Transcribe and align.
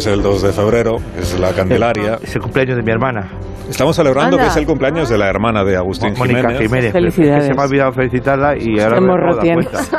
es 0.00 0.06
el 0.06 0.22
2 0.22 0.42
de 0.42 0.52
febrero, 0.52 0.96
es 1.18 1.38
la 1.38 1.52
Candelaria. 1.52 2.18
Es 2.22 2.34
el 2.34 2.40
cumpleaños 2.42 2.76
de 2.76 2.82
mi 2.82 2.90
hermana. 2.90 3.30
Estamos 3.68 3.94
celebrando 3.94 4.34
Anda. 4.36 4.42
que 4.44 4.50
es 4.50 4.56
el 4.56 4.66
cumpleaños 4.66 5.08
de 5.08 5.16
la 5.16 5.28
hermana 5.28 5.62
de 5.62 5.76
Agustín 5.76 6.14
Mónica 6.18 6.40
Jiménez. 6.40 6.60
Jiménez. 6.62 6.92
pero 6.92 7.06
es 7.08 7.14
que 7.14 7.20
Felicidades. 7.22 7.46
se 7.46 7.54
me 7.54 7.60
ha 7.60 7.64
olvidado 7.66 7.92
felicitarla 7.92 8.56
y 8.56 8.80
ahora 8.80 9.00
me 9.00 9.54
cuenta. 9.54 9.80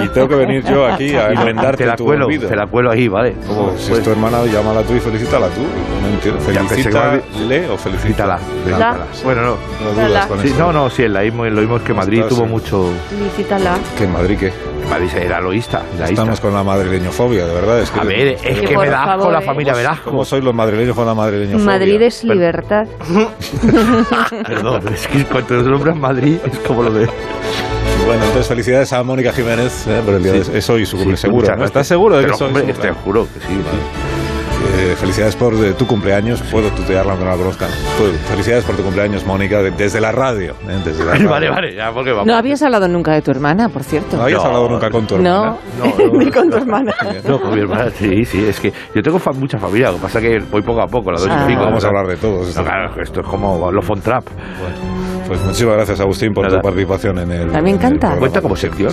Y, 0.00 0.04
y 0.04 0.08
tengo 0.08 0.28
que 0.28 0.34
venir 0.36 0.64
yo 0.64 0.86
aquí 0.86 1.14
a 1.14 1.28
enmendarte 1.28 1.78
te 1.84 1.86
la 1.86 1.96
tu 1.96 2.04
cuelo, 2.06 2.24
olvido. 2.26 2.48
te 2.48 2.56
la 2.56 2.66
cuelo 2.66 2.90
ahí, 2.90 3.08
¿vale? 3.08 3.34
Pues, 3.46 3.82
si 3.82 3.92
es 3.92 4.02
tu 4.02 4.10
hermana, 4.12 4.44
llámala 4.46 4.82
tú 4.82 4.94
y 4.94 5.00
felicítala 5.00 5.48
tú. 5.48 5.60
No 5.60 6.08
entiendo. 6.08 6.40
Felicítale 6.40 7.68
o 7.68 7.76
felicítala. 7.76 8.38
felicítala. 8.38 9.06
Bueno, 9.24 9.42
no. 9.42 9.56
No 9.84 10.06
dudas 10.08 10.26
con 10.26 10.40
Sí, 10.40 10.48
eso. 10.48 10.58
no, 10.58 10.72
no, 10.72 10.88
sí, 10.88 11.06
la 11.08 11.20
mismo, 11.20 11.44
lo 11.44 11.60
mismo 11.60 11.76
es 11.76 11.82
que 11.82 11.92
Madrid 11.92 12.22
tuvo 12.30 12.46
mucho. 12.46 12.88
Felicítala. 13.10 13.74
Que 13.98 14.04
en 14.04 14.12
Madrid, 14.12 14.38
¿qué? 14.38 14.52
Madrid 14.92 15.10
era 15.16 15.40
loísta. 15.40 15.82
Estamos 16.04 16.40
con 16.40 16.52
la 16.54 16.62
madrileñofobia, 16.62 17.46
de 17.46 17.54
verdad. 17.54 17.80
Es 17.80 17.90
que 17.90 18.00
A 18.00 18.04
ver, 18.04 18.26
es 18.28 18.40
Sí, 18.40 18.64
que 18.66 18.76
me 18.76 18.86
da 18.88 19.02
asco 19.04 19.10
favor, 19.18 19.32
la 19.32 19.40
familia 19.40 19.74
Velasco. 19.74 20.10
¿Cómo 20.10 20.24
sois 20.24 20.44
los 20.44 20.54
madrileños 20.54 20.94
con 20.94 21.06
la 21.06 21.14
madrileñofobia? 21.14 21.64
Madrid 21.66 22.02
es 22.02 22.24
libertad. 22.24 22.86
Perdón, 24.46 24.82
es 24.92 25.06
que 25.06 25.24
cuando 25.24 25.62
nombras 25.62 25.96
Madrid 25.96 26.38
es 26.44 26.58
como 26.60 26.82
lo 26.82 26.90
de. 26.92 27.06
Bueno, 28.06 28.24
entonces 28.24 28.46
felicidades 28.48 28.92
a 28.92 29.02
Mónica 29.02 29.32
Jiménez 29.32 29.86
eh, 29.86 30.02
por 30.04 30.14
el 30.14 30.22
día 30.24 30.32
Sí. 30.44 30.50
de- 30.50 30.58
Es 30.58 30.70
hoy 30.70 30.84
su 30.84 30.96
cumpleaños, 30.96 31.20
Sí, 31.20 31.26
seguro. 31.26 31.56
¿no? 31.56 31.64
¿Estás 31.64 31.86
seguro 31.86 32.16
de 32.16 32.22
que 32.22 32.24
Pero, 32.26 32.34
es 32.34 32.40
hoy 32.42 32.48
hombre, 32.48 32.74
su 32.74 32.80
te 32.80 32.90
juro 32.92 33.26
que 33.32 33.40
sí. 33.40 33.60
Eh, 34.74 34.94
felicidades 34.96 35.36
por 35.36 35.54
eh, 35.54 35.72
tu 35.74 35.86
cumpleaños. 35.86 36.40
Puedo 36.42 36.68
tutearla 36.70 37.12
aunque 37.12 37.24
no 37.24 37.30
la 37.32 37.36
conozcan. 37.36 37.68
Felicidades 38.28 38.64
por 38.64 38.76
tu 38.76 38.82
cumpleaños, 38.82 39.24
Mónica, 39.26 39.62
de- 39.62 39.70
desde 39.72 40.00
la 40.00 40.12
radio. 40.12 40.54
eh, 40.68 40.78
desde 40.84 41.04
la 41.04 41.12
radio. 41.14 41.28
Vale, 41.30 41.50
vale, 41.50 41.74
ya, 41.74 41.92
porque 41.92 42.10
vamos. 42.12 42.26
No 42.26 42.34
habías 42.34 42.62
hablado 42.62 42.88
nunca 42.88 43.12
de 43.12 43.22
tu 43.22 43.30
hermana, 43.30 43.68
por 43.68 43.82
cierto. 43.82 44.16
¿No 44.16 44.22
habías 44.24 44.40
No. 44.40 44.46
hablado 44.46 44.68
nunca 44.68 44.90
con 44.90 45.06
tu 45.06 45.14
hermana? 45.16 45.56
No, 45.78 45.84
No, 45.86 46.12
no, 46.12 46.18
ni 46.18 46.30
con 46.30 46.50
tu 46.50 46.56
hermana. 46.56 46.92
No, 47.26 47.40
con 47.40 47.54
mi 47.54 47.60
hermana, 47.60 47.90
sí, 47.90 48.24
sí, 48.24 48.44
es 48.46 48.60
que 48.60 48.72
yo 48.94 49.02
tengo 49.02 49.18
fa- 49.18 49.32
mucha 49.32 49.58
familia, 49.58 49.88
lo 49.90 49.96
que 49.96 50.02
pasa 50.02 50.18
es 50.20 50.24
que 50.24 50.38
voy 50.50 50.62
poco 50.62 50.80
a 50.82 50.86
poco, 50.86 51.10
la 51.12 51.18
doy 51.20 51.28
Ah. 51.30 51.46
Vamos 51.58 51.84
a 51.84 51.88
hablar 51.88 52.06
de 52.06 52.16
todos. 52.16 52.54
No, 52.56 52.64
claro, 52.64 53.02
esto 53.02 53.20
es 53.20 53.26
como 53.26 53.70
los 53.70 53.84
Fontrap. 53.84 54.24
Pues 55.32 55.44
muchísimas 55.46 55.76
gracias, 55.76 55.98
Agustín, 55.98 56.34
por 56.34 56.44
Nada. 56.44 56.58
tu 56.58 56.62
participación 56.62 57.18
en 57.20 57.30
el. 57.32 57.56
A 57.56 57.62
mí 57.62 57.62
me 57.62 57.70
encanta. 57.70 58.16
Cuenta 58.18 58.42
como 58.42 58.54
sección. 58.54 58.92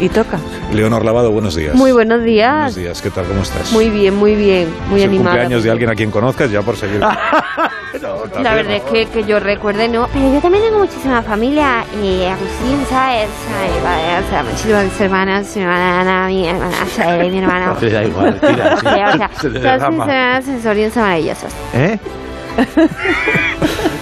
Y 0.00 0.08
toca. 0.08 0.38
Leonor 0.72 1.04
Lavado, 1.04 1.32
buenos 1.32 1.56
días. 1.56 1.74
Muy 1.74 1.90
buenos 1.90 2.22
días. 2.22 2.54
Buenos 2.54 2.76
días, 2.76 3.02
¿qué 3.02 3.10
tal? 3.10 3.24
¿Cómo 3.24 3.42
estás? 3.42 3.72
Muy 3.72 3.90
bien, 3.90 4.14
muy 4.14 4.36
bien, 4.36 4.68
muy 4.88 5.00
¿Es 5.00 5.06
el 5.06 5.10
animada. 5.10 5.30
cumpleaños 5.30 5.64
de 5.64 5.70
alguien 5.72 5.90
a 5.90 5.96
quien 5.96 6.12
conozcas 6.12 6.48
ya 6.48 6.62
por 6.62 6.76
seguir. 6.76 7.00
La 8.40 8.54
verdad 8.54 8.76
es 8.76 8.82
que, 8.84 9.06
que 9.06 9.24
yo 9.24 9.40
recuerde, 9.40 9.88
no. 9.88 10.06
Pero 10.12 10.32
yo 10.32 10.40
también 10.40 10.62
tengo 10.62 10.78
muchísima 10.78 11.22
familia. 11.22 11.84
Y 12.00 12.22
Agustín, 12.22 12.86
¿sabes? 12.88 13.28
Vale, 13.82 14.24
o 14.24 14.30
sea, 14.30 14.44
muchísimas 14.44 15.00
hermanas, 15.00 15.56
mi 15.56 15.62
hermana 15.62 16.00
Ana, 16.02 16.26
mi 16.28 16.46
hermana 16.48 16.76
mi 17.28 17.38
hermano. 17.38 17.74
Te 17.80 17.90
da 17.90 18.04
igual, 18.04 18.38
tira. 18.40 18.74
O 18.76 18.80
sea, 18.80 19.10
o 19.14 19.16
sea, 19.16 19.30
Se 19.40 19.50
te 19.50 19.58
todas 19.58 19.80
mis 19.90 19.98
derrama. 19.98 20.04
hermanas 20.04 20.44
sensoriales 20.44 20.94
son 20.94 21.02
maravillosas. 21.02 21.52
¿Eh? 21.74 21.98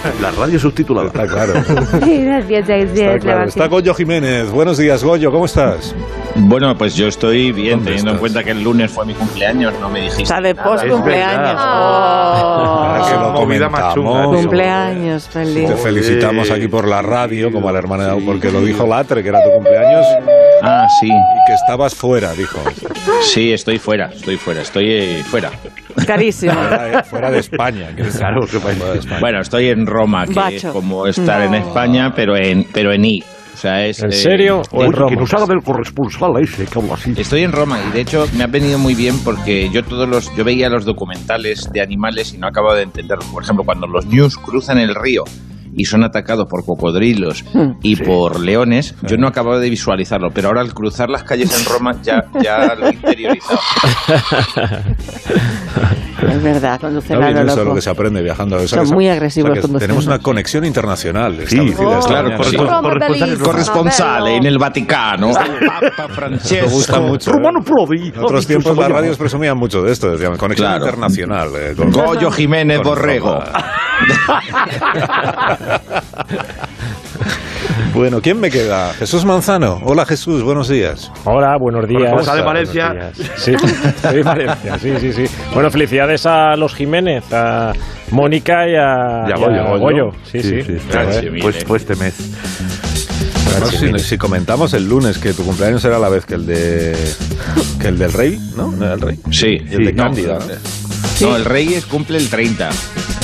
La 0.21 0.31
radio 0.31 0.59
subtitulada. 0.59 1.07
Está 1.07 1.27
claro. 1.27 1.53
Sí, 2.03 2.23
gracias, 2.23 2.67
gracias. 2.67 2.91
Está, 2.99 3.19
claro. 3.19 3.43
Está 3.45 3.67
Goyo 3.67 3.93
Jiménez. 3.93 4.49
Buenos 4.51 4.77
días, 4.77 5.03
Goyo, 5.03 5.31
¿cómo 5.31 5.45
estás? 5.45 5.95
Bueno, 6.35 6.77
pues 6.77 6.95
yo 6.95 7.07
estoy 7.07 7.51
bien, 7.51 7.77
¿Dónde 7.79 7.85
teniendo 7.91 8.11
en 8.11 8.15
estás? 8.15 8.19
cuenta 8.19 8.43
que 8.43 8.51
el 8.51 8.63
lunes 8.63 8.91
fue 8.91 9.05
mi 9.05 9.13
cumpleaños, 9.13 9.73
no 9.81 9.89
me 9.89 10.01
dijiste. 10.01 10.23
Está 10.23 10.39
de 10.41 10.55
post 10.55 10.87
cumpleaños. 10.87 11.61
que 13.09 13.15
lo 13.15 13.31
movida 13.31 13.69
más 13.69 13.93
chunga. 13.93 14.23
Cumpleaños, 14.25 15.27
feliz. 15.27 15.69
Te 15.69 15.75
felicitamos 15.75 16.51
aquí 16.51 16.67
por 16.67 16.87
la 16.87 17.01
radio, 17.01 17.51
como 17.51 17.67
a 17.69 17.71
la 17.71 17.79
hermana 17.79 18.13
de 18.15 18.21
porque 18.21 18.51
lo 18.51 18.61
dijo 18.61 18.85
Latre, 18.87 19.21
que 19.23 19.29
era 19.29 19.43
tu 19.43 19.51
cumpleaños, 19.51 20.05
Ah, 20.61 20.85
sí, 20.99 21.07
y 21.07 21.47
que 21.47 21.53
estabas 21.53 21.95
fuera, 21.95 22.33
dijo. 22.33 22.59
sí, 23.21 23.53
estoy 23.53 23.79
fuera, 23.79 24.09
estoy 24.13 24.35
fuera, 24.35 24.61
estoy 24.61 24.85
eh, 24.91 25.23
fuera. 25.25 25.51
Carísimo. 26.05 26.51
Fuera 26.53 26.83
de, 26.83 27.03
fuera 27.03 27.31
de 27.31 27.39
España. 27.39 27.87
Claro, 28.17 28.41
que 28.41 28.59
fuera 28.59 28.91
de 28.93 28.99
España. 28.99 29.19
Bueno, 29.21 29.39
estoy 29.41 29.69
en 29.69 29.85
Roma, 29.89 30.25
que 30.25 30.33
Bacho. 30.33 30.67
es 30.67 30.73
como 30.73 31.07
estar 31.07 31.41
en. 31.41 31.55
España, 31.55 32.13
pero 32.15 32.37
en, 32.37 32.65
pero 32.71 32.93
en 32.93 33.03
I. 33.05 33.23
O 33.53 33.57
sea, 33.57 33.85
es, 33.85 34.01
¿En 34.01 34.11
eh, 34.11 34.13
serio? 34.13 34.61
¿O 34.71 34.85
en 34.85 34.93
Roma? 34.93 35.09
que 35.09 35.17
nos 35.17 35.33
haga 35.33 35.45
del 35.47 35.61
corresponsal 35.61 36.31
ese, 36.41 36.65
que 36.65 36.79
habla 36.79 36.93
así. 36.93 37.13
Estoy 37.17 37.43
en 37.43 37.51
Roma 37.51 37.77
y 37.89 37.91
de 37.91 38.01
hecho 38.01 38.25
me 38.37 38.45
ha 38.45 38.47
venido 38.47 38.79
muy 38.79 38.95
bien 38.95 39.19
porque 39.19 39.69
yo 39.69 39.83
todos 39.83 40.07
los 40.07 40.33
yo 40.37 40.45
veía 40.45 40.69
los 40.69 40.85
documentales 40.85 41.69
de 41.73 41.81
animales 41.81 42.33
y 42.33 42.37
no 42.37 42.47
acabo 42.47 42.73
de 42.73 42.83
entenderlo. 42.83 43.25
Por 43.33 43.43
ejemplo, 43.43 43.65
cuando 43.65 43.85
los 43.85 44.05
ñus 44.05 44.37
cruzan 44.37 44.77
el 44.77 44.95
río 44.95 45.25
y 45.75 45.85
son 45.85 46.03
atacados 46.03 46.47
por 46.49 46.65
cocodrilos 46.65 47.43
y 47.83 47.95
por 47.97 48.39
leones, 48.39 48.95
yo 49.03 49.17
no 49.17 49.27
acababa 49.27 49.59
de 49.59 49.69
visualizarlo, 49.69 50.29
pero 50.33 50.47
ahora 50.47 50.61
al 50.61 50.73
cruzar 50.73 51.09
las 51.09 51.23
calles 51.23 51.51
en 51.59 51.65
Roma 51.71 52.01
ya, 52.01 52.25
ya 52.41 52.73
lo 52.75 52.87
he 52.87 52.93
interiorizado. 52.93 53.59
Es 56.39 56.43
verdad, 56.43 56.79
conducen 56.79 57.17
No 57.19 57.23
a 57.23 57.27
viene 57.27 57.43
lo 57.43 57.47
eso 57.51 57.57
lo 57.59 57.63
loco. 57.65 57.75
que 57.75 57.81
se 57.81 57.89
aprende 57.89 58.21
viajando. 58.21 58.55
O 58.55 58.67
sea, 58.67 58.85
Son 58.85 58.95
muy 58.95 59.05
o 59.05 59.07
sea, 59.07 59.13
agresivos 59.13 59.49
conduciendo. 59.51 59.79
Tenemos 59.79 60.07
una 60.07 60.19
conexión 60.19 60.65
internacional. 60.65 61.37
Sí, 61.47 61.59
esta 61.69 61.99
claro, 62.07 62.37
por 62.37 62.45
Sí. 62.45 62.57
corresponsal- 62.57 63.39
Corresponsal 63.39 64.27
en 64.27 64.45
el 64.45 64.57
Vaticano, 64.57 65.31
Papa 65.33 66.07
Francesco. 66.15 66.69
gusta 66.69 66.99
mucho. 66.99 67.31
¿eh? 67.31 67.33
Romano 67.33 67.59
Prodi. 67.63 68.09
En 68.09 68.19
otros 68.23 68.47
tiempos 68.47 68.77
las 68.77 68.89
radios 68.89 69.17
presumían 69.17 69.57
mucho 69.57 69.81
de 69.81 69.91
esto, 69.91 70.11
decían, 70.11 70.37
conexión 70.37 70.69
Claro. 70.69 70.85
internacional. 70.85 71.49
eh, 71.55 71.73
con- 71.75 71.91
Goyo 71.91 72.31
Jiménez 72.31 72.77
con 72.79 72.87
Borrego. 72.89 73.43
Bueno, 77.93 78.21
¿quién 78.21 78.39
me 78.39 78.49
queda? 78.49 78.93
Jesús 78.93 79.25
Manzano. 79.25 79.81
Hola 79.83 80.05
Jesús, 80.05 80.43
buenos 80.43 80.69
días. 80.69 81.11
Hola, 81.25 81.57
buenos 81.57 81.87
días. 81.87 82.03
De 82.03 82.11
Buenos 82.11 82.45
Valencia. 82.45 83.11
Sí, 83.37 83.53
estoy 83.53 84.19
en 84.19 84.23
Valencia, 84.23 84.79
sí, 84.79 84.93
sí, 84.99 85.13
sí. 85.13 85.25
Bueno, 85.53 85.71
felicidades 85.71 86.25
a 86.25 86.55
los 86.55 86.75
Jiménez, 86.75 87.23
a 87.31 87.73
Mónica 88.11 88.67
y 88.67 88.75
a, 88.75 89.25
Ya, 89.27 89.35
y 89.37 89.43
a 89.57 89.63
Goyo, 89.63 89.79
Goyo. 89.79 90.11
Sí, 90.23 90.41
sí. 90.41 90.61
Gracias, 90.91 91.17
A 91.17 91.21
ver, 91.21 91.31
mire. 91.31 91.43
Pues, 91.43 91.63
pues 91.63 91.81
este 91.83 91.95
mes. 91.95 92.15
Además, 93.51 93.69
si, 93.71 94.09
si 94.09 94.17
comentamos 94.17 94.73
el 94.73 94.87
lunes 94.87 95.17
que 95.17 95.33
tu 95.33 95.43
cumpleaños 95.43 95.83
era 95.83 95.97
a 95.97 95.99
la 95.99 96.09
vez 96.09 96.25
que 96.25 96.35
el 96.35 96.45
de 96.45 96.95
que 97.79 97.87
el 97.87 97.97
del 97.97 98.13
rey, 98.13 98.39
¿no? 98.55 98.71
¿No 98.71 98.85
era 98.85 98.93
el 98.93 99.01
rey? 99.01 99.19
Sí, 99.31 99.57
Y 99.69 99.75
el 99.75 99.85
de 99.85 99.93
no, 99.93 100.03
Cándida, 100.03 100.39
¿no? 100.39 101.27
No, 101.27 101.35
el 101.35 101.45
rey 101.45 101.73
es, 101.73 101.85
cumple 101.85 102.17
el 102.17 102.29
30. 102.29 102.69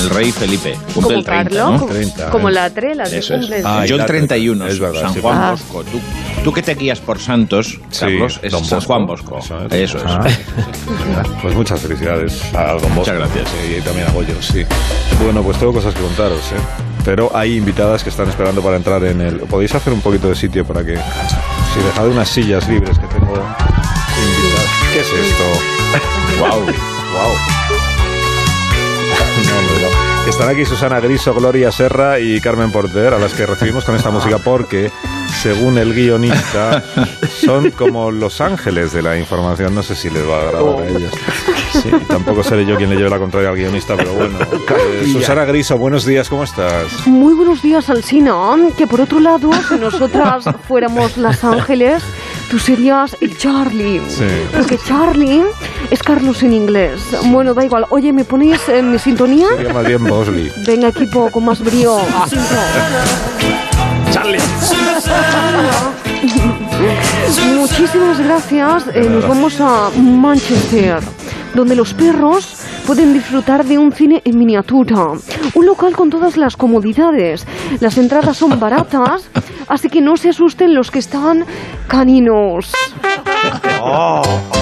El 0.06 0.12
rey 0.12 0.32
Felipe 0.32 0.74
cumple 0.94 0.94
Como 1.02 1.10
el 1.12 1.24
30. 1.26 1.32
Carlos, 1.50 1.72
¿no? 1.72 1.80
como, 1.80 1.92
30, 1.94 2.30
como 2.30 2.50
eh. 2.50 2.52
la 2.52 2.70
tre, 2.70 2.96
la 2.96 3.10
de 3.10 3.18
Eso 3.18 3.36
es. 3.36 3.50
Ah, 3.66 3.86
Yo 3.86 3.96
y 3.96 3.98
el 3.98 3.98
la- 4.00 4.06
31, 4.06 4.68
es 4.68 4.80
verdad, 4.80 5.02
San 5.02 5.14
sí, 5.14 5.20
Juan 5.22 5.38
Ah. 5.38 5.52
Bosco. 5.52 5.84
Tú, 5.84 6.00
tú 6.44 6.54
que 6.54 6.62
te 6.62 6.76
guías 6.76 7.00
por 7.00 7.20
santos, 7.20 7.80
Sí, 7.90 8.00
Carlos, 8.02 8.40
es 8.44 8.52
Don 8.52 8.64
San. 8.64 8.82
Juan 8.82 9.06
Bosco. 9.08 9.40
Eso 9.40 9.66
es. 9.66 9.74
Eso 9.74 9.98
es. 9.98 10.04
Ah. 10.06 10.28
Pues 11.42 11.56
muchas 11.56 11.80
felicidades 11.80 12.42
a 12.54 12.74
Don 12.74 12.82
Bosco. 12.82 12.90
Muchas 12.96 13.16
gracias. 13.18 13.50
Sí, 13.50 13.76
y 13.78 13.82
también 13.82 14.08
a 14.08 14.12
Goyo, 14.12 14.42
sí. 14.42 14.64
Bueno, 15.24 15.42
pues 15.44 15.58
tengo 15.58 15.74
cosas 15.74 15.94
que 15.94 16.02
contaros, 16.02 16.40
¿eh? 16.40 16.84
Pero 17.04 17.32
hay 17.36 17.58
invitadas 17.58 18.04
que 18.04 18.10
están 18.10 18.28
esperando 18.30 18.62
para 18.62 18.78
entrar 18.78 19.04
en 19.06 19.22
el... 19.22 19.38
¿Podéis 19.42 19.74
hacer 19.76 19.94
un 19.94 20.02
poquito 20.02 20.28
de 20.30 20.36
sitio 20.36 20.66
para 20.66 20.84
que... 20.84 20.96
Si 20.96 21.80
dejad 21.84 22.08
unas 22.08 22.30
sillas 22.30 22.68
libres 22.68 22.98
que 22.98 23.08
tengo 23.08 23.34
invitadas... 23.36 24.70
¿Qué 24.94 25.00
es 25.02 25.08
esto? 25.08 25.44
Wow. 26.40 26.62
Wow. 26.66 27.55
No, 29.46 29.62
no. 29.62 30.30
Están 30.30 30.50
aquí 30.50 30.66
Susana 30.66 31.00
Griso, 31.00 31.34
Gloria 31.34 31.72
Serra 31.72 32.20
y 32.20 32.40
Carmen 32.42 32.72
Porter, 32.72 33.14
a 33.14 33.20
las 33.20 33.34
que 33.34 33.46
recibimos 33.46 33.84
con 33.84 33.96
esta 33.96 34.10
música 34.10 34.40
porque, 34.40 34.92
según 35.42 35.78
el 35.78 35.94
guionista, 35.94 36.84
son 37.46 37.72
como 37.72 38.12
los 38.12 38.42
ángeles 38.42 38.92
de 38.92 39.04
la 39.04 39.18
información. 39.18 39.76
No 39.76 39.84
sé 39.84 39.96
si 39.96 40.10
les 40.10 40.28
va 40.28 40.38
a 40.38 40.42
agradar 40.42 40.80
a 40.80 40.88
ellas. 40.88 41.12
Sí, 41.74 41.92
tampoco 42.08 42.44
seré 42.44 42.66
yo 42.66 42.76
quien 42.76 42.90
le 42.90 42.96
lleve 42.96 43.10
la 43.10 43.20
contraria 43.20 43.50
al 43.50 43.56
guionista, 43.56 43.96
pero 43.96 44.14
bueno. 44.14 44.40
Eh, 44.42 45.10
Susana 45.12 45.46
Griso, 45.46 45.78
buenos 45.78 46.06
días, 46.06 46.28
¿cómo 46.30 46.44
estás? 46.44 47.06
Muy 47.06 47.34
buenos 47.34 47.62
días, 47.62 47.90
Alsina. 47.90 48.56
Que 48.78 48.88
por 48.88 49.02
otro 49.02 49.20
lado, 49.20 49.52
si 49.70 49.76
nosotras 49.76 50.46
fuéramos 50.68 51.18
las 51.18 51.44
ángeles, 51.44 52.02
tú 52.50 52.60
serías 52.60 53.16
el 53.22 53.38
Charlie. 53.38 54.02
Sí. 54.08 54.26
Porque 54.54 54.78
Charlie 54.78 55.44
es 55.90 56.02
Carlos 56.02 56.44
en 56.44 56.54
inglés. 56.54 57.02
Bueno, 57.26 57.54
da 57.54 57.64
igual. 57.66 57.86
Oye, 57.90 58.14
¿me 58.14 58.24
ponéis 58.24 58.68
en 58.70 58.92
mi 58.92 59.00
sintonía? 59.00 59.48
Sería 59.56 59.74
más 59.74 59.86
bien 59.86 60.04
Bosley. 60.04 60.52
Venga, 60.66 60.90
equipo, 60.90 61.30
con 61.32 61.46
más 61.46 61.64
brío. 61.64 61.98
Charlie. 64.12 64.40
Muchísimas 67.56 68.20
gracias. 68.20 68.84
Eh, 68.94 69.08
nos 69.10 69.28
vamos 69.28 69.60
a 69.60 69.90
Manchester, 69.98 71.00
donde 71.54 71.76
los 71.76 71.94
perros 71.94 72.56
pueden 72.86 73.14
disfrutar 73.14 73.66
de 73.66 73.78
un 73.78 73.92
cine 73.92 74.22
en 74.26 74.38
miniatura. 74.38 75.14
Un 75.54 75.66
local 75.66 75.96
con 75.96 76.10
todas 76.10 76.38
las 76.38 76.56
comodidades. 76.56 77.46
Las 77.80 77.98
entradas 77.98 78.38
son 78.38 78.60
baratas, 78.60 79.30
así 79.68 79.90
que 79.90 80.02
no 80.02 80.18
se 80.18 80.30
asusten 80.30 80.76
los 80.76 80.92
que 80.92 81.00
están 81.00 81.46
caninos. 81.88 82.72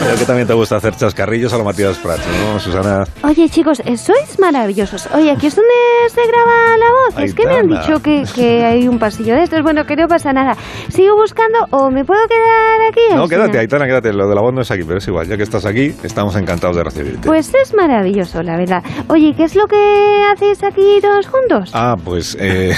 Creo 0.00 0.16
que 0.16 0.24
también 0.24 0.46
te 0.46 0.54
gusta 0.54 0.76
hacer 0.76 0.94
chascarrillos 0.96 1.52
a 1.52 1.58
lo 1.58 1.64
Matías 1.64 1.98
Prats, 1.98 2.22
¿no, 2.26 2.58
Susana? 2.58 3.04
Oye, 3.22 3.48
chicos, 3.48 3.80
eh, 3.84 3.96
sois 3.96 4.38
maravillosos. 4.38 5.08
Oye, 5.14 5.30
aquí 5.30 5.46
es 5.46 5.56
donde 5.56 5.70
se 6.08 6.20
graba 6.26 6.76
la 6.78 6.90
voz? 6.90 7.24
Es 7.24 7.34
que 7.34 7.46
me 7.46 7.56
han 7.56 7.68
dicho 7.68 8.00
que, 8.02 8.24
que 8.34 8.64
hay 8.64 8.88
un 8.88 8.98
pasillo 8.98 9.34
de 9.34 9.44
estos. 9.44 9.62
Bueno, 9.62 9.84
que 9.84 9.96
no 9.96 10.08
pasa 10.08 10.32
nada. 10.32 10.56
¿Sigo 10.88 11.16
buscando 11.16 11.58
o 11.70 11.90
me 11.90 12.04
puedo 12.04 12.20
quedar 12.28 12.80
aquí? 12.90 13.14
No, 13.14 13.28
quédate? 13.28 13.58
Aitana, 13.58 13.86
quédate. 13.86 14.12
Lo 14.12 14.28
de 14.28 14.34
la 14.34 14.40
voz 14.40 14.54
no 14.54 14.62
es 14.62 14.70
aquí, 14.70 14.84
pero 14.84 14.98
es 14.98 15.08
igual. 15.08 15.26
Ya 15.28 15.36
que 15.36 15.42
estás 15.42 15.66
aquí, 15.66 15.94
estamos 16.02 16.34
encantados 16.40 16.76
de 16.76 16.84
recibirte. 16.84 17.26
Pues 17.26 17.52
es 17.54 17.74
maravilloso, 17.74 18.42
la 18.42 18.56
verdad. 18.56 18.82
Oye, 19.08 19.34
¿qué 19.36 19.44
es 19.44 19.54
lo 19.54 19.66
que 19.66 20.24
hacéis 20.32 20.62
aquí 20.62 20.98
todos 21.00 21.26
juntos? 21.26 21.70
Ah, 21.74 21.96
pues... 22.02 22.36
Eh, 22.40 22.74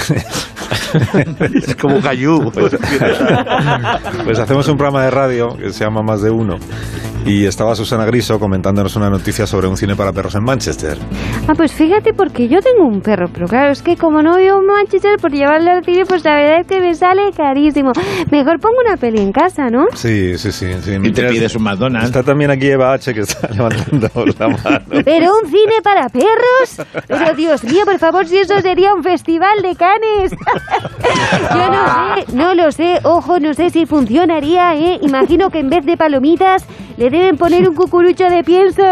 Es 1.53 1.75
como 1.75 1.99
Cayú. 2.01 2.51
pues 4.23 4.39
hacemos 4.39 4.67
un 4.67 4.77
programa 4.77 5.03
de 5.03 5.11
radio 5.11 5.55
que 5.57 5.71
se 5.71 5.83
llama 5.83 6.01
Más 6.01 6.21
de 6.21 6.29
Uno. 6.31 6.57
Y 7.25 7.45
estaba 7.45 7.73
Susana 7.75 8.05
Griso 8.05 8.37
comentándonos 8.39 8.95
una 8.95 9.09
noticia 9.09 9.47
sobre 9.47 9.67
un 9.67 9.77
cine 9.77 9.95
para 9.95 10.11
perros 10.11 10.35
en 10.35 10.43
Manchester. 10.43 10.97
Ah, 11.47 11.53
pues 11.55 11.71
fíjate, 11.71 12.13
porque 12.13 12.47
yo 12.49 12.59
tengo 12.61 12.85
un 12.85 13.01
perro, 13.01 13.29
pero 13.33 13.47
claro, 13.47 13.71
es 13.71 13.81
que 13.81 13.95
como 13.95 14.21
no 14.21 14.37
vivo 14.37 14.59
en 14.59 14.65
Manchester, 14.65 15.17
por 15.21 15.31
llevarlo 15.31 15.71
al 15.71 15.85
cine, 15.85 16.05
pues 16.05 16.23
la 16.25 16.35
verdad 16.35 16.61
es 16.61 16.67
que 16.67 16.81
me 16.81 16.93
sale 16.95 17.31
carísimo. 17.35 17.93
Mejor 18.29 18.59
pongo 18.59 18.75
una 18.85 18.97
peli 18.97 19.21
en 19.21 19.31
casa, 19.31 19.69
¿no? 19.69 19.85
Sí, 19.93 20.37
sí, 20.37 20.51
sí. 20.51 20.67
sí. 20.81 20.97
Y 21.01 21.11
te 21.11 21.23
pides 21.29 21.55
un 21.55 21.63
McDonald's. 21.63 22.07
Está 22.07 22.23
también 22.23 22.51
aquí 22.51 22.67
Eva 22.67 22.93
H, 22.93 23.13
que 23.13 23.21
está 23.21 23.47
levantando 23.53 24.09
la 24.37 24.47
mano. 24.47 24.85
¿Pero 25.05 25.31
un 25.41 25.49
cine 25.49 25.81
para 25.81 26.09
perros? 26.09 26.85
Pero 27.07 27.33
Dios 27.35 27.63
mío, 27.63 27.85
por 27.85 27.99
favor, 27.99 28.27
si 28.27 28.37
eso 28.37 28.59
sería 28.59 28.93
un 28.93 29.03
festival 29.03 29.61
de 29.61 29.75
canes. 29.75 30.31
Yo 31.53 31.69
no 31.69 32.15
sé, 32.15 32.35
no 32.35 32.53
lo 32.53 32.71
sé. 32.71 32.99
Ojo, 33.03 33.39
no 33.39 33.53
sé 33.53 33.69
si 33.69 33.85
funcionaría, 33.85 34.75
¿eh? 34.75 34.99
Imagino 35.01 35.49
que 35.49 35.59
en 35.59 35.69
vez 35.69 35.85
de 35.85 35.95
palomitas 35.95 36.65
le 36.97 37.09
deben 37.13 37.37
poner 37.37 37.67
un 37.69 37.75
cucurucho 37.75 38.25
de 38.29 38.43
pienso. 38.43 38.83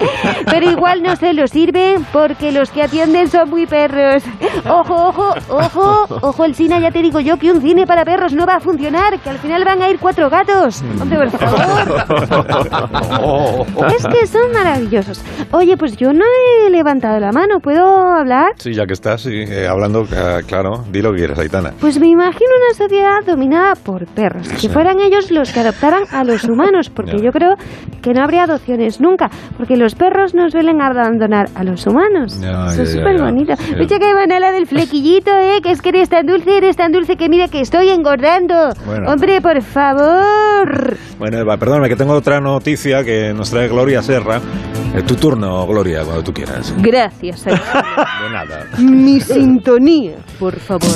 Pero 0.50 0.70
igual 0.70 1.02
no 1.02 1.16
se 1.16 1.32
lo 1.32 1.46
sirve 1.46 1.96
porque 2.12 2.52
los 2.52 2.70
que 2.70 2.82
atienden 2.82 3.28
son 3.28 3.50
muy 3.50 3.66
perros. 3.66 4.22
Ojo, 4.68 5.08
ojo, 5.08 5.34
ojo, 5.48 6.06
ojo, 6.22 6.44
el 6.44 6.54
cine, 6.54 6.80
ya 6.80 6.90
te 6.90 7.02
digo 7.02 7.20
yo 7.20 7.36
que 7.38 7.50
un 7.50 7.60
cine 7.60 7.86
para 7.86 8.04
perros 8.04 8.32
no 8.32 8.46
va 8.46 8.56
a 8.56 8.60
funcionar, 8.60 9.18
que 9.20 9.30
al 9.30 9.38
final 9.38 9.64
van 9.64 9.82
a 9.82 9.88
ir 9.90 9.98
cuatro 9.98 10.28
gatos. 10.30 10.82
Hombre, 11.00 11.18
por 11.18 11.30
favor. 11.30 12.04
Es 13.96 14.06
que 14.06 14.26
son 14.26 14.52
maravillosos. 14.52 15.22
Oye, 15.52 15.76
pues 15.76 15.96
yo 15.96 16.12
no 16.12 16.24
he 16.24 16.70
levantado 16.70 17.18
la 17.20 17.32
mano. 17.32 17.60
¿Puedo 17.60 17.84
hablar? 18.12 18.52
Sí, 18.56 18.72
ya 18.74 18.86
que 18.86 18.92
estás 18.92 19.22
sí, 19.22 19.30
eh, 19.32 19.66
hablando, 19.68 20.04
eh, 20.04 20.40
claro, 20.46 20.84
di 20.90 21.02
lo 21.02 21.10
que 21.12 21.18
quieres, 21.18 21.38
Aitana. 21.38 21.72
Pues 21.80 21.98
me 21.98 22.06
imagino 22.08 22.50
una 22.66 22.74
sociedad 22.76 23.24
dominada 23.26 23.74
por 23.74 24.06
perros. 24.06 24.48
Que 24.48 24.68
fueran 24.68 25.00
ellos 25.00 25.30
los 25.30 25.52
que 25.52 25.60
adoptaran 25.60 26.04
a 26.12 26.24
los 26.24 26.44
humanos. 26.44 26.90
Porque 26.90 27.16
Ya. 27.18 27.24
yo 27.24 27.32
creo 27.32 27.54
que 28.02 28.12
no 28.14 28.22
habría 28.22 28.44
adopciones 28.44 29.00
nunca. 29.00 29.30
Porque 29.56 29.76
los 29.76 29.94
perros 29.94 30.34
no 30.34 30.50
suelen 30.50 30.80
abandonar 30.80 31.48
a 31.54 31.64
los 31.64 31.86
humanos. 31.86 32.36
Eso 32.36 32.82
es 32.82 32.92
súper 32.92 33.20
bonito. 33.20 33.54
Sí. 33.56 33.74
Oye, 33.74 33.86
que 33.86 34.14
buena 34.14 34.40
la 34.40 34.52
del 34.52 34.66
flequillito, 34.66 35.30
¿eh? 35.30 35.60
Que 35.62 35.72
es 35.72 35.82
que 35.82 35.90
eres 35.90 36.08
tan 36.08 36.26
dulce, 36.26 36.56
eres 36.56 36.76
tan 36.76 36.92
dulce 36.92 37.16
que 37.16 37.28
mira 37.28 37.48
que 37.48 37.60
estoy 37.60 37.90
engordando. 37.90 38.70
Bueno. 38.86 39.10
Hombre, 39.10 39.40
por 39.40 39.60
favor. 39.62 40.96
Bueno, 41.18 41.38
Eva, 41.38 41.56
perdóname, 41.56 41.88
que 41.88 41.96
tengo 41.96 42.14
otra 42.14 42.40
noticia 42.40 43.04
que 43.04 43.32
nos 43.34 43.50
trae 43.50 43.68
Gloria 43.68 44.02
Serra. 44.02 44.40
Eh, 44.94 45.02
tu 45.02 45.14
turno, 45.14 45.66
Gloria, 45.66 46.02
cuando 46.04 46.22
tú 46.24 46.32
quieras. 46.32 46.74
Gracias. 46.78 47.44
De 47.44 47.52
nada. 48.32 48.66
Mi 48.78 49.20
sintonía, 49.20 50.14
por 50.38 50.58
favor. 50.58 50.90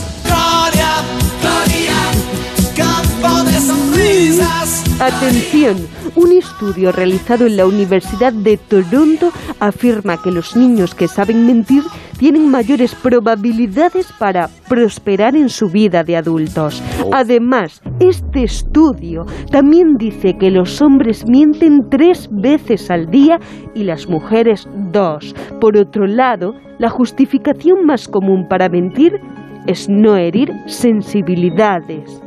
Atención, 5.00 5.76
un 6.14 6.32
estudio 6.32 6.92
realizado 6.92 7.46
en 7.46 7.56
la 7.56 7.66
Universidad 7.66 8.32
de 8.32 8.56
Toronto 8.56 9.32
afirma 9.60 10.22
que 10.22 10.30
los 10.30 10.56
niños 10.56 10.94
que 10.94 11.08
saben 11.08 11.46
mentir 11.46 11.82
tienen 12.18 12.50
mayores 12.50 12.94
probabilidades 12.94 14.12
para 14.18 14.48
prosperar 14.68 15.36
en 15.36 15.48
su 15.48 15.68
vida 15.68 16.04
de 16.04 16.16
adultos. 16.16 16.82
Además, 17.12 17.82
este 18.00 18.44
estudio 18.44 19.26
también 19.50 19.96
dice 19.98 20.36
que 20.38 20.50
los 20.50 20.80
hombres 20.80 21.24
mienten 21.28 21.90
tres 21.90 22.28
veces 22.30 22.90
al 22.90 23.10
día 23.10 23.38
y 23.74 23.84
las 23.84 24.08
mujeres 24.08 24.66
dos. 24.90 25.34
Por 25.60 25.76
otro 25.76 26.06
lado, 26.06 26.54
la 26.78 26.88
justificación 26.88 27.84
más 27.84 28.08
común 28.08 28.46
para 28.48 28.68
mentir 28.68 29.20
es 29.66 29.88
no 29.88 30.16
herir 30.16 30.50
sensibilidades. 30.66 32.23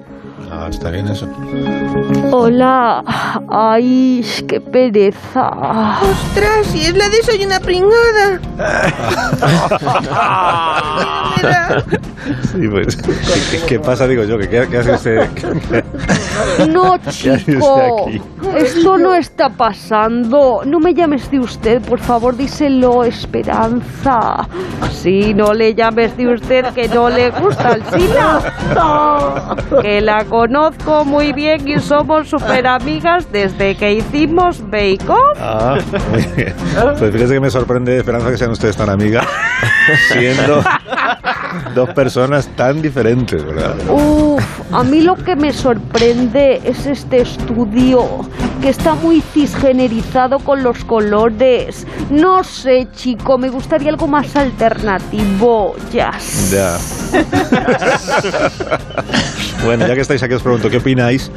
Ah, 0.49 0.67
está 0.69 0.91
bien 0.91 1.07
eso. 1.07 1.27
Hola. 2.31 3.03
Ay, 3.49 4.25
qué 4.47 4.61
pereza. 4.61 5.49
¡Ostras! 6.01 6.67
Si 6.67 6.81
es 6.81 6.95
la 6.95 7.09
de 7.09 7.23
soy 7.23 7.43
una 7.45 7.59
pringada. 7.59 8.39
Sí, 12.51 12.67
pues. 12.67 12.97
¿Qué, 13.67 13.79
pasa, 13.79 14.05
digo 14.05 14.25
yo? 14.25 14.37
¿Qué, 14.37 14.49
qué, 14.49 14.67
qué 14.69 14.77
hace 14.79 14.91
usted? 14.91 15.29
No, 16.69 16.97
chico. 17.09 18.09
Esto 18.55 18.97
no 18.97 19.13
está 19.15 19.49
pasando. 19.49 20.61
No 20.65 20.79
me 20.79 20.93
llames 20.93 21.29
de 21.31 21.39
usted, 21.39 21.81
por 21.81 21.99
favor, 21.99 22.35
díselo, 22.35 23.03
Esperanza. 23.03 24.47
Sí, 24.91 25.33
no 25.33 25.53
le 25.53 25.73
llames 25.73 26.15
de 26.17 26.33
usted 26.33 26.65
que 26.73 26.87
no 26.87 27.09
le 27.09 27.29
gusta 27.31 27.73
el 27.73 27.83
Sina. 27.85 28.39
Que 29.81 30.01
la 30.01 30.23
conozco 30.25 31.05
muy 31.05 31.33
bien 31.33 31.67
y 31.67 31.79
somos 31.79 32.29
súper 32.29 32.65
amigas 32.67 33.31
desde 33.31 33.75
que 33.75 33.93
hicimos 33.93 34.61
Bake 34.69 35.07
Off. 35.07 35.37
Ah, 35.39 35.77
muy 36.11 36.23
bien. 36.35 36.53
Pues 36.97 37.11
fíjese 37.11 37.33
que 37.35 37.39
me 37.39 37.49
sorprende, 37.49 37.97
Esperanza, 37.97 38.29
que 38.29 38.37
sean 38.37 38.51
ustedes 38.51 38.75
tan 38.77 38.89
amigas, 38.89 39.25
siendo 40.11 40.61
dos 41.73 41.89
personas 41.91 42.47
tan 42.55 42.81
diferentes, 42.81 43.43
¿verdad? 43.43 43.75
Uf, 43.89 44.43
a 44.71 44.83
mí 44.83 45.01
lo 45.01 45.15
que 45.15 45.35
me 45.35 45.53
sorprende 45.53 46.61
es 46.63 46.85
este 46.85 47.21
estudio, 47.21 48.03
que 48.61 48.69
está 48.69 48.95
muy 48.95 49.21
cisgenerizado 49.21 50.39
con 50.39 50.63
los 50.63 50.83
colores. 50.83 51.85
No 52.09 52.43
sé, 52.43 52.87
chico, 52.93 53.37
me 53.37 53.49
gustaría 53.49 53.89
algo 53.89 54.07
más 54.07 54.35
alternativo. 54.35 55.75
Ya. 55.91 56.11
Ya. 56.51 56.77
Bueno, 59.67 59.85
ya 59.85 59.95
que 59.95 59.99
estáis 59.99 60.23
aquí 60.23 60.33
os 60.33 60.41
pregunto, 60.41 60.69
¿qué 60.69 60.77
opináis 60.77 61.29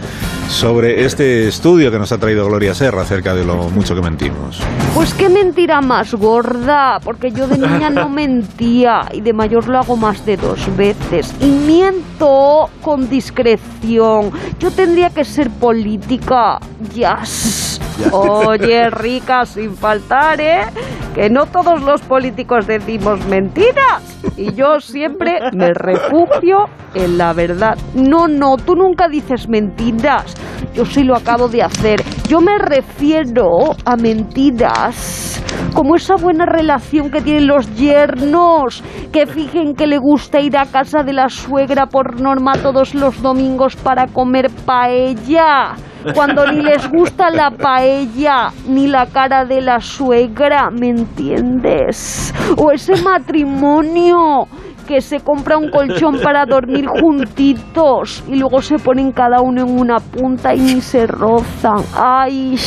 sobre 0.49 1.05
este 1.05 1.49
estudio 1.49 1.91
que 1.91 1.99
nos 1.99 2.13
ha 2.13 2.19
traído 2.19 2.47
Gloria 2.47 2.77
Serra 2.77 3.03
acerca 3.03 3.35
de 3.35 3.45
lo 3.45 3.69
mucho 3.71 3.97
que 3.97 4.03
mentimos? 4.03 4.61
Pues 4.95 5.13
qué 5.15 5.29
mentira 5.29 5.81
más 5.81 6.15
gorda, 6.15 7.01
porque 7.03 7.33
yo 7.33 7.49
de 7.49 7.59
niña 7.59 7.91
no 7.91 8.09
mentía 8.09 9.09
y 9.13 9.21
de 9.21 9.33
mayor 9.33 9.67
lo 9.67 9.81
hago 9.81 9.97
más 9.97 10.25
de 10.25 10.37
dos 10.37 10.61
veces. 10.77 11.35
Y 11.41 11.47
miento 11.47 12.71
con 12.83 13.11
discreción. 13.11 14.31
Yo 14.61 14.71
tendría 14.71 15.11
que 15.11 15.25
ser 15.25 15.51
política. 15.51 16.61
Yes. 16.95 17.81
Oye, 18.13 18.91
rica, 18.91 19.45
sin 19.45 19.75
faltar, 19.77 20.41
¿eh? 20.41 20.67
Que 21.15 21.29
no 21.29 21.47
todos 21.47 21.83
los 21.83 22.01
políticos 22.03 22.67
decimos 22.67 23.25
mentiras. 23.27 24.21
Y 24.37 24.55
yo 24.55 24.81
siempre 24.81 25.39
me 25.53 25.73
refugio 25.75 26.67
en 26.95 27.19
la 27.19 27.33
verdad. 27.33 27.77
No, 27.95 28.29
no, 28.29 28.57
tú 28.57 28.75
nunca 28.75 29.09
dices 29.09 29.49
mentiras. 29.49 30.35
Yo 30.73 30.85
sí 30.85 31.03
lo 31.03 31.17
acabo 31.17 31.49
de 31.49 31.63
hacer. 31.63 32.01
Yo 32.29 32.41
me 32.41 32.59
refiero 32.59 33.75
a 33.85 33.97
mentiras. 33.97 35.43
Como 35.75 35.97
esa 35.97 36.17
buena 36.17 36.47
relación 36.47 37.11
que 37.11 37.21
tienen 37.21 37.47
los 37.47 37.75
yernos, 37.75 38.83
que 39.13 39.27
fijen 39.27 39.75
que 39.75 39.87
le 39.87 39.99
gusta 39.99 40.41
ir 40.41 40.57
a 40.57 40.67
casa 40.67 41.03
de 41.03 41.13
la 41.13 41.29
suegra 41.29 41.87
por 41.87 42.21
norma 42.21 42.53
todos 42.63 42.95
los 42.95 43.21
domingos 43.21 43.77
para 43.77 44.07
comer 44.07 44.51
paella. 44.65 45.75
Cuando 46.15 46.47
ni 46.47 46.63
les 46.63 46.89
gusta 46.91 47.31
la 47.31 47.51
paella 47.51 48.53
ni 48.67 48.87
la 48.87 49.07
cara 49.07 49.45
de 49.45 49.61
la 49.61 49.81
suegra, 49.81 50.71
¿me 50.71 50.89
entiendes? 50.89 52.33
O 52.57 52.71
ese 52.71 53.01
matrimonio 53.03 54.47
que 54.91 55.01
se 55.01 55.21
compra 55.21 55.57
un 55.57 55.71
colchón 55.71 56.19
para 56.21 56.45
dormir 56.47 56.87
juntitos 56.87 58.25
y 58.27 58.35
luego 58.35 58.61
se 58.61 58.77
ponen 58.77 59.13
cada 59.13 59.41
uno 59.41 59.63
en 59.63 59.79
una 59.79 60.01
punta 60.01 60.53
y 60.53 60.59
ni 60.59 60.81
se 60.81 61.07
rozan. 61.07 61.85
Ay, 61.95 62.59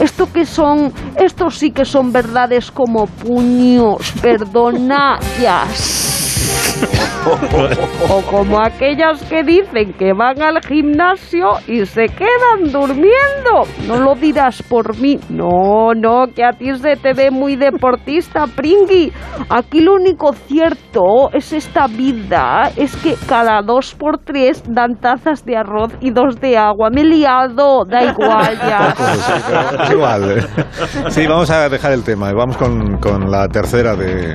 esto 0.00 0.26
que 0.32 0.44
son, 0.44 0.92
estos 1.14 1.58
sí 1.58 1.70
que 1.70 1.84
son 1.84 2.10
verdades 2.12 2.72
como 2.72 3.06
puños, 3.06 4.12
perdona, 4.20 5.20
ya. 5.40 5.64
O 8.08 8.22
como 8.22 8.60
aquellas 8.60 9.22
que 9.24 9.42
dicen 9.42 9.92
que 9.92 10.12
van 10.12 10.40
al 10.40 10.60
gimnasio 10.62 11.50
y 11.66 11.84
se 11.84 12.06
quedan 12.06 12.72
durmiendo. 12.72 13.66
No 13.86 13.98
lo 13.98 14.14
dirás 14.14 14.62
por 14.62 14.96
mí. 14.98 15.18
No, 15.28 15.92
no, 15.94 16.26
que 16.34 16.42
a 16.44 16.52
ti 16.52 16.74
se 16.78 16.96
te 16.96 17.12
ve 17.12 17.30
muy 17.30 17.56
deportista, 17.56 18.46
Pringui. 18.46 19.12
Aquí 19.48 19.80
lo 19.80 19.94
único 19.94 20.32
cierto 20.32 21.30
es 21.32 21.52
esta 21.52 21.86
vida, 21.86 22.70
es 22.76 22.96
que 22.96 23.16
cada 23.28 23.60
dos 23.62 23.94
por 23.94 24.18
tres 24.18 24.62
dan 24.66 24.96
tazas 24.96 25.44
de 25.44 25.56
arroz 25.56 25.92
y 26.00 26.10
dos 26.10 26.40
de 26.40 26.56
agua. 26.56 26.88
Me 26.90 27.02
he 27.02 27.04
liado, 27.04 27.84
da 27.84 28.04
igual 28.04 28.58
ya. 28.58 28.94
Sí, 29.00 29.42
pero 29.46 29.82
es 29.82 29.90
igual. 29.90 30.48
Sí, 31.10 31.26
vamos 31.26 31.50
a 31.50 31.68
dejar 31.68 31.92
el 31.92 32.02
tema 32.02 32.30
vamos 32.32 32.56
con, 32.56 32.98
con 32.98 33.30
la 33.30 33.48
tercera 33.48 33.94
de, 33.96 34.34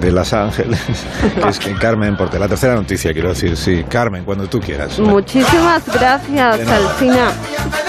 de 0.00 0.12
Los 0.12 0.32
Ángeles, 0.32 1.06
es 1.48 1.58
que 1.58 1.74
Carmen 1.82 2.16
Porter. 2.16 2.38
La 2.38 2.46
tercera 2.46 2.76
noticia, 2.76 3.12
quiero 3.12 3.30
decir, 3.30 3.56
sí, 3.56 3.84
Carmen, 3.88 4.22
cuando 4.24 4.46
tú 4.46 4.60
quieras. 4.60 5.00
Muchísimas 5.00 5.82
gracias, 5.92 6.60
Alcina. 6.68 7.32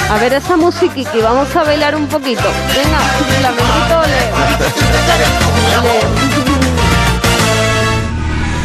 A 0.10 0.18
ver 0.18 0.34
esa 0.34 0.58
musiquiki, 0.58 1.22
vamos 1.22 1.56
a 1.56 1.64
bailar 1.64 1.96
un 1.96 2.08
poquito. 2.08 2.42
Venga, 2.76 2.98
flamenquito, 3.38 4.00
ole. 4.00 4.73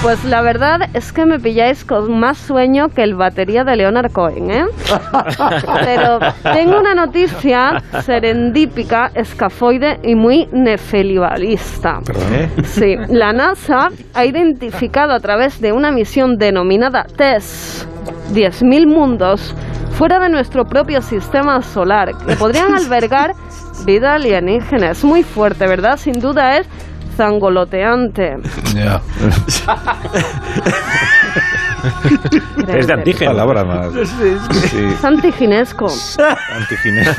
Pues 0.08 0.24
la 0.24 0.40
verdad 0.40 0.88
es 0.94 1.12
que 1.12 1.26
me 1.26 1.38
pilláis 1.38 1.84
con 1.84 2.18
más 2.18 2.38
sueño 2.38 2.88
que 2.88 3.02
el 3.02 3.14
batería 3.14 3.62
de 3.62 3.76
Leonard 3.76 4.10
Cohen, 4.10 4.50
¿eh? 4.50 4.64
Pero 5.84 6.18
tengo 6.54 6.80
una 6.80 6.94
noticia 6.94 7.82
serendípica, 8.06 9.10
escafoide 9.12 10.00
y 10.02 10.14
muy 10.14 10.48
nefelibalista. 10.50 12.00
¿Eh? 12.32 12.48
Sí, 12.64 12.96
la 13.10 13.34
NASA 13.34 13.90
ha 14.14 14.24
identificado 14.24 15.12
a 15.12 15.20
través 15.20 15.60
de 15.60 15.72
una 15.72 15.92
misión 15.92 16.38
denominada 16.38 17.04
TESS 17.04 17.86
10.000 18.32 18.86
mundos 18.86 19.54
fuera 19.90 20.18
de 20.20 20.30
nuestro 20.30 20.64
propio 20.64 21.02
sistema 21.02 21.60
solar 21.60 22.16
que 22.26 22.34
podrían 22.36 22.74
albergar 22.82 23.34
vida 23.84 24.14
alienígena. 24.14 24.92
Es 24.92 25.04
muy 25.04 25.22
fuerte, 25.22 25.66
¿verdad? 25.66 25.98
Sin 25.98 26.18
duda 26.18 26.56
es 26.56 26.66
zangoloteante. 27.18 28.38
Ya. 28.74 29.02
Es 32.68 32.86
de 32.86 32.92
antígeno. 32.92 33.30
Palabra 33.30 33.64
más. 33.64 33.92
Sí. 33.92 34.78
Es 34.94 35.04
antiginesco. 35.04 35.86
Antiginés. 36.52 37.16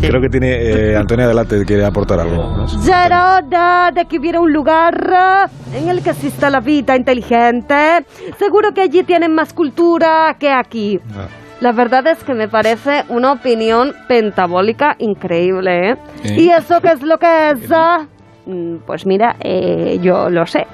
Creo 0.00 0.20
que 0.20 0.28
tiene 0.28 0.48
eh, 0.50 0.96
Antonia 0.96 1.28
Delate 1.28 1.64
quiere 1.64 1.84
aportar 1.84 2.20
algo. 2.20 2.56
¿no? 2.56 2.66
Ya 2.84 3.06
era 3.06 3.36
hora 3.36 3.90
de 3.94 4.06
que 4.06 4.18
hubiera 4.18 4.40
un 4.40 4.52
lugar 4.52 5.48
en 5.74 5.88
el 5.88 6.02
que 6.02 6.10
exista 6.10 6.48
la 6.50 6.60
vida 6.60 6.96
inteligente. 6.96 8.04
Seguro 8.38 8.72
que 8.72 8.80
allí 8.82 9.02
tienen 9.04 9.34
más 9.34 9.52
cultura 9.52 10.36
que 10.38 10.50
aquí. 10.50 10.98
Ah. 11.14 11.28
La 11.60 11.72
verdad 11.72 12.06
es 12.06 12.24
que 12.24 12.34
me 12.34 12.48
parece 12.48 13.04
una 13.08 13.32
opinión 13.32 13.92
pentabólica 14.08 14.94
increíble, 14.98 15.90
¿eh? 15.90 15.94
¿Y 16.24 16.48
eso 16.50 16.80
qué 16.80 16.88
es 16.92 17.02
lo 17.02 17.18
que 17.18 17.50
es? 17.50 17.70
ah? 17.70 18.06
Mm, 18.46 18.78
Pues 18.86 19.06
mira, 19.06 19.36
eh, 19.40 19.98
yo 20.00 20.30
lo 20.30 20.46
sé. 20.46 20.66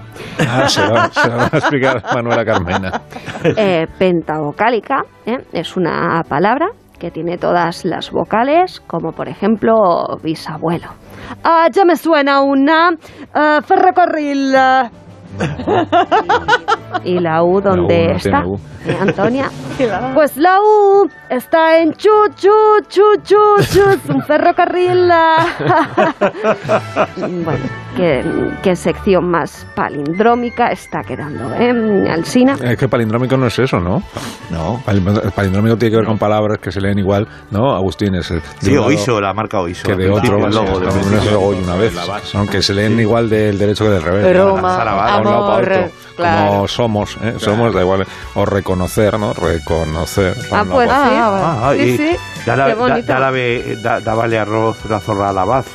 Ah, 0.48 0.68
se, 0.68 0.80
lo, 0.86 0.96
se 1.10 1.28
lo 1.28 1.36
va 1.36 1.48
a 1.52 1.56
explicar 1.58 2.02
Manuela 2.14 2.44
Carmena. 2.44 2.90
Eh, 3.56 3.86
pentavocálica 3.98 5.04
¿eh? 5.24 5.38
es 5.52 5.76
una 5.76 6.22
palabra 6.28 6.66
que 6.98 7.10
tiene 7.10 7.36
todas 7.38 7.84
las 7.84 8.10
vocales, 8.10 8.80
como 8.86 9.12
por 9.12 9.28
ejemplo 9.28 10.04
bisabuelo. 10.22 10.88
Ah, 11.44 11.68
ya 11.72 11.84
me 11.84 11.96
suena 11.96 12.40
una 12.40 12.90
eh, 13.34 13.58
ferrocarril. 13.64 14.54
¿Y 17.04 17.18
la 17.20 17.42
U 17.42 17.60
dónde 17.60 18.08
no 18.08 18.16
está? 18.16 18.46
U. 18.46 18.58
¿Eh, 18.86 18.96
Antonia? 19.00 19.50
Pues 20.14 20.38
la 20.38 20.58
U 20.58 21.06
está 21.28 21.78
en 21.78 21.92
chu, 21.92 22.08
chu, 22.34 22.48
chu, 22.88 23.02
chu, 23.22 23.36
chu, 23.70 23.82
un 24.08 24.22
ferrocarril. 24.22 25.06
bueno, 27.44 27.64
¿qué, 27.94 28.24
qué 28.62 28.74
sección 28.74 29.30
más 29.30 29.66
palindrómica 29.74 30.68
está 30.68 31.02
quedando, 31.02 31.54
eh? 31.54 32.08
Alsina. 32.10 32.54
Es 32.54 32.78
que 32.78 32.88
palindrómico 32.88 33.36
no 33.36 33.48
es 33.48 33.58
eso, 33.58 33.78
¿no? 33.80 34.02
No. 34.50 34.80
Palindrómico, 34.86 35.30
palindrómico 35.32 35.76
tiene 35.76 35.90
que 35.90 35.96
ver 35.98 36.06
con 36.06 36.16
palabras 36.18 36.56
que 36.58 36.72
se 36.72 36.80
leen 36.80 36.98
igual, 36.98 37.28
¿no? 37.50 37.74
Agustín 37.74 38.14
es 38.14 38.30
el. 38.30 38.40
de 38.40 38.46
Sí, 38.60 38.76
Oiso, 38.78 39.20
la 39.20 39.34
marca 39.34 39.60
Oiso. 39.60 39.86
Que 39.86 39.94
de 39.94 40.08
otro, 40.08 40.46
el 40.46 40.54
logo 40.54 40.80
sí, 40.80 40.86
del 40.86 40.88
no, 40.88 41.10
no 41.10 41.18
es 41.18 41.32
hoy 41.34 41.58
una 41.62 41.76
vez. 41.76 41.92
Son 42.22 42.48
que 42.48 42.62
se 42.62 42.72
leen 42.72 42.98
igual 42.98 43.28
del 43.28 43.58
derecho 43.58 43.84
que 43.84 43.90
del 43.90 44.02
revés. 44.02 44.32
Broma, 44.32 45.15
Para 45.18 45.28
un 45.28 45.34
lado 45.34 45.46
para 45.46 45.58
otro. 45.62 45.74
amor, 45.76 45.90
claro. 46.16 46.46
Como 46.48 46.68
somos, 46.68 47.16
¿eh? 47.22 47.34
somos, 47.38 47.74
da 47.74 47.80
igual. 47.82 48.06
O 48.34 48.44
reconocer, 48.46 49.18
¿no? 49.18 49.32
Reconocer. 49.34 50.36
Ah, 50.52 50.64
pues 50.70 50.88
sí. 50.90 50.96
otro. 50.96 51.06
Ah, 51.06 51.72
Sí, 51.76 51.82
y 51.82 51.96
sí, 51.96 52.16
Da, 52.46 52.56
la- 52.56 52.64
qué 52.66 52.70
da- 52.70 52.76
bonito. 52.76 53.06
da 53.12 53.18
la 53.20 53.30
ve- 53.30 53.78
da- 53.82 54.00
dábale 54.00 54.38
arroz 54.38 54.78
la 54.88 55.00
zorra 55.00 55.30
a 55.30 55.32
la 55.32 55.44
baz. 55.44 55.66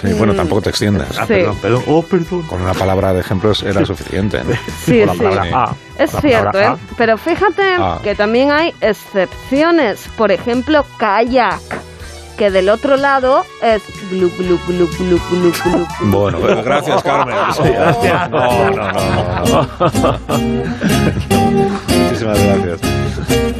Sí, 0.00 0.12
bueno, 0.14 0.34
tampoco 0.34 0.62
te 0.62 0.70
extiendas. 0.70 1.18
Ah, 1.18 1.26
Sí. 1.26 1.34
perdón, 1.34 1.56
perdón. 1.60 1.82
Oh, 1.86 2.02
perdón. 2.02 2.42
Con 2.42 2.62
una 2.62 2.72
palabra 2.72 3.12
de 3.12 3.20
ejemplos 3.20 3.62
era 3.62 3.84
suficiente. 3.84 4.42
¿no? 4.42 4.50
Sí, 4.86 5.00
Con 5.00 5.06
la 5.08 5.12
sí. 5.12 5.18
palabra 5.18 5.44
Sí. 5.44 5.50
A. 5.54 6.02
Es 6.04 6.10
cierto, 6.20 6.60
¿eh? 6.60 6.74
Pero 6.96 7.18
fíjate 7.18 7.62
Ah. 7.78 7.98
que 8.02 8.14
también 8.14 8.50
hay 8.50 8.74
excepciones. 8.80 10.08
Por 10.16 10.32
ejemplo, 10.32 10.84
kayak, 10.98 11.60
que 12.36 12.50
del 12.50 12.68
otro 12.68 12.96
lado 12.96 13.44
es 13.62 13.82
glu, 14.10 14.30
glu, 14.36 14.58
glu, 14.66 14.88
glu, 14.98 15.20
glu, 15.30 15.52
glu. 15.64 15.86
Bueno, 16.02 16.38
bueno, 16.38 16.62
gracias, 16.62 17.02
Carmen. 17.02 17.36
Sí, 17.52 17.62
gracias. 17.68 18.30
No, 18.30 18.70
no, 18.70 18.92
no, 18.92 19.68
no. 19.88 21.82
Muchísimas 22.22 22.62
gracias. 22.62 22.80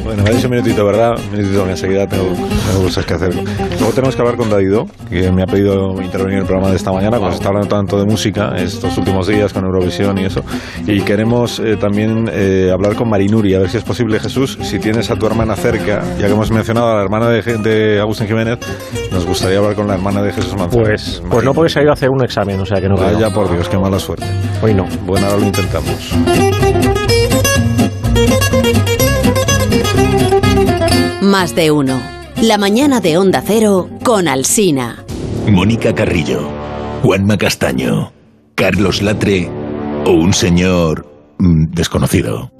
Bueno, 0.03 0.23
me 0.23 0.29
ha 0.29 0.33
dicho 0.33 0.47
un 0.47 0.51
minutito, 0.51 0.85
¿verdad? 0.85 1.11
Un 1.17 1.31
minutito 1.37 1.69
enseguida 1.69 2.07
tengo, 2.07 2.25
tengo 2.25 2.83
cosas 2.83 3.05
que 3.05 3.13
hacer. 3.13 3.35
Luego 3.35 3.93
tenemos 3.93 4.15
que 4.15 4.21
hablar 4.21 4.37
con 4.37 4.49
Davido, 4.49 4.85
que 5.09 5.31
me 5.31 5.43
ha 5.43 5.45
pedido 5.45 6.01
intervenir 6.01 6.35
en 6.35 6.39
el 6.39 6.45
programa 6.45 6.69
de 6.69 6.77
esta 6.77 6.91
mañana, 6.91 7.17
cuando 7.17 7.31
se 7.31 7.37
está 7.37 7.49
hablando 7.49 7.67
tanto 7.67 7.97
de 7.97 8.05
música 8.05 8.53
estos 8.57 8.97
últimos 8.97 9.27
días 9.27 9.51
con 9.51 9.65
Eurovisión 9.65 10.17
y 10.17 10.25
eso. 10.25 10.43
Y 10.87 11.01
queremos 11.01 11.59
eh, 11.59 11.77
también 11.77 12.29
eh, 12.31 12.69
hablar 12.71 12.95
con 12.95 13.09
Marinuri, 13.09 13.53
a 13.53 13.59
ver 13.59 13.69
si 13.69 13.77
es 13.77 13.83
posible, 13.83 14.19
Jesús, 14.19 14.57
si 14.61 14.79
tienes 14.79 15.09
a 15.11 15.15
tu 15.15 15.25
hermana 15.25 15.55
cerca, 15.55 16.01
ya 16.17 16.27
que 16.27 16.33
hemos 16.33 16.51
mencionado 16.51 16.91
a 16.91 16.95
la 16.95 17.01
hermana 17.01 17.29
de, 17.29 17.41
de 17.41 17.99
Agustín 17.99 18.27
Jiménez, 18.27 18.59
nos 19.11 19.25
gustaría 19.25 19.57
hablar 19.57 19.75
con 19.75 19.87
la 19.87 19.95
hermana 19.95 20.21
de 20.21 20.31
Jesús 20.31 20.55
Manzano. 20.57 20.83
Pues, 20.83 21.21
pues 21.29 21.43
no, 21.43 21.53
porque 21.53 21.69
se 21.69 21.79
ha 21.79 21.83
ido 21.83 21.91
a 21.91 21.93
hacer 21.93 22.09
un 22.09 22.23
examen, 22.23 22.59
o 22.59 22.65
sea 22.65 22.79
que 22.79 22.87
no 22.87 22.95
creo. 22.95 23.13
Vaya 23.13 23.29
por 23.29 23.51
Dios, 23.51 23.67
qué 23.67 23.77
mala 23.77 23.99
suerte. 23.99 24.25
Hoy 24.61 24.73
no. 24.73 24.85
Bueno, 25.05 25.27
ahora 25.27 25.39
lo 25.39 25.45
intentamos. 25.47 26.13
Más 31.33 31.55
de 31.55 31.71
uno. 31.71 31.99
La 32.43 32.59
mañana 32.59 33.01
de 33.01 33.17
Onda 33.17 33.41
Cero 33.43 33.89
con 34.03 34.27
Alsina. 34.27 35.03
Mónica 35.49 35.95
Carrillo, 35.95 36.47
Juanma 37.01 37.39
Castaño, 37.39 38.13
Carlos 38.53 39.01
Latre 39.01 39.49
o 40.05 40.11
un 40.11 40.31
señor 40.31 41.07
mm, 41.39 41.71
desconocido. 41.71 42.51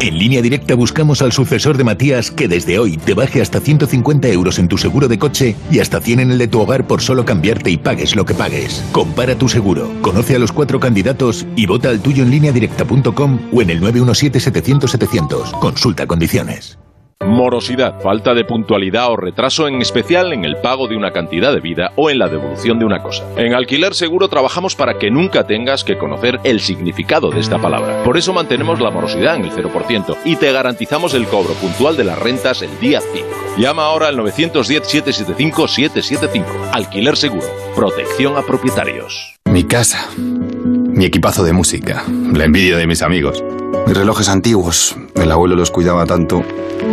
En 0.00 0.16
línea 0.16 0.40
directa 0.40 0.74
buscamos 0.74 1.20
al 1.20 1.32
sucesor 1.32 1.76
de 1.76 1.84
Matías 1.84 2.30
que 2.30 2.48
desde 2.48 2.78
hoy 2.78 2.96
te 2.96 3.12
baje 3.12 3.42
hasta 3.42 3.60
150 3.60 4.28
euros 4.28 4.58
en 4.58 4.68
tu 4.68 4.78
seguro 4.78 5.08
de 5.08 5.18
coche 5.18 5.54
y 5.70 5.80
hasta 5.80 6.00
100 6.00 6.20
en 6.20 6.30
el 6.30 6.38
de 6.38 6.48
tu 6.48 6.58
hogar 6.58 6.86
por 6.86 7.02
solo 7.02 7.26
cambiarte 7.26 7.68
y 7.68 7.76
pagues 7.76 8.16
lo 8.16 8.24
que 8.24 8.32
pagues. 8.32 8.82
Compara 8.92 9.36
tu 9.36 9.50
seguro, 9.50 9.90
conoce 10.00 10.36
a 10.36 10.38
los 10.38 10.52
cuatro 10.52 10.80
candidatos 10.80 11.46
y 11.54 11.66
vota 11.66 11.90
al 11.90 12.00
tuyo 12.00 12.22
en 12.22 12.30
línea 12.30 12.52
directa.com 12.52 13.40
o 13.52 13.60
en 13.60 13.68
el 13.68 13.82
917-700-700. 13.82 15.50
Consulta 15.60 16.06
condiciones. 16.06 16.78
Morosidad, 17.24 17.98
falta 18.02 18.34
de 18.34 18.44
puntualidad 18.44 19.10
o 19.10 19.16
retraso 19.16 19.68
en 19.68 19.80
especial 19.80 20.34
en 20.34 20.44
el 20.44 20.56
pago 20.56 20.86
de 20.86 20.96
una 20.96 21.12
cantidad 21.12 21.50
de 21.52 21.60
vida 21.60 21.92
o 21.96 22.10
en 22.10 22.18
la 22.18 22.28
devolución 22.28 22.78
de 22.78 22.84
una 22.84 23.02
cosa. 23.02 23.24
En 23.36 23.54
Alquiler 23.54 23.94
Seguro 23.94 24.28
trabajamos 24.28 24.76
para 24.76 24.98
que 24.98 25.10
nunca 25.10 25.46
tengas 25.46 25.82
que 25.82 25.96
conocer 25.96 26.38
el 26.44 26.60
significado 26.60 27.30
de 27.30 27.40
esta 27.40 27.56
palabra. 27.58 28.04
Por 28.04 28.18
eso 28.18 28.34
mantenemos 28.34 28.80
la 28.80 28.90
morosidad 28.90 29.36
en 29.36 29.46
el 29.46 29.50
0% 29.50 30.18
y 30.24 30.36
te 30.36 30.52
garantizamos 30.52 31.14
el 31.14 31.26
cobro 31.26 31.54
puntual 31.54 31.96
de 31.96 32.04
las 32.04 32.18
rentas 32.18 32.60
el 32.62 32.78
día 32.80 33.00
5. 33.00 33.26
Llama 33.58 33.86
ahora 33.86 34.08
al 34.08 34.18
910-775-775. 34.18 36.44
Alquiler 36.72 37.16
Seguro. 37.16 37.46
Protección 37.74 38.36
a 38.36 38.42
propietarios. 38.42 39.36
Mi 39.46 39.64
casa. 39.64 40.10
Mi 40.16 41.06
equipazo 41.06 41.44
de 41.44 41.54
música. 41.54 42.04
La 42.34 42.44
envidia 42.44 42.76
de 42.76 42.86
mis 42.86 43.00
amigos. 43.00 43.42
Mis 43.86 43.96
relojes 43.96 44.28
antiguos. 44.28 44.96
El 45.14 45.30
abuelo 45.30 45.54
los 45.54 45.70
cuidaba 45.70 46.06
tanto. 46.06 46.42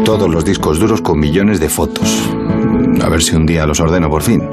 Todos 0.05 0.29
los 0.29 0.45
discos 0.45 0.79
duros 0.79 1.01
con 1.01 1.19
millones 1.19 1.59
de 1.59 1.67
fotos. 1.67 2.29
A 3.03 3.09
ver 3.09 3.23
si 3.23 3.35
un 3.35 3.47
día 3.47 3.65
los 3.65 3.79
ordeno 3.79 4.09
por 4.11 4.21
fin. 4.21 4.47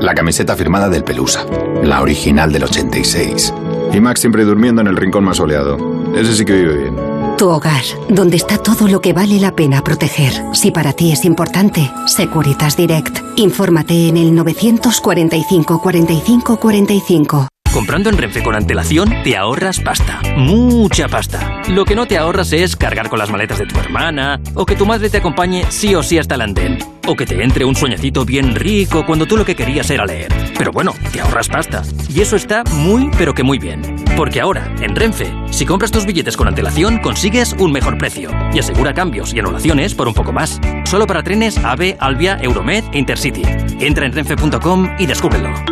La 0.00 0.14
camiseta 0.14 0.56
firmada 0.56 0.88
del 0.88 1.04
Pelusa. 1.04 1.44
La 1.82 2.00
original 2.00 2.50
del 2.50 2.64
86. 2.64 3.52
Y 3.92 4.00
Max 4.00 4.20
siempre 4.20 4.44
durmiendo 4.44 4.80
en 4.80 4.86
el 4.86 4.96
rincón 4.96 5.24
más 5.24 5.36
soleado. 5.36 5.76
Ese 6.16 6.34
sí 6.34 6.46
que 6.46 6.54
vive 6.54 6.78
bien. 6.78 6.96
Tu 7.36 7.48
hogar, 7.48 7.82
donde 8.08 8.36
está 8.36 8.56
todo 8.56 8.88
lo 8.88 9.00
que 9.00 9.12
vale 9.12 9.38
la 9.38 9.54
pena 9.54 9.84
proteger. 9.84 10.32
Si 10.54 10.70
para 10.70 10.94
ti 10.94 11.12
es 11.12 11.26
importante, 11.26 11.90
Securitas 12.06 12.76
Direct. 12.76 13.18
Infórmate 13.36 14.08
en 14.08 14.16
el 14.16 14.34
945 14.34 15.80
45 15.82 16.56
45. 16.56 17.51
Comprando 17.72 18.10
en 18.10 18.18
Renfe 18.18 18.42
con 18.42 18.54
antelación 18.54 19.22
te 19.24 19.34
ahorras 19.34 19.80
pasta, 19.80 20.20
mucha 20.36 21.08
pasta. 21.08 21.62
Lo 21.68 21.86
que 21.86 21.94
no 21.94 22.06
te 22.06 22.18
ahorras 22.18 22.52
es 22.52 22.76
cargar 22.76 23.08
con 23.08 23.18
las 23.18 23.30
maletas 23.30 23.58
de 23.58 23.66
tu 23.66 23.78
hermana, 23.78 24.40
o 24.54 24.66
que 24.66 24.76
tu 24.76 24.84
madre 24.84 25.08
te 25.08 25.16
acompañe 25.16 25.64
sí 25.70 25.94
o 25.94 26.02
sí 26.02 26.18
hasta 26.18 26.34
el 26.34 26.42
andén, 26.42 26.78
o 27.06 27.16
que 27.16 27.24
te 27.24 27.42
entre 27.42 27.64
un 27.64 27.74
sueñecito 27.74 28.26
bien 28.26 28.54
rico 28.54 29.06
cuando 29.06 29.24
tú 29.24 29.38
lo 29.38 29.46
que 29.46 29.56
querías 29.56 29.88
era 29.88 30.04
leer. 30.04 30.30
Pero 30.58 30.70
bueno, 30.70 30.94
te 31.12 31.22
ahorras 31.22 31.48
pasta. 31.48 31.82
Y 32.14 32.20
eso 32.20 32.36
está 32.36 32.62
muy 32.72 33.10
pero 33.16 33.32
que 33.32 33.42
muy 33.42 33.58
bien. 33.58 33.96
Porque 34.18 34.42
ahora, 34.42 34.70
en 34.82 34.94
Renfe, 34.94 35.32
si 35.50 35.64
compras 35.64 35.90
tus 35.90 36.04
billetes 36.04 36.36
con 36.36 36.48
antelación 36.48 36.98
consigues 36.98 37.54
un 37.58 37.72
mejor 37.72 37.96
precio 37.96 38.30
y 38.52 38.58
asegura 38.58 38.92
cambios 38.92 39.32
y 39.32 39.38
anulaciones 39.38 39.94
por 39.94 40.08
un 40.08 40.14
poco 40.14 40.32
más. 40.32 40.60
Solo 40.84 41.06
para 41.06 41.22
trenes 41.22 41.56
AVE, 41.56 41.96
Albia, 42.00 42.38
Euromed 42.42 42.84
e 42.92 42.98
Intercity. 42.98 43.44
Entra 43.80 44.04
en 44.04 44.12
renfe.com 44.12 44.90
y 44.98 45.06
descúbrelo. 45.06 45.71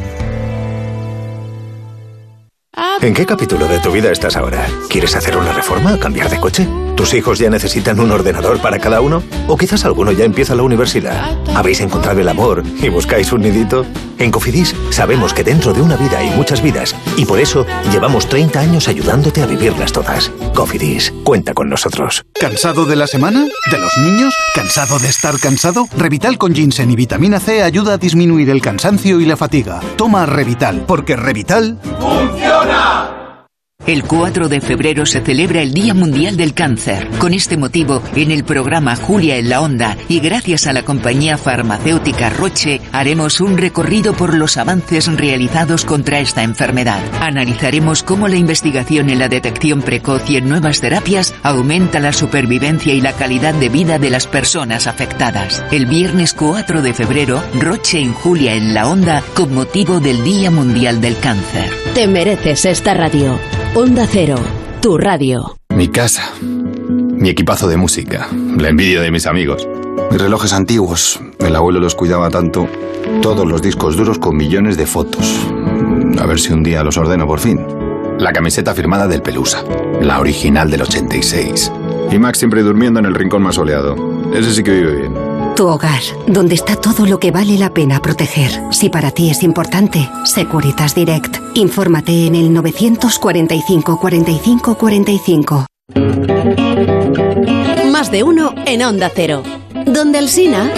¿En 3.03 3.15
qué 3.15 3.27
capítulo 3.27 3.67
de 3.67 3.81
tu 3.81 3.91
vida 3.91 4.13
estás 4.13 4.37
ahora? 4.37 4.65
¿Quieres 4.89 5.17
hacer 5.17 5.37
una 5.37 5.53
reforma 5.53 5.99
cambiar 5.99 6.31
de 6.31 6.39
coche? 6.39 6.69
¿Tus 6.95 7.15
hijos 7.15 7.41
ya 7.41 7.51
necesitan 7.51 7.99
un 7.99 8.13
ordenador 8.13 8.61
para 8.61 8.79
cada 8.79 9.01
uno? 9.01 9.25
¿O 9.49 9.57
quizás 9.57 9.85
alguno 9.85 10.13
ya 10.13 10.25
empieza 10.25 10.55
la 10.55 10.63
universidad? 10.63 11.37
¿Habéis 11.53 11.81
encontrado 11.81 12.21
el 12.21 12.29
amor 12.29 12.63
y 12.81 12.91
buscáis 12.91 13.33
un 13.33 13.41
nidito? 13.41 13.85
En 14.19 14.31
Cofidis 14.31 14.77
sabemos 14.91 15.35
que 15.35 15.43
dentro 15.43 15.73
de 15.73 15.83
una 15.83 15.97
vida 15.97 16.19
hay 16.19 16.31
muchas 16.31 16.63
vidas 16.63 16.95
y 17.17 17.25
por 17.25 17.41
eso 17.41 17.67
llevamos 17.91 18.29
30 18.29 18.61
años 18.61 18.89
ayudándote 18.89 19.43
a 19.43 19.47
vivirlas 19.47 19.93
todas. 19.93 20.31
Cofidis, 20.55 21.13
cuenta 21.25 21.55
con 21.55 21.69
nosotros. 21.69 22.25
¿Cansado 22.39 22.85
de 22.85 22.97
la 22.97 23.07
semana? 23.07 23.47
¿De 23.71 23.79
los 23.79 23.97
niños? 23.99 24.35
¿Cansado 24.55 24.99
de 24.99 25.09
estar 25.09 25.39
cansado? 25.39 25.87
Revital 25.97 26.39
con 26.39 26.55
ginseng 26.55 26.91
y 26.91 26.97
vitamina 26.97 27.41
C 27.41 27.63
ayuda 27.63 27.95
a 27.95 27.99
disminuir 27.99 28.51
el 28.51 28.61
cansancio 28.61 29.21
y 29.21 29.27
la 29.27 29.37
fatiga. 29.37 29.81
Toma 29.97 30.27
Revital, 30.27 30.85
porque 30.87 31.17
Revital... 31.17 31.79
¡Funciona! 32.01 33.22
El 33.85 34.05
4 34.05 34.49
de 34.49 34.61
febrero 34.61 35.05
se 35.07 35.21
celebra 35.23 35.61
el 35.61 35.75
Día 35.75 35.93
Mundial 35.93 36.37
del 36.37 36.55
Cáncer. 36.55 37.09
Con 37.19 37.35
este 37.35 37.57
motivo, 37.57 38.01
en 38.15 38.31
el 38.31 38.45
programa 38.45 38.95
Julia 38.95 39.39
en 39.39 39.49
la 39.49 39.61
Onda 39.61 39.97
y 40.09 40.21
gracias 40.21 40.69
a 40.69 40.73
la 40.73 40.85
compañía 40.85 41.37
farmacéutica 41.37 42.31
Roche, 42.31 42.81
haremos 42.93 43.41
un 43.41 43.59
recorrido 43.59 44.15
por 44.15 44.35
los 44.35 44.57
avances 44.57 45.09
realizados 45.13 45.85
contra 45.85 46.21
esta 46.21 46.45
enfermedad. 46.45 47.01
Analizaremos 47.21 48.05
cómo 48.05 48.29
la 48.29 48.37
investigación 48.37 49.11
en 49.11 49.19
la 49.19 49.29
detección 49.29 49.83
precoz 49.83 50.31
y 50.31 50.37
en 50.37 50.49
nuevas 50.49 50.81
terapias 50.81 51.35
aumenta 51.43 51.99
la 51.99 52.13
supervivencia 52.13 52.95
y 52.95 53.01
la 53.01 53.15
calidad 53.15 53.55
de 53.55 53.69
vida 53.69 53.99
de 53.99 54.11
las 54.11 54.29
personas 54.29 54.87
afectadas. 54.87 55.65
El 55.73 55.87
viernes 55.87 56.35
4 56.35 56.83
de 56.83 56.95
febrero, 56.95 57.43
Roche 57.59 57.99
en 57.99 58.13
Julia 58.13 58.55
en 58.55 58.75
la 58.75 58.87
Onda 58.87 59.25
con 59.35 59.53
motivo 59.53 59.99
del 59.99 60.23
Día 60.23 60.53
Mundial 60.53 61.01
del 61.01 61.19
Cáncer. 61.19 61.69
Te 61.95 62.07
mereces 62.07 62.65
esta 62.65 62.95
radio. 62.95 63.41
Onda 63.75 64.07
Cero, 64.07 64.37
tu 64.83 64.99
radio. 64.99 65.57
Mi 65.71 65.89
casa. 65.89 66.31
Mi 66.43 67.31
equipazo 67.31 67.69
de 67.69 67.79
música. 67.79 68.29
La 68.59 68.69
envidia 68.69 69.01
de 69.01 69.11
mis 69.11 69.27
amigos. 69.27 69.67
Mis 70.11 70.21
relojes 70.21 70.53
antiguos. 70.53 71.21
El 71.39 71.57
abuelo 71.57 71.81
los 71.81 71.95
cuidaba 71.95 72.29
tanto. 72.29 72.69
Todos 73.23 73.47
los 73.47 73.63
discos 73.63 73.97
duros 73.97 74.19
con 74.19 74.37
millones 74.37 74.77
de 74.77 74.87
fotos. 74.87 75.47
A 76.21 76.27
ver 76.27 76.39
si 76.39 76.53
un 76.53 76.63
día 76.63 76.85
los 76.85 76.99
ordeno 76.99 77.27
por 77.27 77.41
fin. 77.41 77.65
La 78.19 78.33
camiseta 78.33 78.75
firmada 78.75 79.09
del 79.09 79.23
Pelusa. 79.23 79.65
La 80.03 80.21
original 80.21 80.71
del 80.71 80.83
86. 80.83 81.73
Y 82.11 82.19
Max 82.19 82.39
siempre 82.39 82.63
durmiendo 82.63 83.01
en 83.01 83.07
el 83.07 83.15
rincón 83.15 83.43
más 83.43 83.55
soleado. 83.55 83.97
Ese 84.35 84.53
sí 84.53 84.63
que 84.63 84.73
vive 84.73 84.97
bien. 84.97 85.15
Tu 85.57 85.67
hogar, 85.67 86.01
donde 86.27 86.55
está 86.55 86.77
todo 86.77 87.05
lo 87.05 87.21
que 87.21 87.31
vale 87.31 87.59
la 87.59 87.75
pena 87.75 88.01
proteger. 88.01 88.51
Si 88.71 88.89
para 88.89 89.11
ti 89.11 89.31
es 89.31 89.43
importante, 89.43 90.09
Securitas 90.25 90.95
Direct. 90.95 91.37
Infórmate 91.55 92.27
en 92.27 92.35
el 92.35 92.53
945 92.53 94.01
45 94.01 94.75
45. 94.79 95.67
Más 97.91 98.11
de 98.11 98.23
uno 98.23 98.55
en 98.65 98.83
Onda 98.83 99.11
Cero. 99.15 99.43
Donde 99.87 100.21
el 100.21 100.31
Sina. 100.31 100.71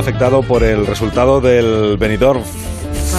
Afectado 0.00 0.42
por 0.42 0.64
el 0.64 0.86
resultado 0.86 1.40
del 1.40 1.96
Benidorm 1.98 2.42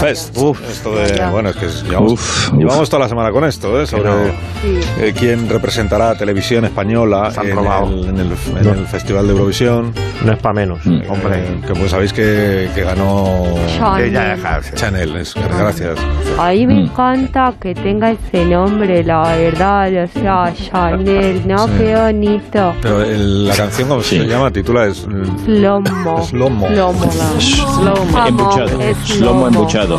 Fest. 0.02 0.38
esto 0.70 0.96
de, 0.96 1.30
bueno, 1.32 1.50
es 1.50 1.56
que 1.56 1.68
llevamos, 1.88 2.14
Uf, 2.14 2.54
llevamos 2.54 2.84
uf. 2.84 2.90
toda 2.90 3.04
la 3.04 3.10
semana 3.10 3.32
con 3.32 3.44
esto, 3.46 3.80
¿eh? 3.82 3.86
sobre 3.88 4.10
eh, 5.00 5.14
quién 5.18 5.48
representará 5.50 6.12
a 6.12 6.16
televisión 6.16 6.66
española 6.66 7.32
en 7.42 7.50
el, 7.50 7.58
en 8.10 8.18
el- 8.20 8.58
en 8.58 8.68
el 8.80 8.86
Festival 8.88 9.26
de 9.28 9.34
Eurovisión. 9.34 9.94
No 10.26 10.34
es 10.34 10.40
para 10.40 10.54
menos. 10.54 10.80
Hombre, 11.10 11.60
que 11.66 11.74
pues 11.74 11.92
sabéis 11.92 12.14
que, 12.14 12.70
que 12.76 12.82
ganó 12.84 13.44
Chanel. 13.78 14.40
Chanel, 14.76 15.16
es- 15.18 15.34
gracias. 15.36 15.98
A 16.38 16.52
mí 16.52 16.66
me 16.68 16.82
encanta 16.86 17.54
que 17.62 17.74
tenga 17.74 18.12
ese 18.12 18.46
nombre, 18.46 19.04
la 19.04 19.36
verdad, 19.38 19.90
o 20.04 20.20
sea, 20.20 20.54
Chanel, 20.54 21.48
¿no? 21.48 21.68
Sí. 21.68 21.74
Qué 21.78 21.96
bonito. 21.96 22.74
Pero 22.82 23.04
el- 23.04 23.48
la 23.48 23.56
canción, 23.56 23.90
¿cómo 23.90 24.02
se 24.02 24.26
llama? 24.26 24.52
Titula 24.52 24.86
es... 24.88 25.06
mm, 25.08 25.46
Slomo. 25.46 26.24
Slomo. 26.26 26.68
Slomo. 26.70 27.12
Slomo. 27.40 28.28
Embuchado. 28.28 28.70
Slomo 29.06 29.48
embuchado. 29.48 29.91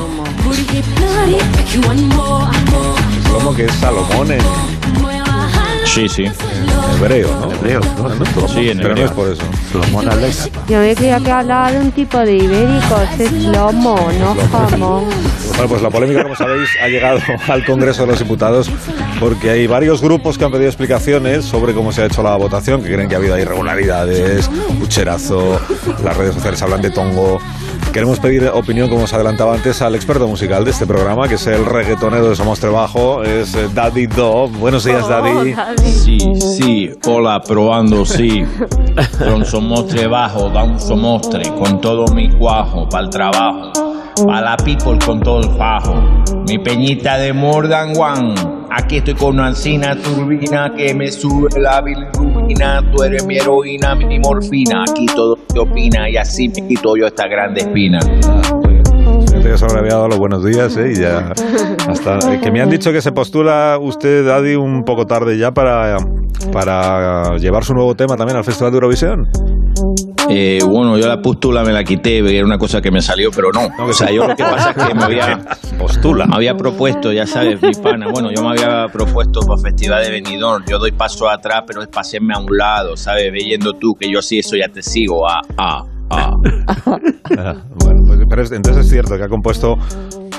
Slomo 3.29 3.55
que 3.55 3.65
es 3.65 3.73
Salomón 3.75 4.33
en 4.33 4.41
Sí, 5.85 6.09
sí. 6.09 6.25
hebreo, 6.97 7.29
¿no? 7.41 7.53
Hebreo, 7.53 7.81
¿no? 7.81 8.49
Sí, 8.49 8.71
en 8.71 8.79
Pero 8.79 8.95
no 8.95 9.05
es 9.05 9.11
por 9.11 9.29
eso. 9.29 9.43
Salomón 9.71 10.09
Alex. 10.09 10.49
Yo 10.69 10.79
me 10.79 10.95
creía 10.95 11.21
que 11.21 11.31
hablaba 11.31 11.71
de 11.73 11.81
un 11.81 11.91
tipo 11.93 12.19
de 12.19 12.37
ibéricos, 12.37 13.03
es 13.19 13.33
lomo, 13.33 13.97
no 14.19 14.35
jamón. 14.51 15.05
Bueno, 15.49 15.69
pues 15.69 15.83
la 15.83 15.91
polémica, 15.91 16.23
como 16.23 16.35
sabéis, 16.35 16.71
ha 16.83 16.89
llegado 16.89 17.19
al 17.49 17.65
Congreso 17.67 18.03
de 18.03 18.09
los 18.09 18.19
Diputados 18.21 18.71
porque 19.21 19.51
hay 19.51 19.67
varios 19.67 20.01
grupos 20.01 20.39
que 20.39 20.45
han 20.47 20.53
pedido 20.53 20.69
explicaciones 20.69 21.45
sobre 21.45 21.75
cómo 21.75 21.93
se 21.93 22.03
ha 22.03 22.07
hecho 22.07 22.23
la 22.23 22.37
votación, 22.37 22.83
que 22.83 22.91
creen 22.93 23.09
que 23.09 23.15
ha 23.17 23.19
habido 23.19 23.39
irregularidades, 23.39 24.49
pucherazo, 24.81 25.61
las 26.03 26.17
redes 26.17 26.35
sociales 26.35 26.63
hablan 26.63 26.81
de 26.81 26.91
tongo. 26.91 27.39
Queremos 27.93 28.21
pedir 28.21 28.49
opinión, 28.49 28.89
como 28.89 29.05
os 29.05 29.13
adelantaba 29.13 29.55
antes, 29.55 29.83
al 29.83 29.95
experto 29.95 30.27
musical 30.27 30.65
de 30.65 30.71
este 30.71 30.87
programa, 30.87 31.29
que 31.29 31.35
es 31.35 31.47
el 31.47 31.67
reggaetonero 31.67 32.31
de 32.31 32.35
Somos 32.35 32.59
Trabajo, 32.59 33.23
es 33.23 33.55
eh, 33.55 33.69
Daddy 33.75 34.07
Do. 34.07 34.49
Buenos 34.49 34.85
días, 34.85 35.07
Daddy. 35.07 35.55
Sí, 35.85 36.19
sí, 36.41 36.91
hola, 37.07 37.43
probando, 37.43 38.07
sí. 38.07 38.45
Con 39.19 39.45
somostre 39.45 40.07
bajo, 40.07 40.49
da 40.49 40.65
un 40.65 40.81
somostre, 40.81 41.51
con 41.51 41.83
todo 41.83 42.07
mi 42.15 42.31
cuajo, 42.31 42.89
pa'l 42.89 43.11
trabajo. 43.11 43.92
Pa' 44.27 44.41
la 44.43 44.57
people 44.59 44.99
con 45.05 45.21
todo 45.21 45.41
el 45.41 45.51
fajo. 45.57 45.95
Mi 46.47 46.59
peñita 46.59 47.17
de 47.17 47.33
Morgan 47.33 47.93
One. 47.97 48.35
Aquí 48.71 48.99
estoy 48.99 49.15
con 49.15 49.39
una 49.39 49.49
encina 49.49 49.97
turbina 49.97 50.73
que 50.77 50.95
me 50.95 51.11
sube 51.11 51.49
la 51.59 51.81
bilirrubina. 51.81 52.83
Tú 52.93 53.03
eres 53.03 53.25
mi 53.27 53.37
heroína, 53.37 53.95
mi 53.95 54.19
morfina. 54.19 54.85
Aquí 54.89 55.07
todo 55.07 55.39
se 55.53 55.59
opina 55.59 56.09
y 56.11 56.17
así 56.17 56.49
me 56.49 56.69
quito 56.69 56.95
yo 56.97 57.07
esta 57.07 57.27
grande 57.27 57.63
espina. 57.63 58.01
Fíjate 58.01 59.67
que 59.67 59.75
le 59.75 59.79
había 59.79 59.95
dado 59.95 60.09
los 60.09 60.19
buenos 60.19 60.45
días, 60.45 60.77
¿eh? 60.77 60.93
Y 60.93 61.01
ya 61.01 61.33
hasta 61.89 62.19
eh, 62.33 62.41
que 62.41 62.51
me 62.51 62.61
han 62.61 62.71
dicho 62.71 62.93
que 62.93 63.01
se 63.01 63.13
postula 63.13 63.79
usted, 63.81 64.27
Daddy, 64.27 64.57
un 64.57 64.85
poco 64.85 65.07
tarde 65.07 65.39
ya 65.39 65.53
para, 65.53 65.97
para 66.53 67.37
llevar 67.39 67.65
su 67.65 67.75
nuevo 67.75 67.95
tema 67.95 68.17
también 68.17 68.37
al 68.37 68.45
Festival 68.45 68.73
de 68.73 68.77
Eurovisión. 68.77 69.29
Eh, 70.29 70.61
bueno, 70.67 70.97
yo 70.99 71.07
la 71.09 71.21
pústula 71.21 71.63
me 71.65 71.73
la 71.73 71.83
quité, 71.85 72.19
era 72.19 72.45
una 72.47 72.59
cosa 72.59 72.81
que 72.81 72.91
me 72.91 73.01
salió, 73.03 73.31
pero 73.35 73.49
no. 73.53 73.69
O 73.85 73.93
sea, 73.93 74.11
yo 74.11 74.27
lo 74.27 74.35
que 74.37 74.45
pasa 74.45 74.71
es 74.71 74.87
que 74.87 74.95
me 74.95 75.03
había, 75.03 75.39
Postula. 75.79 76.27
me 76.27 76.37
había 76.37 76.55
propuesto, 76.55 77.13
ya 77.13 77.27
sabes, 77.27 77.61
mi 77.61 77.73
pana, 77.83 78.07
bueno, 78.13 78.31
yo 78.35 78.43
me 78.43 78.51
había 78.51 78.87
propuesto 78.93 79.41
para 79.41 79.61
Festival 79.61 80.05
de 80.05 80.11
Benidorm, 80.11 80.65
yo 80.69 80.79
doy 80.79 80.93
paso 80.93 81.29
atrás, 81.29 81.63
pero 81.67 81.83
es 81.83 81.89
para 81.89 82.03
hacerme 82.03 82.35
a 82.35 82.39
un 82.39 82.57
lado, 82.57 82.97
¿sabes? 82.97 83.31
Veyendo 83.33 83.73
tú 83.73 83.95
que 83.99 84.11
yo 84.13 84.23
sí 84.23 84.39
eso 84.39 84.57
ya 84.57 84.69
te 84.73 84.83
sigo, 84.83 85.29
ah, 85.29 85.41
ah, 85.59 85.83
ah. 86.11 86.31
Ah, 87.39 87.55
bueno, 87.83 88.03
pues, 88.07 88.21
pero 88.29 88.43
es- 88.43 88.53
entonces 88.53 88.85
es 88.85 88.91
cierto 88.91 89.17
que 89.17 89.25
ha 89.25 89.29
compuesto 89.29 89.77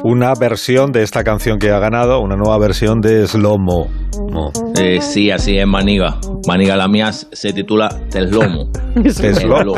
una 0.03 0.33
versión 0.37 0.91
de 0.91 1.01
esta 1.03 1.23
canción 1.23 1.59
que 1.59 1.71
ha 1.71 1.79
ganado, 1.79 2.19
una 2.19 2.35
nueva 2.35 2.57
versión 2.59 2.99
de 2.99 3.25
Slomo. 3.25 3.87
Mo. 4.31 4.51
Eh, 4.79 4.99
sí, 5.01 5.31
así 5.31 5.57
es, 5.57 5.65
Maniga. 5.65 6.17
Maniga, 6.47 6.75
la 6.75 6.87
mía 6.87 7.11
se 7.11 7.53
titula 7.53 7.89
Teslomo. 8.09 8.69
Teslomo. 9.03 9.75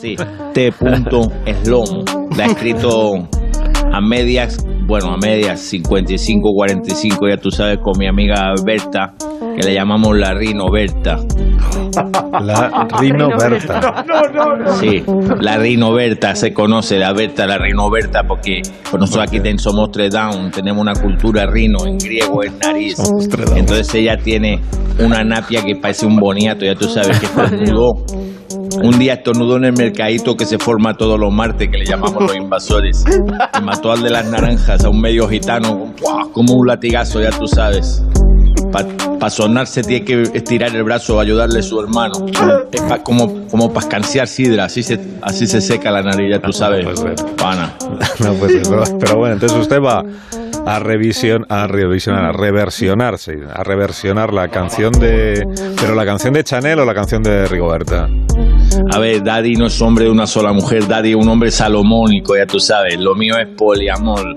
Sí, 0.00 0.16
T. 0.52 0.72
Eslomo. 1.46 2.04
La 2.36 2.44
ha 2.44 2.46
escrito 2.48 3.28
a 3.92 4.00
medias, 4.00 4.58
bueno, 4.86 5.12
a 5.12 5.16
medias 5.18 5.60
55, 5.60 6.50
45, 6.52 7.28
ya 7.28 7.36
tú 7.36 7.50
sabes, 7.50 7.78
con 7.78 7.96
mi 7.96 8.08
amiga 8.08 8.54
Berta, 8.64 9.14
que 9.56 9.62
le 9.62 9.74
llamamos 9.74 10.16
la 10.16 10.34
Rino 10.34 10.64
Berta. 10.70 11.18
La 12.42 12.86
Rino 13.00 13.28
Berta. 13.38 14.04
Sí, 14.80 15.02
la 15.40 15.56
Rino 15.58 15.92
Berta 15.92 16.34
se 16.34 16.52
conoce, 16.52 16.98
la 16.98 17.12
Berta, 17.12 17.46
la 17.46 17.58
Rino 17.58 17.88
Berta, 17.90 18.22
porque 18.26 18.62
pues 18.90 19.00
nosotros 19.00 19.26
aquí 19.28 19.40
ten- 19.40 19.58
somos 19.58 19.90
tres 19.92 20.12
down, 20.12 20.50
tenemos 20.50 20.80
una 20.82 20.94
cultura 20.94 21.46
rino, 21.46 21.78
en 21.86 21.98
griego 21.98 22.42
es 22.42 22.52
nariz. 22.62 22.96
Entonces 23.54 23.94
ella 23.94 24.16
tiene 24.16 24.60
una 24.98 25.22
napia 25.24 25.62
que 25.62 25.76
parece 25.76 26.06
un 26.06 26.16
boniato, 26.16 26.64
ya 26.64 26.74
tú 26.74 26.88
sabes 26.88 27.18
que 27.20 27.26
estornudó. 27.26 27.92
Un 28.82 28.98
día 28.98 29.14
estornudó 29.14 29.56
en 29.56 29.64
el 29.66 29.72
mercadito 29.72 30.36
que 30.36 30.44
se 30.46 30.58
forma 30.58 30.94
todos 30.94 31.18
los 31.18 31.32
martes, 31.32 31.68
que 31.70 31.78
le 31.78 31.84
llamamos 31.86 32.20
los 32.22 32.36
invasores. 32.36 33.04
Y 33.58 33.62
mató 33.64 33.92
al 33.92 34.02
de 34.02 34.10
las 34.10 34.28
naranjas, 34.28 34.84
a 34.84 34.88
un 34.88 35.00
medio 35.00 35.28
gitano, 35.28 35.92
como 36.32 36.54
un 36.54 36.66
latigazo, 36.66 37.20
ya 37.20 37.30
tú 37.30 37.46
sabes. 37.46 38.02
Para 39.24 39.30
sonarse 39.34 39.80
tiene 39.82 40.04
que 40.04 40.22
estirar 40.34 40.76
el 40.76 40.82
brazo, 40.84 41.18
ayudarle 41.18 41.60
a 41.60 41.62
su 41.62 41.80
hermano. 41.80 42.26
Es 42.70 42.82
pa- 42.82 43.02
como, 43.02 43.46
como 43.48 43.72
para 43.72 43.86
escanciar 43.86 44.28
sidra, 44.28 44.66
así 44.66 44.82
se, 44.82 45.00
así 45.22 45.46
se 45.46 45.62
seca 45.62 45.90
la 45.90 46.02
nariz, 46.02 46.30
ya 46.30 46.40
tú 46.40 46.52
sabes. 46.52 46.84
Pana. 47.38 47.72
No, 48.20 48.34
pues, 48.34 48.52
pero, 48.68 48.82
pero 49.00 49.16
bueno, 49.16 49.32
entonces 49.36 49.58
usted 49.58 49.80
va 49.80 50.02
a 50.66 50.78
revisión, 50.78 51.46
a 51.48 51.66
revisionar, 51.66 52.24
a 52.26 52.32
reversionar, 52.32 53.18
sí, 53.18 53.32
a 53.50 53.62
reversionar 53.64 54.34
la 54.34 54.48
canción 54.48 54.92
de, 54.92 55.42
pero 55.80 55.94
la 55.94 56.04
canción 56.04 56.34
de 56.34 56.44
Chanel 56.44 56.80
o 56.80 56.84
la 56.84 56.94
canción 56.94 57.22
de 57.22 57.46
Rigoberta. 57.46 58.06
A 58.92 58.98
ver, 58.98 59.24
Daddy 59.24 59.54
no 59.56 59.68
es 59.68 59.80
hombre 59.80 60.04
de 60.04 60.10
una 60.10 60.26
sola 60.26 60.52
mujer, 60.52 60.86
Daddy 60.86 61.10
es 61.12 61.16
un 61.16 61.28
hombre 61.30 61.50
salomónico, 61.50 62.36
ya 62.36 62.44
tú 62.44 62.60
sabes. 62.60 62.98
Lo 63.00 63.14
mío 63.14 63.38
es 63.38 63.48
poliamor. 63.56 64.34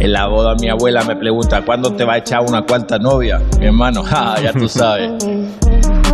En 0.00 0.12
la 0.12 0.26
boda 0.28 0.54
mi 0.54 0.68
abuela 0.70 1.04
me 1.04 1.14
pregunta, 1.14 1.62
¿cuándo 1.62 1.92
te 1.92 2.04
va 2.04 2.14
a 2.14 2.18
echar 2.18 2.40
una 2.40 2.62
cuarta 2.62 2.98
novia? 2.98 3.38
Mi 3.58 3.66
hermano, 3.66 4.02
ja, 4.02 4.40
ya 4.42 4.50
tú 4.52 4.66
sabes. 4.66 5.12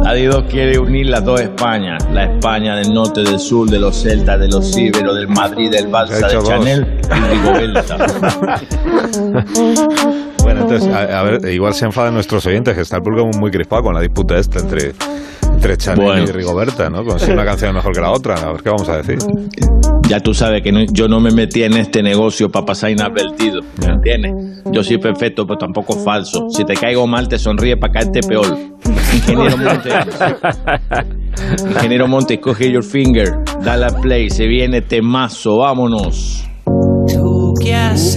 Daddy 0.03 0.25
2 0.25 0.45
quiere 0.51 0.79
unir 0.79 1.07
las 1.07 1.25
dos 1.25 1.41
Españas, 1.41 2.05
la 2.13 2.25
España 2.25 2.75
del 2.75 2.93
norte, 2.93 3.23
del 3.23 3.39
sur, 3.39 3.71
de 3.71 3.79
los 3.79 4.03
celtas, 4.03 4.41
de 4.41 4.49
los 4.49 4.77
íberos, 4.77 5.15
del 5.15 5.29
Madrid, 5.29 5.71
del 5.71 5.89
Barça, 5.89 6.29
de. 6.29 6.47
Chanel 6.49 7.01
y 7.09 7.35
Rigoberta. 7.35 7.97
Bueno, 10.43 10.63
entonces, 10.63 10.93
a, 10.93 11.21
a 11.21 11.23
ver, 11.23 11.45
igual 11.53 11.75
se 11.75 11.87
enfadan 11.87 12.15
nuestros 12.15 12.45
oyentes, 12.47 12.75
que 12.75 12.83
está 12.83 12.97
el 12.97 13.03
público 13.03 13.27
muy 13.39 13.51
crispado 13.51 13.83
con 13.85 13.95
la 13.95 14.01
disputa 14.01 14.37
esta 14.37 14.61
entre, 14.61 14.93
entre 15.57 15.77
Chanel 15.77 16.05
Bueno. 16.05 16.23
y 16.25 16.27
Rigoberta, 16.33 16.89
¿no? 16.91 17.05
Con 17.05 17.19
si 17.19 17.31
una 17.31 17.45
canción 17.45 17.71
es 17.71 17.75
mejor 17.77 17.93
que 17.93 18.01
la 18.01 18.13
otra, 18.13 18.35
a 18.35 18.53
ver 18.53 18.63
qué 18.63 18.69
vamos 18.71 18.89
a 18.89 18.99
decir. 18.99 19.19
Ya 20.09 20.21
tú 20.21 20.33
sabes 20.35 20.63
que 20.63 20.71
no- 20.71 20.85
yo 20.93 21.09
no 21.09 21.19
me 21.21 21.31
metí 21.33 21.63
en 21.65 21.75
este 21.77 22.03
negocio 22.03 22.49
para 22.51 22.65
pasar 22.67 22.91
inadvertido, 22.91 23.61
¿me 23.81 23.93
entiendes? 23.95 24.63
Yo 24.71 24.83
soy 24.85 24.99
perfecto, 24.99 25.45
pero 25.47 25.59
tampoco 25.59 25.95
falso. 25.95 26.47
Si 26.51 26.65
te 26.65 26.75
caigo 26.75 27.07
mal, 27.07 27.27
te 27.29 27.39
sonríe 27.39 27.77
para 27.77 27.93
caerte 27.95 28.21
peor. 28.21 28.57
Ingeniero 29.15 29.57
Montes. 29.57 29.95
Ingeniero 31.71 32.09
Montes, 32.09 32.39
coge 32.41 32.71
your 32.71 32.85
finger, 32.85 33.33
dale 33.65 33.87
a 33.87 34.01
play, 34.01 34.31
se 34.31 34.47
viene 34.47 34.83
temazo, 34.83 35.59
vámonos. 35.59 36.43
que 37.61 37.75
has 37.75 38.13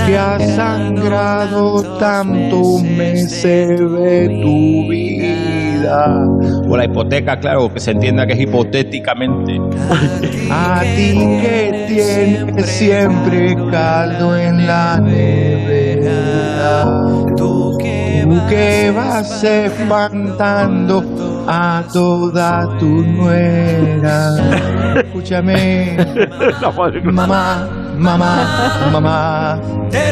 sangrado 0.55 1.97
tanto 1.97 2.79
meses 2.83 3.79
de 3.79 4.27
tu 4.43 4.89
vida. 4.89 5.48
O 6.67 6.77
la 6.77 6.85
hipoteca, 6.85 7.39
claro, 7.39 7.73
que 7.73 7.79
se 7.79 7.91
entienda 7.91 8.27
que 8.27 8.33
es 8.33 8.39
hipotéticamente. 8.41 9.59
A 10.51 10.81
ti 10.81 11.13
que 11.41 11.85
tienes 11.87 12.65
siempre 12.65 13.55
caldo 13.71 14.35
en 14.37 14.67
la 14.67 14.99
nevera. 14.99 16.85
Tú 17.35 17.77
que 18.49 18.91
vas 18.95 19.43
espantando 19.43 21.03
a 21.47 21.83
toda 21.91 22.77
tu 22.77 23.03
nuera. 23.03 24.35
Escúchame, 24.97 25.97
mamá, 27.03 27.69
mamá, 27.97 28.89
mamá. 28.91 29.61
Te 29.89 30.11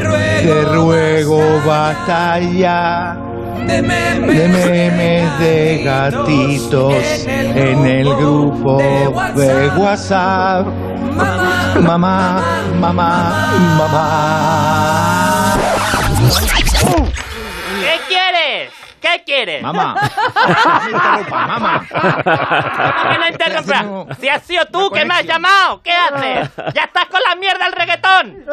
ruego, 0.66 1.40
batalla 1.66 3.18
de 3.65 3.82
memes 3.82 5.39
de 5.39 5.82
gatitos 5.84 6.93
en 7.28 7.86
el 7.86 8.15
grupo 8.15 8.78
de 8.78 9.70
WhatsApp. 9.78 10.67
Mamá, 11.82 12.41
mamá, 12.80 13.32
mamá. 13.78 14.78
¿Qué 16.17 16.63
quieres? 16.63 17.07
¿Qué 19.00 19.24
quieres? 19.26 19.62
Mamá. 19.62 19.96
Interrumpa, 20.86 21.48
mamá. 21.48 21.86
¿Cómo 21.88 23.10
que 23.12 23.18
no 23.20 23.28
interrumpas? 23.30 24.18
Si 24.20 24.28
has 24.30 24.44
sido 24.44 24.66
tú 24.66 24.90
que 24.90 25.06
me 25.06 25.14
has 25.14 25.26
llamado, 25.26 25.82
¿qué 25.84 25.92
haces? 25.92 26.50
¿Ya 26.74 26.84
estás 26.86 27.06
con 27.06 27.20
la 27.28 27.36
mierda 27.36 27.66
del 27.66 27.74
reggaetón? 27.74 28.46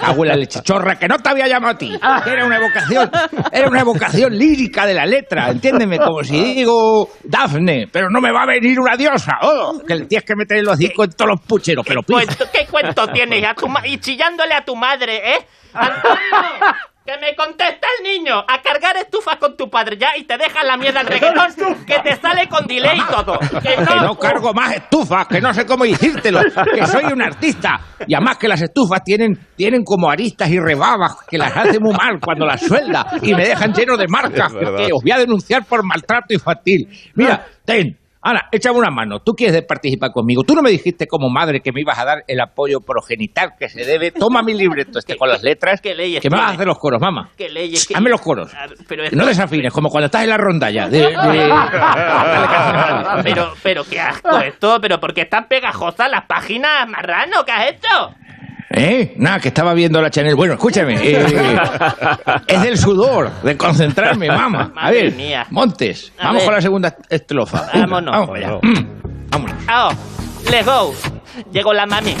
Abuela 0.00 0.36
lechichorra, 0.36 0.96
que 0.96 1.08
no 1.08 1.18
te 1.18 1.28
había 1.30 1.46
llamado 1.48 1.74
a 1.74 1.78
ti. 1.78 1.92
Era 2.26 2.44
una 2.46 2.56
evocación, 2.56 3.10
era 3.52 3.68
una 3.68 3.80
evocación 3.80 4.36
lírica 4.38 4.86
de 4.86 4.94
la 4.94 5.04
letra, 5.06 5.50
entiéndeme, 5.50 5.98
como 5.98 6.22
si 6.22 6.42
digo 6.54 7.08
Dafne, 7.24 7.88
pero 7.92 8.08
no 8.10 8.20
me 8.20 8.32
va 8.32 8.42
a 8.42 8.46
venir 8.46 8.78
una 8.80 8.96
diosa. 8.96 9.32
Oh, 9.42 9.80
que 9.86 9.94
le 9.94 10.06
tienes 10.06 10.24
que 10.24 10.34
meter 10.36 10.62
los 10.62 10.78
discos 10.78 11.06
en 11.06 11.12
todos 11.12 11.30
los 11.30 11.40
pucheros, 11.40 11.84
pero 11.86 12.02
pija. 12.02 12.20
Cuento- 12.20 12.46
¿Qué 12.52 12.66
cuento 12.66 13.06
tienes? 13.08 13.44
A 13.44 13.54
tu 13.54 13.68
ma- 13.68 13.86
y 13.86 13.98
chillándole 13.98 14.54
a 14.54 14.64
tu 14.64 14.76
madre, 14.76 15.34
¿eh? 15.34 15.46
Antonio, 15.74 16.74
que 17.10 17.18
me 17.18 17.34
contesta 17.34 17.86
el 17.98 18.04
niño. 18.04 18.38
A 18.38 18.62
cargar 18.62 18.96
estufas 18.96 19.36
con 19.36 19.56
tu 19.56 19.68
padre 19.68 19.96
ya 19.98 20.16
y 20.16 20.24
te 20.24 20.36
dejas 20.36 20.64
la 20.64 20.76
mierda 20.76 21.02
del 21.02 21.08
reggaetón 21.08 21.84
que 21.84 21.98
te 21.98 22.16
sale 22.16 22.48
con 22.48 22.66
delay 22.66 22.98
y 22.98 23.12
todo. 23.12 23.38
Que 23.60 23.70
Que 23.80 23.96
no 24.00 24.16
cargo 24.16 24.52
más 24.52 24.76
estufas, 24.76 25.26
que 25.26 25.40
no 25.40 25.52
sé 25.52 25.66
cómo 25.66 25.84
decírtelo, 25.84 26.40
que 26.74 26.86
soy 26.86 27.04
un 27.12 27.22
artista. 27.22 27.80
Y 28.06 28.14
además 28.14 28.38
que 28.38 28.48
las 28.48 28.62
estufas 28.62 29.02
tienen, 29.02 29.38
tienen 29.56 29.82
como 29.82 30.10
aristas 30.10 30.48
y 30.50 30.58
rebabas 30.58 31.16
que 31.28 31.38
las 31.38 31.56
hace 31.56 31.80
muy 31.80 31.92
mal 31.92 32.20
cuando 32.20 32.46
las 32.46 32.60
suelda 32.60 33.06
y 33.22 33.34
me 33.34 33.44
dejan 33.44 33.72
lleno 33.72 33.96
de 33.96 34.06
marcas 34.08 34.52
que 34.52 34.92
os 34.92 35.02
voy 35.02 35.12
a 35.12 35.18
denunciar 35.18 35.64
por 35.64 35.84
maltrato 35.84 36.32
infantil. 36.32 36.88
Mira, 37.14 37.46
ten. 37.64 37.99
Ana, 38.22 38.48
échame 38.52 38.78
una 38.78 38.90
mano. 38.90 39.20
¿Tú 39.20 39.32
quieres 39.32 39.62
participar 39.66 40.10
conmigo? 40.12 40.42
Tú 40.42 40.54
no 40.54 40.60
me 40.60 40.68
dijiste 40.70 41.06
como 41.06 41.30
madre 41.30 41.60
que 41.60 41.72
me 41.72 41.80
ibas 41.80 41.98
a 41.98 42.04
dar 42.04 42.18
el 42.28 42.38
apoyo 42.40 42.80
progenital 42.80 43.52
que 43.58 43.70
se 43.70 43.82
debe. 43.84 44.10
Toma 44.10 44.42
mi 44.42 44.52
libreto 44.52 44.98
este 44.98 45.16
con 45.16 45.28
las 45.30 45.42
letras. 45.42 45.80
¿Qué 45.82 45.94
leyes 45.94 46.20
Que 46.20 46.28
me 46.28 46.36
vas 46.36 46.50
a 46.50 46.54
hacer 46.54 46.66
los 46.66 46.78
coros, 46.78 47.00
mamá. 47.00 47.30
¿Qué 47.36 47.48
leyes? 47.48 47.86
¿Qué- 47.86 47.94
Hazme 47.94 48.10
los 48.10 48.20
coros. 48.20 48.52
A 48.54 48.66
ver, 48.66 48.76
Pero 48.86 49.04
No 49.12 49.24
desafines, 49.24 49.72
como 49.72 49.88
cuando 49.88 50.06
estás 50.06 50.24
en 50.24 50.30
la 50.30 50.36
ronda 50.36 50.70
ya. 50.70 50.88
de- 50.88 50.98
de- 50.98 51.10
Pero, 53.22 53.52
pero 53.62 53.84
qué 53.84 54.00
asco 54.00 54.38
esto, 54.38 54.78
pero 54.80 54.98
¿por 55.00 55.14
qué 55.14 55.22
están 55.22 55.46
pegajosas 55.48 56.10
las 56.10 56.26
páginas, 56.26 56.88
marrano? 56.88 57.44
¿Qué 57.44 57.52
has 57.52 57.70
hecho? 57.70 58.14
¿Eh? 58.72 59.14
Nada, 59.16 59.40
que 59.40 59.48
estaba 59.48 59.74
viendo 59.74 60.00
la 60.00 60.10
Chanel. 60.10 60.36
Bueno, 60.36 60.54
escúchame. 60.54 60.94
eh, 61.02 61.26
es 62.46 62.62
del 62.62 62.78
sudor, 62.78 63.30
de 63.42 63.56
concentrarme, 63.56 64.28
mamá. 64.28 64.62
A 64.62 64.68
Madre 64.84 65.02
ver, 65.02 65.12
mía. 65.14 65.46
Montes, 65.50 66.12
A 66.18 66.26
vamos 66.26 66.36
ver. 66.42 66.44
con 66.46 66.54
la 66.54 66.60
segunda 66.62 66.96
estrofa. 67.08 67.66
Vámonos. 67.74 68.12
Vamos 68.12 68.36
allá. 68.36 68.52
Oh, 68.54 69.90
let's 70.50 70.64
go. 70.66 70.94
Llegó 71.52 71.72
la 71.72 71.86
mami, 71.86 72.14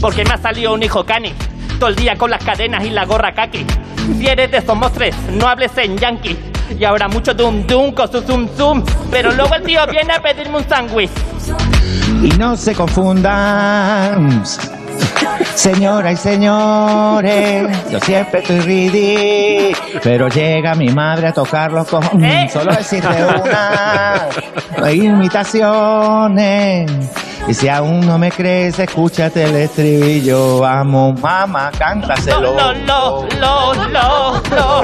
porque 0.00 0.24
me 0.24 0.30
ha 0.32 0.38
salido 0.38 0.72
un 0.72 0.82
hijo 0.82 1.04
cani. 1.04 1.32
Todo 1.78 1.90
el 1.90 1.96
día 1.96 2.16
con 2.16 2.30
las 2.30 2.42
cadenas 2.42 2.84
y 2.84 2.90
la 2.90 3.04
gorra 3.04 3.32
kaki. 3.34 3.66
Si 4.18 4.26
eres 4.26 4.50
de 4.50 4.62
somos 4.64 4.92
tres, 4.92 5.14
no 5.30 5.46
hables 5.46 5.76
en 5.76 5.98
yankee. 5.98 6.38
Y 6.78 6.84
ahora 6.84 7.06
mucho 7.08 7.34
dum 7.34 7.66
dum 7.66 7.92
con 7.92 8.10
su 8.10 8.22
zoom 8.22 8.48
zoom. 8.56 8.82
Pero 9.10 9.30
luego 9.32 9.54
el 9.56 9.62
tío 9.62 9.80
viene 9.90 10.14
a 10.14 10.22
pedirme 10.22 10.56
un 10.58 10.68
sándwich. 10.68 11.10
Y 12.22 12.28
no 12.38 12.56
se 12.56 12.74
confundan, 12.74 14.42
Señoras 15.54 16.14
y 16.14 16.16
señores, 16.16 17.68
yo 17.90 18.00
siempre 18.00 18.40
estoy 18.40 18.60
ready, 18.60 19.72
pero 20.02 20.28
llega 20.28 20.74
mi 20.74 20.88
madre 20.88 21.28
a 21.28 21.32
tocar 21.32 21.70
los 21.72 21.86
cojones. 21.88 22.52
Solo 22.52 22.72
decirte 22.72 23.08
una, 23.08 24.26
no 24.78 24.84
hay 24.84 25.06
imitaciones. 25.06 26.90
Y 27.48 27.54
si 27.54 27.68
aún 27.68 28.06
no 28.06 28.18
me 28.18 28.30
crees, 28.30 28.78
escúchate 28.78 29.44
el 29.44 29.56
estribillo. 29.56 30.60
Vamos, 30.60 31.20
mamá, 31.20 31.70
cántaselo. 31.76 32.54
Lo, 32.54 32.72
lo, 32.72 33.26
lo, 33.40 33.74
lo, 33.74 33.74
lo, 33.74 34.42
lo, 34.50 34.82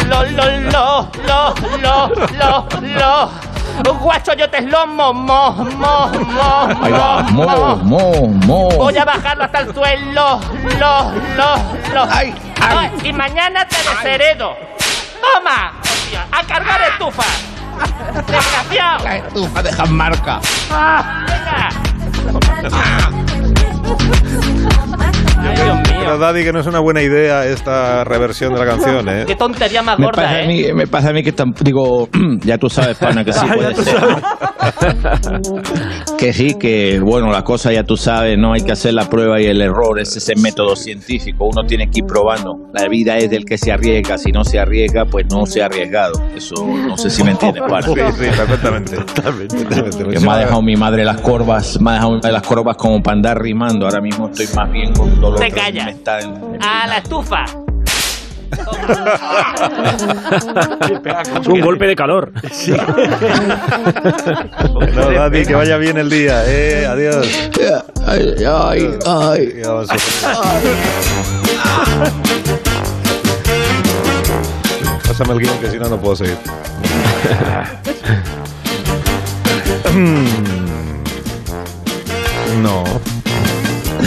lo, 0.00 0.24
lo, 0.24 1.08
lo, 1.22 1.52
lo, 1.82 2.08
lo, 2.38 2.68
lo. 2.98 3.30
Guacho, 4.00 4.34
yo 4.34 4.48
te 4.48 4.60
lo 4.62 4.86
mo, 4.86 5.12
mo, 5.12 5.52
mo, 5.52 6.08
mo, 6.08 6.68
mo. 7.32 7.76
mo, 7.82 8.26
mo. 8.46 8.68
Voy 8.76 8.96
a 8.96 9.04
bajarlo 9.22 9.44
hasta 9.44 9.58
el 9.60 9.74
suelo, 9.74 10.40
lo, 10.78 11.12
lo, 11.36 11.94
lo. 11.94 12.12
Ay, 12.12 12.34
y 13.04 13.12
mañana 13.12 13.66
te 13.66 13.76
desheredo. 13.76 14.56
Toma, 15.20 15.74
hostia, 15.80 16.26
a 16.32 16.42
cargar 16.44 16.82
estufa. 16.82 17.24
Desgraciado. 18.26 19.04
La 19.04 19.16
estufa 19.16 19.62
deja 19.62 19.86
marca. 19.86 20.40
Ah, 20.70 21.24
venga. 21.28 21.70
Pero 25.42 26.18
Daddy, 26.18 26.44
que 26.44 26.52
no 26.52 26.60
es 26.60 26.66
una 26.66 26.80
buena 26.80 27.02
idea 27.02 27.46
esta 27.46 28.04
reversión 28.04 28.52
de 28.54 28.60
la 28.60 28.66
canción, 28.66 29.08
¿eh? 29.08 29.24
Qué 29.26 29.36
tontería 29.36 29.82
más 29.82 29.98
Me 29.98 30.06
gorda, 30.06 30.22
pasa, 30.22 30.34
a 30.34 30.42
¿eh? 30.42 30.46
mí, 30.46 30.72
me 30.72 30.86
pasa 30.86 31.10
a 31.10 31.12
mí 31.12 31.22
que 31.22 31.34
digo, 31.62 32.08
ya 32.44 32.58
tú 32.58 32.68
sabes, 32.68 32.98
pana, 32.98 33.24
que 33.24 33.32
sí 33.32 33.40
Ah, 33.48 33.54
puede 33.54 33.74
ser. 33.74 33.96
que 36.18 36.32
sí, 36.32 36.54
que 36.58 37.00
bueno, 37.00 37.30
la 37.32 37.42
cosa 37.42 37.72
ya 37.72 37.82
tú 37.82 37.96
sabes, 37.96 38.38
no 38.38 38.52
hay 38.52 38.62
que 38.62 38.72
hacer 38.72 38.94
la 38.94 39.08
prueba 39.08 39.40
y 39.40 39.46
el 39.46 39.60
error, 39.60 39.98
es 39.98 40.16
ese 40.16 40.34
método 40.36 40.76
científico, 40.76 41.48
uno 41.52 41.66
tiene 41.66 41.90
que 41.90 41.98
ir 42.00 42.04
probando. 42.06 42.54
La 42.72 42.88
vida 42.88 43.16
es 43.16 43.30
del 43.30 43.44
que 43.44 43.58
se 43.58 43.72
arriesga, 43.72 44.18
si 44.18 44.30
no 44.30 44.44
se 44.44 44.60
arriesga, 44.60 45.04
pues 45.04 45.26
no 45.30 45.46
se 45.46 45.62
ha 45.62 45.66
arriesgado. 45.66 46.12
Eso 46.36 46.54
no 46.64 46.96
sé 46.96 47.10
si 47.10 47.24
me 47.24 47.32
entiendes, 47.32 47.62
pana. 47.68 47.82
Sí, 47.82 47.94
sí, 47.94 48.26
perfectamente. 48.36 48.96
Totalmente. 48.96 49.56
Que 50.12 50.20
me 50.20 50.30
ha 50.30 50.36
dejado 50.36 50.62
mi 50.62 50.76
madre 50.76 51.04
las 51.04 51.20
corvas, 51.20 51.80
me 51.80 51.90
ha 51.90 51.94
dejado 51.94 52.10
mi 52.12 52.16
madre 52.18 52.32
las 52.32 52.46
corvas 52.46 52.76
como 52.76 53.02
para 53.02 53.16
andar 53.16 53.42
rimando. 53.42 53.86
Ahora 53.86 54.00
mismo 54.00 54.28
estoy 54.28 54.46
más 54.54 54.70
bien 54.70 54.92
con 54.92 55.20
dolor. 55.20 55.31
Te 55.38 55.50
callas. 55.50 55.94
A 56.60 56.86
la 56.86 56.98
estufa. 56.98 57.44
Es 61.40 61.46
un 61.48 61.60
golpe 61.60 61.86
de 61.86 61.96
calor. 61.96 62.32
No, 64.94 65.10
Daddy, 65.10 65.46
que 65.46 65.54
vaya 65.54 65.78
bien 65.78 65.96
el 65.96 66.10
día, 66.10 66.42
¿eh? 66.46 66.86
Adiós. 66.86 67.26
Ay, 68.06 68.34
ay, 68.46 68.90
ay. 69.06 69.52
Ya 69.62 69.72
vas 69.72 69.88
a- 69.90 69.96
Pásame 75.06 75.32
el 75.34 75.38
guion 75.40 75.58
que 75.58 75.70
si 75.70 75.78
no, 75.78 75.88
no 75.88 75.98
puedo 75.98 76.16
seguir. 76.16 76.36
no. 82.62 82.84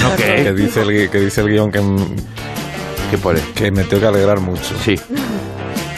¿No 0.01 0.15
qué? 0.15 0.43
Que 0.43 0.53
dice 0.53 0.81
el, 0.81 0.87
gui- 0.89 1.09
que 1.09 1.19
dice 1.19 1.41
el 1.41 1.49
guion 1.49 1.71
que, 1.71 1.81
¿Qué 3.11 3.17
pone? 3.17 3.39
que 3.55 3.71
me 3.71 3.83
tengo 3.83 4.01
que 4.01 4.07
alegrar 4.07 4.39
mucho. 4.39 4.75
Sí. 4.83 4.95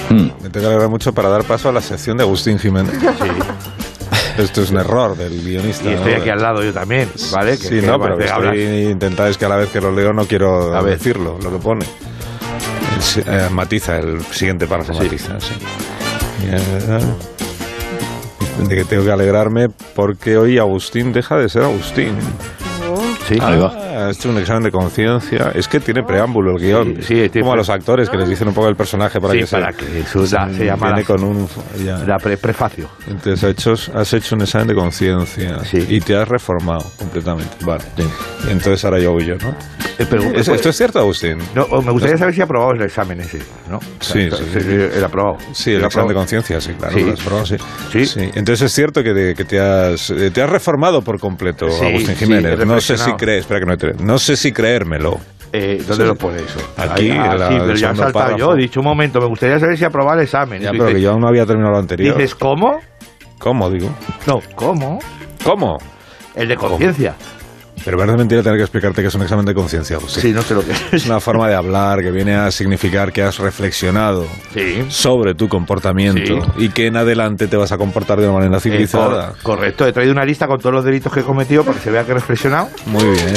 Me 0.09 0.49
tengo 0.49 0.59
que 0.61 0.65
alegrar 0.67 0.89
mucho 0.89 1.13
para 1.13 1.29
dar 1.29 1.43
paso 1.43 1.69
a 1.69 1.71
la 1.71 1.81
sección 1.81 2.17
de 2.17 2.23
Agustín 2.23 2.57
Jiménez. 2.59 2.93
Esto 4.37 4.61
es 4.61 4.69
un 4.69 4.77
error 4.77 5.17
del 5.17 5.41
guionista. 5.43 5.89
Y 5.89 5.93
estoy 5.93 6.13
¿no? 6.13 6.19
aquí 6.21 6.29
al 6.29 6.41
lado 6.41 6.63
yo 6.63 6.71
también, 6.71 7.09
¿vale? 7.31 7.57
Que- 7.57 7.67
sí, 7.67 7.79
que 7.81 7.87
no, 7.87 7.99
pero 7.99 8.17
que 8.17 8.29
hablas. 8.29 8.55
estoy 8.55 8.91
intentando 8.91 9.31
es 9.31 9.37
que 9.37 9.45
a 9.45 9.49
la 9.49 9.55
vez 9.57 9.69
que 9.69 9.81
lo 9.81 9.91
leo 9.91 10.13
no 10.13 10.25
quiero 10.25 10.75
A 10.77 10.83
decirlo, 10.83 11.37
lo 11.41 11.51
que 11.51 11.57
pone. 11.57 11.85
Es, 12.99 13.17
eh, 13.17 13.47
matiza, 13.51 13.97
el 13.97 14.21
siguiente 14.31 14.67
párrafo 14.67 14.93
matiza, 14.93 15.39
sí. 15.39 15.53
Eh, 16.45 16.59
De 18.67 18.75
que 18.75 18.85
tengo 18.85 19.03
que 19.05 19.11
alegrarme 19.11 19.69
porque 19.95 20.37
hoy 20.37 20.57
Agustín 20.59 21.11
deja 21.13 21.35
de 21.37 21.49
ser 21.49 21.63
Agustín. 21.63 22.13
Sí. 23.27 23.37
Ah, 23.41 24.07
ha 24.07 24.11
hecho 24.11 24.29
un 24.29 24.37
examen 24.37 24.63
de 24.63 24.71
conciencia. 24.71 25.51
Es 25.53 25.67
que 25.67 25.79
tiene 25.79 26.03
preámbulo 26.03 26.51
el 26.55 26.59
guion. 26.63 26.95
Sí, 27.01 27.15
tiene 27.29 27.41
Como 27.41 27.53
a 27.53 27.55
los 27.57 27.69
actores 27.69 28.09
que 28.09 28.17
les 28.17 28.29
dicen 28.29 28.47
un 28.47 28.53
poco 28.53 28.67
el 28.69 28.75
personaje 28.75 29.19
para 29.19 29.33
Sí, 29.33 29.39
que 29.39 29.47
se, 29.47 29.57
para 29.57 29.73
que 29.73 29.99
eso 29.99 30.19
da- 30.27 30.49
se 30.53 30.65
llama 30.65 30.87
viene 30.87 31.01
la- 31.01 31.05
con 31.07 31.23
un 31.23 31.47
ya. 31.83 31.97
La 32.05 32.17
pre- 32.17 32.37
prefacio. 32.37 32.89
Entonces 33.07 33.43
has 33.43 33.51
hecho, 33.51 33.73
has 33.93 34.13
hecho 34.13 34.35
un 34.35 34.41
examen 34.43 34.67
de 34.67 34.75
conciencia 34.75 35.57
y 35.73 35.99
te 35.99 36.15
has 36.15 36.27
reformado 36.27 36.85
completamente. 36.97 37.57
Vale. 37.65 37.83
Entonces 38.49 38.83
ahora 38.85 38.99
yo 38.99 39.11
voy 39.11 39.25
yo, 39.25 39.35
¿no? 39.35 39.53
¿Es- 40.35 40.47
¿Esto 40.47 40.69
es 40.69 40.77
cierto, 40.77 40.99
Agustín? 40.99 41.39
No, 41.55 41.65
me 41.81 41.91
gustaría 41.91 42.17
saber 42.17 42.33
si 42.33 42.41
ha 42.41 42.43
aprobado 42.43 42.71
el 42.73 42.81
examen 42.83 43.19
ese, 43.19 43.39
¿no? 43.69 43.79
Sí, 43.99 44.27
O 44.31 44.35
sea, 44.35 44.45
sí, 44.45 44.51
sí, 44.53 44.59
sí. 44.61 44.69
El 44.95 45.03
aprobado. 45.03 45.37
Sí, 45.53 45.71
el 45.71 45.77
El 45.77 45.85
examen 45.85 46.07
de 46.07 46.13
aprobado. 46.13 46.13
conciencia, 46.19 46.61
sí, 46.61 46.73
claro. 46.77 46.93
Sí. 46.95 47.03
lo 47.03 47.13
has 47.13 47.19
probado, 47.21 47.45
sí. 47.47 48.05
Sí. 48.05 48.29
Entonces 48.35 48.61
es 48.61 48.73
cierto 48.73 49.01
que, 49.03 49.13
te, 49.13 49.33
que 49.33 49.43
te, 49.43 49.59
has, 49.59 50.11
eh, 50.11 50.29
te 50.29 50.41
has 50.43 50.49
reformado 50.49 51.01
por 51.01 51.19
completo, 51.19 51.67
Sí, 51.71 51.83
Agustín 51.85 52.15
sí, 52.15 52.25
Jiménez. 52.25 52.59
no 52.65 52.79
sé 52.79 52.95
si. 52.97 53.11
Crees, 53.17 53.41
espera 53.41 53.59
que 53.59 53.65
no, 53.65 53.77
te- 53.77 53.93
no 54.03 54.17
sé 54.19 54.35
si 54.37 54.51
creérmelo. 54.51 55.19
Eh, 55.53 55.81
¿Dónde 55.87 56.03
Sí. 56.03 56.07
lo 56.09 56.15
pone 56.15 56.37
eso? 56.37 56.59
Aquí, 56.77 57.09
ah, 57.11 57.31
en 57.33 57.39
la- 57.39 57.47
sí, 57.47 57.55
pero 57.57 57.65
ya 57.67 57.73
he 57.73 57.77
segundo 57.77 58.03
saltado 58.03 58.13
párrafo. 58.25 58.37
yo. 58.37 58.53
He 58.53 58.57
dicho 58.61 58.79
un 58.81 58.85
momento, 58.85 59.19
me 59.21 59.27
gustaría 59.27 59.59
saber 59.59 59.77
si 59.77 59.83
ha 59.83 59.87
aprobado 59.87 60.17
el 60.19 60.23
examen. 60.25 60.61
Ya, 60.61 60.71
pero 60.71 60.87
que 60.87 61.01
yo 61.01 61.11
aún 61.11 61.21
no 61.21 61.27
había 61.27 61.45
terminado 61.45 61.73
lo 61.73 61.79
anterior. 61.79 62.15
Dices, 62.17 62.35
¿cómo? 62.35 62.79
¿Cómo, 63.39 63.69
digo? 63.69 63.89
No, 64.25 64.41
¿cómo? 64.55 64.99
¿Cómo? 65.43 65.77
El 66.35 66.49
de 66.49 66.55
conciencia. 66.57 67.15
Pero 67.85 67.97
parece 67.97 68.17
mentira 68.17 68.43
tener 68.43 68.57
que 68.57 68.63
explicarte 68.63 69.01
que 69.01 69.07
es 69.07 69.15
un 69.15 69.21
examen 69.21 69.45
de 69.45 69.53
conciencia. 69.53 69.97
Sí, 70.07 70.33
no 70.33 70.41
sé 70.41 70.53
lo 70.55 70.61
que 70.65 70.73
Es 70.91 71.05
una 71.05 71.19
forma 71.19 71.47
de 71.47 71.55
hablar 71.55 72.01
que 72.01 72.11
viene 72.11 72.35
a 72.35 72.51
significar 72.51 73.13
que 73.13 73.21
has 73.23 73.37
reflexionado 73.39 74.25
sobre 74.89 75.35
tu 75.35 75.47
comportamiento 75.47 76.39
y 76.57 76.69
que 76.69 76.87
en 76.87 76.97
adelante 76.97 77.47
te 77.47 77.55
vas 77.55 77.71
a 77.71 77.77
comportar 77.77 78.19
de 78.19 78.27
una 78.27 78.39
manera 78.39 78.59
civilizada. 78.59 79.29
Eh, 79.29 79.31
cor- 79.41 79.57
correcto, 79.57 79.87
he 79.87 79.93
traído 79.93 80.11
una 80.11 80.25
lista 80.25 80.47
con 80.47 80.59
todos 80.59 80.73
los 80.73 80.83
delitos 80.83 81.13
que 81.13 81.21
he 81.21 81.23
cometido 81.23 81.63
para 81.63 81.77
que 81.77 81.83
se 81.83 81.91
vea 81.91 82.03
que 82.03 82.11
he 82.11 82.15
reflexionado. 82.15 82.67
Muy 82.87 83.03
bien. 83.05 83.35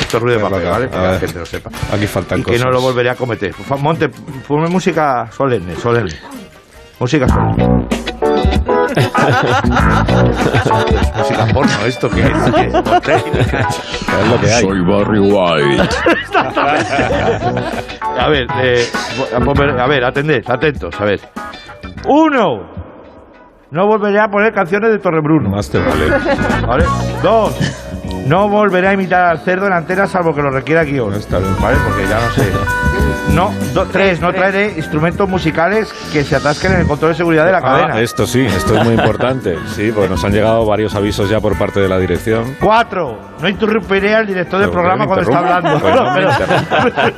Esto 0.00 0.16
es 0.16 0.22
ruido 0.22 0.38
de 0.38 0.44
papel. 0.44 0.64
¿vale? 0.68 0.88
Para 0.88 1.02
que 1.06 1.12
la 1.14 1.20
gente 1.20 1.38
lo 1.40 1.46
sepa. 1.46 1.70
Aquí 1.92 2.06
faltan 2.06 2.38
Y 2.40 2.42
que 2.42 2.52
cosas. 2.52 2.64
no 2.66 2.70
lo 2.72 2.80
volveré 2.80 3.10
a 3.10 3.14
cometer. 3.16 3.54
Monte, 3.78 4.08
ponme 4.48 4.68
música 4.68 5.28
solemne, 5.36 5.76
solemne. 5.76 6.14
Música 6.98 7.28
solemne. 7.28 7.86
Música 11.16 11.46
porno, 11.52 11.86
¿esto 11.86 12.10
qué 12.10 12.22
es? 12.22 12.28
¿Qué? 12.28 12.68
Monte. 12.68 13.14
Es 13.14 14.28
lo 14.28 14.40
que 14.40 14.52
hay. 14.52 14.62
Soy 14.62 14.80
Barry 14.80 15.20
White. 15.20 15.88
A 18.18 18.28
ver, 18.28 18.46
eh, 18.62 18.86
a 19.78 19.86
ver, 19.86 20.04
atended, 20.04 20.42
atentos, 20.48 21.00
a 21.00 21.04
ver. 21.04 21.20
Uno. 22.06 22.80
No 23.70 23.86
volveré 23.86 24.18
a 24.18 24.26
poner 24.26 24.52
canciones 24.52 24.90
de 24.90 24.98
Torrebruno. 24.98 25.50
Más 25.50 25.70
te 25.70 25.78
vale. 25.78 26.10
¿Vale? 26.66 26.84
Dos. 27.22 27.56
No 28.26 28.48
volveré 28.48 28.88
a 28.88 28.92
imitar 28.94 29.26
al 29.26 29.38
cerdo 29.40 29.66
en 29.66 29.72
antena 29.72 30.06
salvo 30.06 30.34
que 30.34 30.42
lo 30.42 30.50
requiera 30.50 30.82
guion. 30.82 31.10
¿Vale? 31.10 31.76
Porque 31.86 32.08
ya 32.08 32.20
no 32.20 32.30
sé. 32.30 32.50
No, 33.34 33.52
do- 33.72 33.86
tres, 33.86 34.20
no 34.20 34.32
traeré 34.32 34.74
instrumentos 34.76 35.28
musicales 35.28 35.92
que 36.12 36.24
se 36.24 36.34
atasquen 36.36 36.72
en 36.72 36.80
el 36.80 36.86
control 36.86 37.12
de 37.12 37.16
seguridad 37.16 37.46
de 37.46 37.52
la 37.52 37.62
cadena. 37.62 37.94
Ah, 37.94 38.00
esto 38.00 38.26
sí, 38.26 38.44
esto 38.44 38.76
es 38.76 38.84
muy 38.84 38.94
importante. 38.94 39.56
Sí, 39.74 39.92
pues 39.94 40.10
nos 40.10 40.22
han 40.24 40.32
llegado 40.32 40.66
varios 40.66 40.94
avisos 40.94 41.30
ya 41.30 41.40
por 41.40 41.56
parte 41.56 41.80
de 41.80 41.88
la 41.88 41.98
dirección. 41.98 42.56
Cuatro, 42.60 43.18
no 43.40 43.48
interrumpiré 43.48 44.14
al 44.14 44.26
director 44.26 44.58
del 44.60 44.68
Pero 44.68 44.72
programa 44.80 45.06
cuando 45.06 45.22
está 45.22 45.38
hablando. 45.38 45.78
Pues 45.80 45.94
no 45.94 46.12
me 46.12 46.20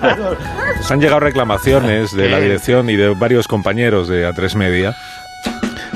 Pero- 0.01 0.37
Nos 0.77 0.91
han 0.91 1.01
llegado 1.01 1.21
reclamaciones 1.21 2.15
de 2.15 2.29
la 2.29 2.39
dirección 2.41 2.91
y 2.91 2.97
de 2.97 3.09
varios 3.15 3.49
compañeros 3.49 4.09
de 4.09 4.29
A3 4.29 4.55
Media 4.57 4.95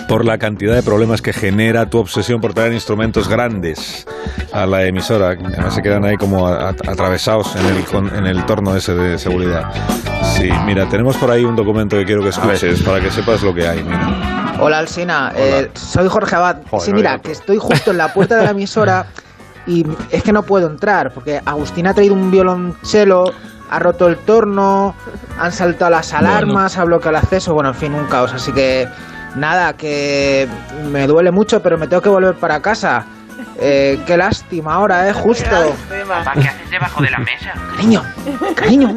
por 0.09 0.25
la 0.25 0.38
cantidad 0.38 0.75
de 0.75 0.83
problemas 0.83 1.21
que 1.21 1.33
genera 1.33 1.87
tu 1.87 1.99
obsesión 1.99 2.40
por 2.40 2.55
traer 2.55 2.73
instrumentos 2.73 3.29
grandes 3.29 4.07
a 4.53 4.66
la 4.66 4.85
emisora. 4.85 5.31
Además 5.31 5.75
se 5.75 5.83
quedan 5.83 6.05
ahí 6.05 6.16
como 6.16 6.47
atravesados 6.47 7.55
en 7.57 7.66
el, 7.66 8.16
en 8.16 8.27
el 8.27 8.45
torno 8.47 8.77
ese 8.77 8.95
de 8.95 9.19
seguridad. 9.19 9.73
Sí, 10.35 10.51
mira, 10.64 10.88
tenemos 10.88 11.16
por 11.16 11.31
ahí 11.31 11.45
un 11.45 11.57
documento 11.57 11.97
que 11.97 12.05
quiero 12.05 12.23
que 12.23 12.29
escuches 12.29 12.83
para 12.83 13.01
que 13.01 13.11
sepas 13.11 13.42
lo 13.42 13.55
que 13.55 13.66
hay. 13.66 13.83
Mira. 13.83 14.57
Hola 14.61 14.79
Alsina, 14.79 15.33
eh, 15.37 15.71
soy 15.75 16.09
Jorge 16.09 16.35
Abad. 16.37 16.59
Joder, 16.71 16.85
sí, 16.85 16.90
no 16.90 16.97
mira, 16.97 17.12
digo 17.12 17.23
que 17.23 17.33
estoy 17.33 17.59
justo 17.59 17.90
en 17.90 17.99
la 17.99 18.12
puerta 18.12 18.37
de 18.37 18.45
la 18.45 18.51
emisora 18.51 19.07
y 19.66 19.85
es 20.11 20.23
que 20.23 20.33
no 20.33 20.45
puedo 20.45 20.66
entrar 20.66 21.12
porque 21.12 21.40
Agustín 21.45 21.87
ha 21.87 21.95
traído 21.95 22.14
un 22.14 22.31
violonchelo, 22.31 23.33
ha 23.69 23.79
roto 23.79 24.07
el 24.07 24.16
torno, 24.16 24.95
han 25.38 25.53
saltado 25.53 25.90
las 25.90 26.12
alarmas, 26.12 26.79
ha 26.79 26.85
bloqueado 26.85 27.11
el 27.11 27.16
acceso, 27.16 27.53
bueno, 27.53 27.71
en 27.71 27.75
fin, 27.75 27.95
un 27.95 28.07
caos. 28.07 28.33
Así 28.33 28.53
que 28.53 28.88
nada, 29.37 29.75
que 29.75 30.49
me 30.90 31.07
duele 31.07 31.31
mucho, 31.31 31.62
pero 31.62 31.79
me 31.79 31.87
tengo 31.87 32.03
que 32.03 32.09
volver 32.09 32.35
para 32.35 32.61
casa. 32.61 33.05
Eh, 33.59 34.03
qué 34.07 34.16
lástima 34.16 34.75
ahora, 34.75 35.09
eh, 35.09 35.12
justo. 35.12 35.75
Papá, 36.09 36.33
¿qué 36.35 36.49
haces 36.49 36.70
debajo 36.70 37.03
de 37.03 37.11
la 37.11 37.18
mesa? 37.18 37.55
Cariño, 37.75 38.03
cariño. 38.55 38.94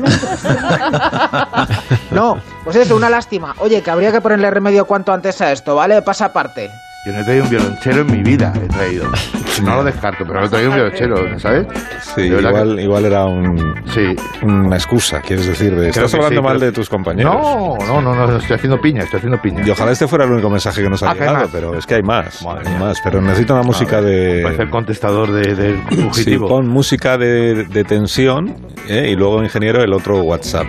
No, 2.12 2.38
pues 2.64 2.76
eso, 2.76 2.96
una 2.96 3.10
lástima. 3.10 3.54
Oye, 3.60 3.82
que 3.82 3.92
habría 3.92 4.12
que 4.12 4.22
ponerle 4.22 4.50
remedio 4.50 4.86
cuanto 4.86 5.14
antes 5.14 5.40
a 5.42 5.52
esto, 5.52 5.76
¿vale? 5.76 6.02
Pasa 6.02 6.26
aparte. 6.26 6.70
Yo 7.06 7.14
no 7.14 7.20
he 7.20 7.24
traído 7.24 7.44
un 7.46 7.50
violonchelo 7.50 8.02
en 8.02 8.12
mi 8.12 8.24
vida, 8.24 8.54
he 8.62 8.68
traído. 8.68 9.06
No 9.64 9.76
lo 9.76 9.84
descarto, 9.84 10.24
pero 10.26 10.40
no 10.40 10.46
he 10.46 10.50
traído 10.50 10.70
un 10.70 10.76
violonchelo, 10.78 11.38
¿sabes? 11.40 11.68
Sí, 12.16 12.30
De 12.30 12.36
verdad 12.36 12.50
igual, 12.52 12.80
igual 12.80 13.06
era 13.06 13.26
un, 13.26 13.74
Sí. 13.94 14.16
una 14.42 14.78
excusa, 14.78 15.20
quieres 15.20 15.48
decir. 15.48 15.72
De, 15.72 15.92
Creo 15.92 16.06
estás 16.06 16.12
que 16.12 16.16
hablando 16.18 16.40
sí, 16.40 16.46
mal 16.46 16.54
pero- 16.60 16.66
de 16.68 16.72
tus 16.72 16.88
compañeros. 16.90 17.34
No, 17.36 17.78
no, 17.86 18.02
no, 18.02 18.16
no, 18.16 18.38
estoy 18.38 18.56
haciendo 18.56 18.80
piña, 18.80 19.04
estoy 19.04 19.18
haciendo 19.18 19.42
piña. 19.42 19.62
Y 19.68 19.70
ojalá 19.70 19.92
este 19.92 20.08
fuera 20.08 20.24
el 20.24 20.32
único 20.32 20.50
mensaje 20.50 20.82
que 20.82 20.90
nos 20.90 21.04
ha 21.04 21.10
Ah, 21.12 21.14
que 21.14 21.20
llegado, 21.20 21.50
pero 21.52 21.76
es 21.78 21.86
que 21.86 21.96
hay 21.96 22.04
más. 22.04 22.42
hay 22.46 22.74
más, 22.80 23.02
pero 23.04 23.20
necesito 23.22 23.54
una 23.54 23.64
música 23.64 23.98
Parece 23.98 24.46
el 24.48 24.58
de. 24.58 24.70
contestador 24.70 25.30
de- 25.34 25.76
Sí, 25.90 25.96
fugitivo. 26.04 26.48
pon 26.48 26.70
música 26.70 27.18
de, 27.18 27.66
de 27.66 27.84
tensión 27.84 28.56
¿eh? 28.88 29.10
y 29.12 29.16
luego, 29.18 29.44
ingeniero, 29.44 29.84
el 29.84 29.92
otro 29.92 30.22
WhatsApp. 30.22 30.68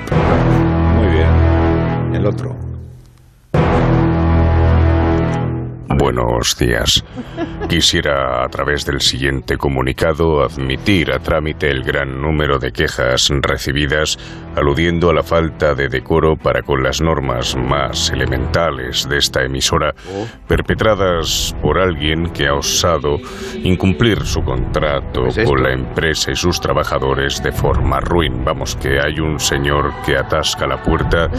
Muy 0.96 1.06
bien. 1.14 2.14
El 2.16 2.26
otro. 2.26 2.56
Buenos 5.96 6.56
días. 6.56 7.04
Quisiera, 7.68 8.44
a 8.44 8.48
través 8.48 8.86
del 8.86 9.00
siguiente 9.00 9.56
comunicado, 9.56 10.42
admitir 10.42 11.12
a 11.12 11.18
trámite 11.18 11.68
el 11.68 11.82
gran 11.82 12.20
número 12.20 12.58
de 12.58 12.72
quejas 12.72 13.28
recibidas 13.42 14.16
aludiendo 14.56 15.10
a 15.10 15.14
la 15.14 15.22
falta 15.22 15.74
de 15.74 15.88
decoro 15.88 16.36
para 16.36 16.62
con 16.62 16.82
las 16.82 17.00
normas 17.00 17.56
más 17.56 18.10
elementales 18.10 19.08
de 19.08 19.18
esta 19.18 19.44
emisora, 19.44 19.94
perpetradas 20.48 21.54
por 21.62 21.78
alguien 21.78 22.30
que 22.30 22.46
ha 22.46 22.54
osado 22.54 23.18
incumplir 23.62 24.24
su 24.24 24.42
contrato 24.42 25.28
con 25.44 25.62
la 25.62 25.72
empresa 25.72 26.32
y 26.32 26.36
sus 26.36 26.60
trabajadores 26.60 27.42
de 27.42 27.52
forma 27.52 28.00
ruin. 28.00 28.44
Vamos, 28.44 28.76
que 28.76 28.98
hay 29.00 29.20
un 29.20 29.38
señor 29.38 29.92
que 30.04 30.16
atasca 30.16 30.66
la 30.66 30.82
puerta 30.82 31.30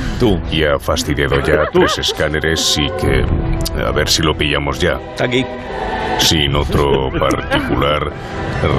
y 0.51 0.63
ha 0.63 0.79
fastidiado 0.79 1.39
ya 1.41 1.65
tres 1.71 1.97
escáneres 1.99 2.77
y 2.77 2.87
que 3.01 3.25
a 3.83 3.91
ver 3.91 4.07
si 4.07 4.21
lo 4.21 4.33
pillamos 4.41 4.79
ya. 4.79 4.97
Aquí. 5.23 5.45
Sin 6.17 6.55
otro 6.55 7.09
particular, 7.19 8.11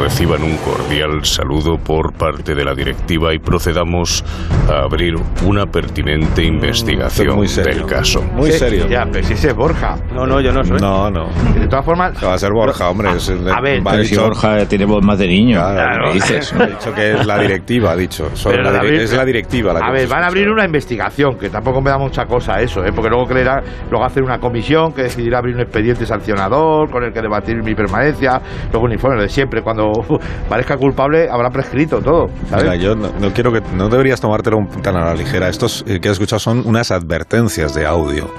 reciban 0.02 0.42
un 0.44 0.56
cordial 0.58 1.24
saludo 1.24 1.76
por 1.76 2.12
parte 2.12 2.54
de 2.54 2.64
la 2.64 2.72
directiva 2.72 3.34
y 3.34 3.38
procedamos 3.40 4.24
a 4.70 4.84
abrir 4.84 5.14
una 5.44 5.66
pertinente 5.66 6.44
investigación 6.44 7.34
muy 7.34 7.48
serio. 7.48 7.74
del 7.80 7.86
caso. 7.86 8.22
Muy 8.22 8.52
Sí, 8.52 8.58
serio. 8.60 8.86
Ya, 8.88 9.04
pero 9.10 9.24
si 9.26 9.32
ese 9.32 9.48
es 9.48 9.56
Borja. 9.56 9.96
No, 10.14 10.24
no, 10.24 10.40
yo 10.40 10.52
no 10.52 10.62
soy. 10.62 10.78
No, 10.80 11.10
no. 11.10 11.26
De 11.58 11.66
todas 11.66 11.84
formas. 11.84 12.12
Va 12.24 12.34
a 12.34 12.38
ser 12.38 12.52
Borja, 12.52 12.88
hombre. 12.90 13.10
es 13.16 13.28
el- 13.28 13.48
a 13.52 13.60
ver, 13.60 13.84
va 13.84 13.90
Pero 13.92 14.04
si 14.04 14.10
dicho- 14.10 14.22
Borja 14.22 14.64
tiene 14.66 14.84
voz 14.84 15.04
más 15.04 15.18
de 15.18 15.26
niño. 15.26 15.58
Claro, 15.58 16.04
¿qué 16.08 16.12
dices? 16.14 16.52
Ha 16.52 16.66
dicho 16.66 16.94
que 16.94 17.12
es 17.14 17.26
la 17.26 17.38
directiva, 17.40 17.90
ha 17.92 17.96
dicho. 17.96 18.28
Pero 18.44 18.62
la 18.62 18.78
abrir- 18.80 19.00
es 19.00 19.12
la 19.12 19.24
directiva 19.24 19.72
la 19.72 19.80
que 19.80 19.86
A 19.86 19.90
ver, 19.90 20.06
van 20.06 20.22
a 20.22 20.26
abrir 20.28 20.48
una 20.48 20.64
investigación, 20.64 21.36
que 21.36 21.48
tampoco 21.50 21.80
me 21.80 21.90
da 21.90 21.98
mucha 21.98 22.24
cosa 22.26 22.60
eso, 22.60 22.84
¿eh? 22.84 22.92
porque 22.94 23.10
luego 23.10 23.26
creerá, 23.26 23.60
luego 23.90 24.04
hacer 24.04 24.22
una 24.22 24.38
comisión 24.38 24.92
que 24.92 25.02
decidirá 25.02 25.38
abrir 25.38 25.51
un 25.54 25.60
expediente 25.60 26.06
sancionador 26.06 26.90
con 26.90 27.04
el 27.04 27.12
que 27.12 27.20
debatir 27.20 27.62
mi 27.62 27.74
permanencia, 27.74 28.40
luego 28.70 28.86
un 28.86 28.92
informe 28.92 29.16
lo 29.16 29.22
de 29.22 29.28
siempre, 29.28 29.62
cuando 29.62 29.92
parezca 30.48 30.76
culpable 30.76 31.28
habrá 31.30 31.50
prescrito 31.50 32.00
todo, 32.00 32.28
¿sabes? 32.48 32.64
Mira, 32.64 32.76
yo 32.76 32.94
no, 32.94 33.10
no 33.20 33.32
quiero 33.32 33.52
que 33.52 33.60
no 33.74 33.88
deberías 33.88 34.20
tomártelo 34.20 34.58
un- 34.58 34.82
tan 34.82 34.96
a 34.96 35.04
la 35.06 35.14
ligera. 35.14 35.48
Estos 35.48 35.84
eh, 35.86 36.00
que 36.00 36.08
has 36.08 36.12
escuchado 36.14 36.38
son 36.40 36.62
unas 36.66 36.90
advertencias 36.90 37.74
de 37.74 37.86
audio. 37.86 38.30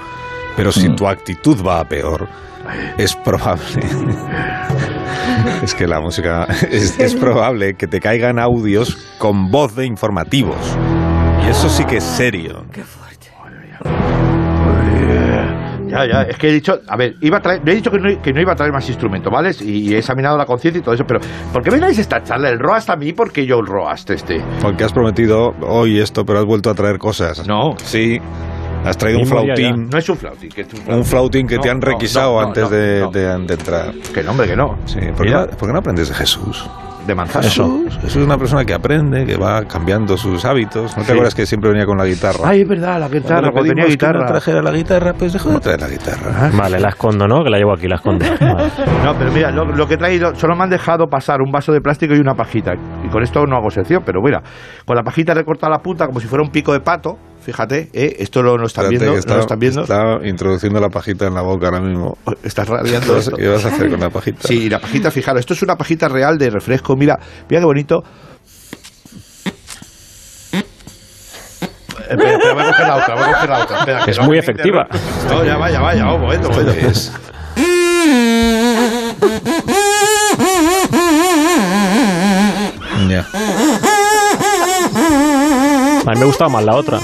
Pero 0.56 0.70
si 0.70 0.88
Mm. 0.88 0.96
tu 0.96 1.08
actitud 1.08 1.64
va 1.66 1.80
a 1.80 1.84
peor, 1.84 2.28
es 2.96 3.14
probable. 3.16 3.82
es 5.62 5.74
que 5.74 5.86
la 5.86 6.00
música 6.00 6.44
es, 6.70 6.98
es 6.98 7.14
probable 7.14 7.74
que 7.74 7.86
te 7.86 8.00
caigan 8.00 8.38
audios 8.38 8.96
con 9.18 9.50
voz 9.50 9.74
de 9.74 9.86
informativos. 9.86 10.56
Y 11.44 11.50
eso 11.50 11.68
sí 11.68 11.84
que 11.84 11.96
es 11.98 12.04
serio. 12.04 12.64
Ya, 15.94 16.06
ya, 16.06 16.22
es 16.22 16.36
que 16.36 16.48
he 16.48 16.52
dicho, 16.52 16.80
a 16.88 16.96
ver, 16.96 17.14
iba 17.20 17.38
a 17.38 17.40
traer, 17.40 17.62
he 17.64 17.74
dicho 17.74 17.90
que 17.90 17.98
no, 17.98 18.20
que 18.20 18.32
no 18.32 18.40
iba 18.40 18.52
a 18.52 18.56
traer 18.56 18.72
más 18.72 18.88
instrumentos, 18.88 19.32
¿vale? 19.32 19.50
Y 19.60 19.94
he 19.94 19.98
examinado 19.98 20.36
la 20.36 20.44
conciencia 20.46 20.80
y 20.80 20.82
todo 20.82 20.94
eso, 20.94 21.04
pero 21.06 21.20
¿por 21.52 21.62
qué 21.62 21.70
vengáis 21.70 21.98
esta 21.98 22.22
charla? 22.22 22.48
El 22.50 22.58
ROAST 22.58 22.90
a 22.90 22.96
mí, 22.96 23.12
porque 23.12 23.46
yo 23.46 23.60
el 23.60 23.66
ROAST 23.66 24.10
este. 24.10 24.42
Porque 24.60 24.84
has 24.84 24.92
prometido 24.92 25.54
hoy 25.62 26.00
esto, 26.00 26.24
pero 26.26 26.40
has 26.40 26.44
vuelto 26.44 26.70
a 26.70 26.74
traer 26.74 26.98
cosas. 26.98 27.46
No. 27.46 27.74
Sí. 27.78 28.20
Has 28.84 28.98
traído 28.98 29.20
un 29.20 29.26
flautín. 29.26 29.88
No 29.88 29.96
es 29.96 30.06
un 30.10 30.16
flautín, 30.18 30.50
que 30.50 30.60
es 30.60 30.66
un 30.66 30.78
flautín. 30.80 30.94
Un 30.98 31.04
flautín 31.06 31.46
que 31.46 31.56
No, 31.56 31.62
te 31.62 31.70
han 31.70 31.80
requisado 31.80 32.34
no, 32.34 32.40
no, 32.42 32.46
antes 32.48 32.68
de, 32.68 33.00
no. 33.00 33.10
de- 33.10 33.38
de 33.46 33.54
entrar. 33.54 33.92
Que 34.12 34.22
no, 34.22 34.32
hombre, 34.32 34.46
que 34.46 34.56
no. 34.56 34.78
Sí, 34.84 34.98
¿por 35.16 35.24
qué, 35.26 35.32
por 35.56 35.68
qué 35.68 35.72
no 35.72 35.78
aprendes 35.78 36.08
de 36.10 36.14
Jesús? 36.14 36.68
De 37.06 37.14
manzana. 37.14 37.44
Jesús, 37.44 37.94
Jesús 38.00 38.16
es 38.16 38.24
una 38.24 38.38
persona 38.38 38.64
que 38.64 38.72
aprende, 38.72 39.26
que 39.26 39.36
va 39.36 39.62
cambiando 39.64 40.16
sus 40.16 40.44
hábitos. 40.44 40.96
¿No 40.96 41.02
te 41.02 41.06
Sí. 41.06 41.12
acuerdas 41.12 41.34
que 41.34 41.44
siempre 41.46 41.70
venía 41.70 41.84
con 41.86 41.98
la 41.98 42.06
guitarra? 42.06 42.38
Ay, 42.44 42.62
es 42.62 42.68
verdad, 42.68 42.98
la 42.98 43.08
guitarra, 43.08 43.50
Cuando 43.52 43.68
tenía 43.68 43.84
que 43.84 43.90
guitarra. 43.90 44.20
no 44.20 44.26
trajera 44.26 44.62
la 44.62 44.70
guitarra, 44.70 45.12
pues 45.12 45.32
dejó 45.34 45.50
de 45.50 45.60
traer 45.60 45.80
la 45.82 45.88
guitarra. 45.88 46.50
Vale, 46.56 46.80
la 46.80 46.88
escondo, 46.88 47.26
¿no? 47.26 47.44
Que 47.44 47.50
la 47.50 47.58
llevo 47.58 47.74
aquí, 47.74 47.86
la 47.88 47.96
escondo. 47.96 48.24
Vale. 48.40 48.70
No, 49.04 49.14
pero 49.18 49.32
mira, 49.32 49.50
lo, 49.50 49.64
lo 49.66 49.86
que 49.86 49.94
he 49.94 49.98
traído, 49.98 50.34
solo 50.34 50.56
me 50.56 50.64
han 50.64 50.70
dejado 50.70 51.06
pasar 51.08 51.40
un 51.42 51.52
vaso 51.52 51.72
de 51.72 51.80
plástico 51.80 52.14
y 52.14 52.18
una 52.20 52.34
pajita. 52.34 52.72
Y 53.04 53.08
con 53.08 53.22
esto 53.22 53.44
no 53.46 53.56
hago 53.56 53.70
sección, 53.70 54.02
pero 54.06 54.20
mira, 54.22 54.42
con 54.86 54.96
la 54.96 55.02
pajita 55.02 55.32
he 55.32 55.34
recortado 55.34 55.72
la 55.72 55.80
punta 55.80 56.06
como 56.06 56.20
si 56.20 56.26
fuera 56.26 56.42
un 56.42 56.50
pico 56.50 56.72
de 56.72 56.80
pato. 56.80 57.16
Fíjate, 57.44 57.90
¿eh? 57.92 58.16
esto 58.20 58.42
lo, 58.42 58.56
lo 58.56 58.66
están 58.66 58.88
viendo, 58.88 59.12
está, 59.18 59.34
lo 59.34 59.40
están 59.42 59.58
viendo. 59.58 59.82
está 59.82 60.16
introduciendo 60.24 60.80
la 60.80 60.88
pajita 60.88 61.26
en 61.26 61.34
la 61.34 61.42
boca 61.42 61.66
ahora 61.66 61.80
mismo. 61.80 62.16
Estás 62.42 62.66
¿Qué 62.66 62.72
rabiando 62.74 63.18
esto. 63.18 63.36
qué 63.36 63.48
vas 63.48 63.64
a 63.66 63.68
hacer 63.68 63.90
con 63.90 64.00
la 64.00 64.08
pajita? 64.08 64.48
Sí, 64.48 64.70
la 64.70 64.78
pajita, 64.78 65.10
fijaros, 65.10 65.40
esto 65.40 65.52
es 65.52 65.62
una 65.62 65.76
pajita 65.76 66.08
real 66.08 66.38
de 66.38 66.48
refresco. 66.48 66.96
Mira, 66.96 67.18
mira 67.50 67.60
qué 67.60 67.66
bonito. 67.66 68.02
Espera, 72.08 72.32
espera, 72.32 72.54
voy 72.54 72.62
a 72.62 72.66
coger 72.70 72.86
la 72.86 72.96
otra, 72.96 73.14
voy 73.14 73.24
a 73.24 73.32
coger 73.34 73.48
la 73.50 73.62
otra. 73.64 73.78
Espera, 73.80 74.04
que 74.06 74.10
Es 74.10 74.18
no, 74.18 74.24
muy 74.24 74.38
efectiva. 74.38 74.86
No, 75.28 75.44
ya 75.44 75.56
vaya, 75.58 75.80
vaya, 75.80 76.12
un 76.14 76.20
momento, 76.22 76.48
momento. 76.50 76.72
Es- 76.72 77.12
Ya. 83.08 83.26
A 86.06 86.10
mí 86.12 86.18
me 86.20 86.24
gustaba 86.26 86.50
más 86.50 86.64
la 86.64 86.74
otra. 86.74 86.98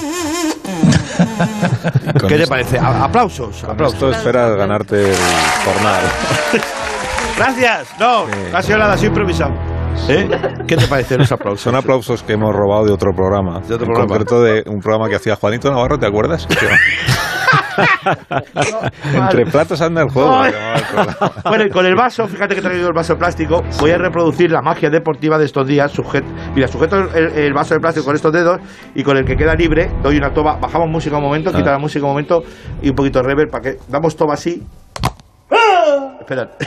¿Qué 2.28 2.36
te 2.38 2.46
parece? 2.46 2.78
A- 2.78 3.04
aplausos, 3.04 3.60
Con 3.62 3.70
aplausos. 3.72 3.94
esto 3.94 4.10
esperas 4.10 4.56
ganarte 4.56 5.10
el 5.10 5.16
jornal. 5.64 6.00
Gracias. 7.36 7.88
No, 7.98 8.26
no 8.26 8.56
ha 8.58 8.62
sido 8.62 8.78
nada, 8.78 8.96
sido 8.96 9.08
improvisado. 9.08 9.52
¿Eh? 10.08 10.28
¿Qué 10.66 10.76
te 10.76 10.86
parecen 10.86 11.18
los 11.18 11.32
aplausos? 11.32 11.60
Son 11.60 11.74
aplausos 11.74 12.22
que 12.22 12.32
hemos 12.34 12.54
robado 12.54 12.84
de 12.86 12.92
otro 12.92 13.12
programa. 13.14 13.60
De 13.60 13.74
otro 13.74 13.86
en 13.86 13.92
programa. 13.92 14.06
concreto 14.08 14.42
de 14.42 14.62
un 14.66 14.80
programa 14.80 15.08
que 15.08 15.16
hacía 15.16 15.36
Juanito 15.36 15.70
Navarro, 15.70 15.98
¿te 15.98 16.06
acuerdas? 16.06 16.46
Entre 19.14 19.46
platos 19.46 19.80
anda 19.80 20.02
el 20.02 20.10
juego. 20.10 20.40
Bueno, 21.44 21.64
y 21.64 21.70
con 21.70 21.86
el 21.86 21.94
vaso, 21.94 22.26
fíjate 22.26 22.54
que 22.54 22.60
he 22.60 22.62
traído 22.62 22.88
el 22.88 22.92
vaso 22.94 23.14
de 23.14 23.18
plástico, 23.18 23.62
voy 23.78 23.90
a 23.90 23.98
reproducir 23.98 24.50
la 24.50 24.62
magia 24.62 24.90
deportiva 24.90 25.38
de 25.38 25.46
estos 25.46 25.66
días. 25.66 25.90
Sujet, 25.90 26.24
mira, 26.54 26.68
sujeto 26.68 26.96
el, 27.14 27.32
el 27.32 27.52
vaso 27.52 27.74
de 27.74 27.80
plástico 27.80 28.06
con 28.06 28.14
estos 28.14 28.32
dedos 28.32 28.60
y 28.94 29.02
con 29.02 29.16
el 29.16 29.24
que 29.24 29.36
queda 29.36 29.54
libre 29.54 29.90
doy 30.02 30.16
una 30.16 30.32
toba, 30.32 30.56
bajamos 30.56 30.88
música 30.88 31.16
un 31.16 31.22
momento, 31.24 31.52
quita 31.52 31.72
la 31.72 31.78
música 31.78 32.04
un 32.04 32.10
momento 32.12 32.42
y 32.82 32.90
un 32.90 32.94
poquito 32.96 33.20
de 33.20 33.28
reverb 33.28 33.50
para 33.50 33.62
que 33.62 33.78
damos 33.88 34.16
toba 34.16 34.34
así. 34.34 34.62
Esperad. 36.20 36.48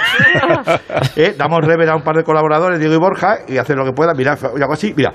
Eh, 1.15 1.35
Damos 1.37 1.63
reverb 1.63 1.89
a 1.91 1.95
un 1.95 2.03
par 2.03 2.15
de 2.15 2.23
colaboradores, 2.23 2.79
Diego 2.79 2.95
y 2.95 2.97
Borja, 2.97 3.37
y 3.47 3.57
hacen 3.57 3.77
lo 3.77 3.85
que 3.85 3.91
puedan. 3.93 4.17
Mira, 4.17 4.37
y 4.57 4.61
hago 4.61 4.73
así, 4.73 4.93
mira. 4.95 5.13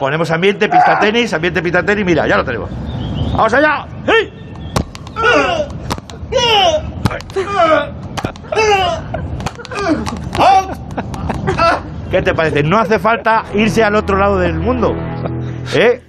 Ponemos 0.00 0.30
ambiente, 0.30 0.66
pista 0.70 0.98
tenis, 0.98 1.30
ambiente, 1.34 1.60
pista 1.60 1.84
tenis, 1.84 2.06
mira, 2.06 2.26
ya 2.26 2.38
lo 2.38 2.44
tenemos. 2.44 2.70
¡Vamos 3.36 3.52
allá! 3.52 3.86
¿Qué 12.10 12.22
te 12.22 12.32
parece? 12.32 12.62
No 12.62 12.78
hace 12.78 12.98
falta 12.98 13.44
irse 13.52 13.84
al 13.84 13.94
otro 13.94 14.16
lado 14.16 14.38
del 14.38 14.54
mundo. 14.54 14.96
¿Eh? 15.74 16.02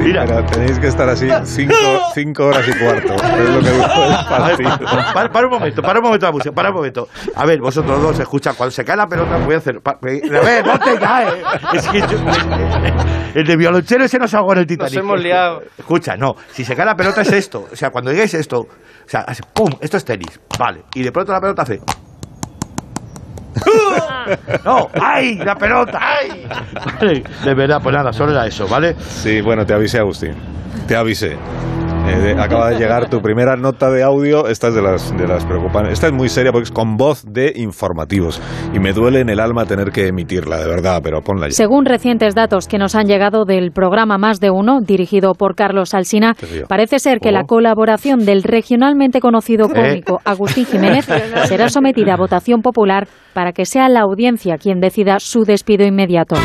Mira. 0.00 0.24
Pero 0.26 0.44
tenéis 0.46 0.78
que 0.78 0.86
estar 0.88 1.08
así 1.08 1.28
cinco, 1.44 1.74
cinco 2.14 2.46
horas 2.46 2.66
y 2.68 2.72
cuarto. 2.78 3.14
Es 3.14 3.50
lo 3.50 3.60
que 3.60 3.68
el 3.68 3.80
para, 5.14 5.32
para 5.32 5.46
un 5.46 5.52
momento, 5.52 5.82
para 5.82 5.98
un 5.98 6.04
momento 6.04 6.26
la 6.26 6.32
música, 6.32 6.52
para 6.54 6.68
un 6.70 6.76
momento. 6.76 7.08
A 7.34 7.44
ver, 7.46 7.60
vosotros 7.60 8.00
dos, 8.00 8.18
escucha, 8.18 8.52
cuando 8.54 8.70
se 8.70 8.84
cae 8.84 8.96
la 8.96 9.06
pelota 9.08 9.36
voy 9.38 9.54
a 9.54 9.58
hacer... 9.58 9.80
pa- 9.80 9.98
A 10.02 10.04
ver, 10.06 10.66
no 10.66 10.78
te 10.78 10.98
caes. 10.98 11.34
Es 11.74 11.88
que 11.88 12.00
yo- 12.00 12.06
el 13.34 13.46
de 13.46 13.56
violonchelo 13.56 14.04
ese 14.04 14.18
no 14.18 14.28
se 14.28 14.36
ahogó 14.36 14.52
en 14.52 14.58
el 14.60 14.66
Titanic. 14.66 14.94
Nos 14.94 15.02
hemos 15.02 15.20
liado. 15.20 15.62
Escucha, 15.76 16.16
no, 16.16 16.36
si 16.52 16.64
se 16.64 16.76
cae 16.76 16.84
la 16.86 16.96
pelota 16.96 17.22
es 17.22 17.32
esto. 17.32 17.68
O 17.72 17.76
sea, 17.76 17.90
cuando 17.90 18.10
digáis 18.10 18.34
esto, 18.34 18.60
o 18.60 18.68
sea, 19.06 19.20
hace 19.20 19.42
pum, 19.52 19.70
esto 19.80 19.96
es 19.96 20.04
tenis, 20.04 20.40
vale. 20.58 20.82
Y 20.94 21.02
de 21.02 21.12
pronto 21.12 21.32
la 21.32 21.40
pelota 21.40 21.62
hace... 21.62 21.80
No, 24.64 24.88
¡ay! 25.00 25.36
¡La 25.36 25.54
pelota! 25.54 25.98
¡ay! 26.00 26.46
Vale, 27.00 27.24
de 27.44 27.54
verdad, 27.54 27.80
pues 27.82 27.94
nada, 27.94 28.12
solo 28.12 28.32
era 28.32 28.46
eso, 28.46 28.68
¿vale? 28.68 28.94
Sí, 28.98 29.40
bueno, 29.40 29.64
te 29.64 29.72
avisé, 29.72 29.98
Agustín. 29.98 30.34
Te 30.86 30.96
avisé. 30.96 31.36
Eh, 32.08 32.18
de- 32.20 32.40
acaba 32.40 32.70
de 32.70 32.78
llegar 32.78 33.08
tu 33.10 33.20
primera 33.20 33.56
nota 33.56 33.90
de 33.90 34.02
audio. 34.02 34.48
Esta 34.48 34.68
es 34.68 34.74
de 34.74 34.82
las, 34.82 35.16
de 35.16 35.26
las 35.26 35.44
preocupantes. 35.44 35.92
Esta 35.94 36.06
es 36.08 36.12
muy 36.12 36.28
seria 36.28 36.52
porque 36.52 36.64
es 36.64 36.70
con 36.70 36.96
voz 36.96 37.24
de 37.26 37.52
informativos. 37.56 38.40
Y 38.74 38.78
me 38.80 38.92
duele 38.92 39.20
en 39.20 39.28
el 39.28 39.40
alma 39.40 39.66
tener 39.66 39.90
que 39.90 40.06
emitirla, 40.08 40.58
de 40.58 40.66
verdad, 40.66 41.00
pero 41.02 41.20
ponla 41.22 41.48
ya. 41.48 41.52
Según 41.52 41.84
recientes 41.84 42.34
datos 42.34 42.66
que 42.68 42.78
nos 42.78 42.94
han 42.94 43.06
llegado 43.06 43.44
del 43.44 43.72
programa 43.72 44.18
Más 44.18 44.40
de 44.40 44.50
Uno, 44.50 44.80
dirigido 44.80 45.34
por 45.34 45.54
Carlos 45.54 45.94
Alsina, 45.94 46.34
parece 46.68 46.98
ser 46.98 47.18
que 47.20 47.32
la 47.32 47.44
colaboración 47.44 48.24
del 48.24 48.42
regionalmente 48.42 49.20
conocido 49.20 49.68
cómico 49.68 50.20
Agustín 50.24 50.66
Jiménez 50.66 51.06
será 51.46 51.68
sometida 51.68 52.14
a 52.14 52.16
votación 52.16 52.62
popular 52.62 53.06
para 53.34 53.52
que 53.52 53.64
sea 53.66 53.88
la 53.88 54.00
audiencia 54.00 54.56
quien 54.56 54.80
decida 54.80 55.16
su 55.20 55.44
despido 55.44 55.84
inmediato. 55.86 56.36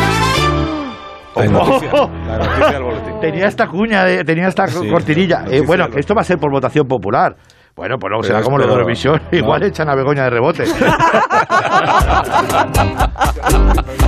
Hay 1.36 1.50
noticia. 1.50 1.92
La 2.28 2.38
noticia 2.38 2.72
del 2.72 2.84
boletín. 2.84 3.20
Tenía 3.20 3.48
esta 3.48 3.68
cuña, 3.68 4.06
de- 4.06 4.24
tenía 4.24 4.48
esta 4.48 4.68
Sí, 4.68 4.88
cortinilla. 4.90 5.44
Eh, 5.50 5.62
bueno, 5.66 5.90
que 5.90 6.00
esto 6.00 6.14
va 6.16 6.22
a 6.22 6.26
ser 6.26 6.38
por 6.38 6.52
votación 6.52 6.88
popular. 6.88 7.36
Bueno, 7.76 7.96
pues 8.00 8.12
luego 8.12 8.22
Pero 8.22 8.34
será 8.36 8.44
como 8.44 8.60
lo 8.60 8.68
de 8.68 8.72
Eurovisión. 8.74 9.20
no. 9.32 9.38
Igual 9.38 9.64
echan 9.64 9.90
a 9.90 9.96
Begoña 9.96 10.26
de 10.26 10.30
rebote. 10.30 10.64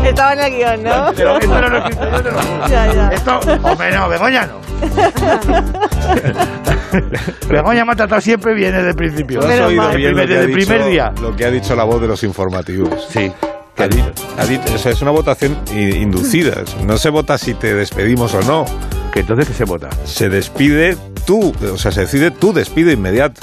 Estaba 0.04 0.34
en 0.34 0.40
el 0.40 0.52
guion, 0.56 0.84
¿no? 0.84 1.12
Pero 1.16 1.38
esto 1.40 1.62
no 1.62 1.68
lo 1.70 1.78
esto 1.88 2.32
no. 2.32 2.68
Ya, 2.68 2.94
ya. 2.94 3.10
Esto, 3.10 3.40
hombre, 3.64 3.92
no, 3.92 4.08
Begoña 4.08 4.46
no. 4.48 4.60
Begoña 7.50 7.86
me 7.86 7.94
ha 7.94 7.96
tratado 7.96 8.22
siempre 8.22 8.54
bien 8.54 8.72
desde 8.74 8.90
el 8.90 8.96
principio. 8.96 9.40
¿Tú 9.40 9.48
has 9.48 9.60
oído 9.62 9.88
Desde 9.88 9.92
el 9.92 9.98
bien 9.98 10.14
primer- 10.14 10.30
desde 10.30 10.76
el 10.86 10.92
día. 10.92 11.12
Lo 11.22 11.36
que 11.36 11.46
ha 11.46 11.50
dicho 11.52 11.76
la 11.76 11.84
voz 11.86 12.00
de 12.02 12.08
los 12.08 12.24
informativos. 12.24 13.08
Sí. 13.10 13.32
Ha 13.78 13.88
dicho, 13.88 14.12
ha 14.38 14.46
dicho- 14.46 14.74
o 14.74 14.78
sea, 14.78 14.92
es 14.92 15.02
una 15.02 15.12
votación 15.12 15.58
inducida. 15.74 16.64
No 16.86 16.98
se 16.98 17.10
vota 17.10 17.38
si 17.38 17.54
te 17.54 17.74
despedimos 17.74 18.34
o 18.34 18.42
no. 18.44 18.66
¿Que 19.14 19.20
entonces 19.22 19.48
qué 19.48 19.54
se 19.54 19.64
vota? 19.66 19.90
Se 20.06 20.30
despide 20.30 20.98
tú, 21.26 21.54
o 21.74 21.78
sea, 21.78 21.92
se 21.92 22.02
decide 22.02 22.32
tu 22.32 22.54
despido 22.54 22.92
inmediato. 22.92 23.42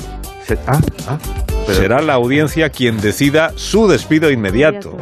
ah, 0.66 0.80
ah, 1.08 1.18
pero- 1.66 1.78
Será 1.78 2.02
la 2.02 2.14
audiencia 2.14 2.70
quien 2.70 3.00
decida 3.00 3.52
su 3.56 3.88
despido 3.88 4.30
inmediato. 4.30 4.96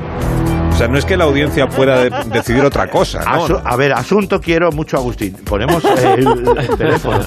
O 0.73 0.77
sea, 0.77 0.89
no 0.89 0.97
es 0.99 1.05
que 1.05 1.17
la 1.17 1.25
audiencia 1.25 1.69
pueda 1.69 2.05
de- 2.05 2.11
decidir 2.31 2.65
otra 2.65 2.89
cosa, 2.91 3.21
a 3.65 3.77
ver, 3.77 3.93
asunto 3.93 4.41
quiero 4.41 4.71
mucho 4.73 4.97
Agustín. 4.97 5.33
Ponemos 5.45 5.83
el 5.85 6.25
teléfono. 6.79 7.21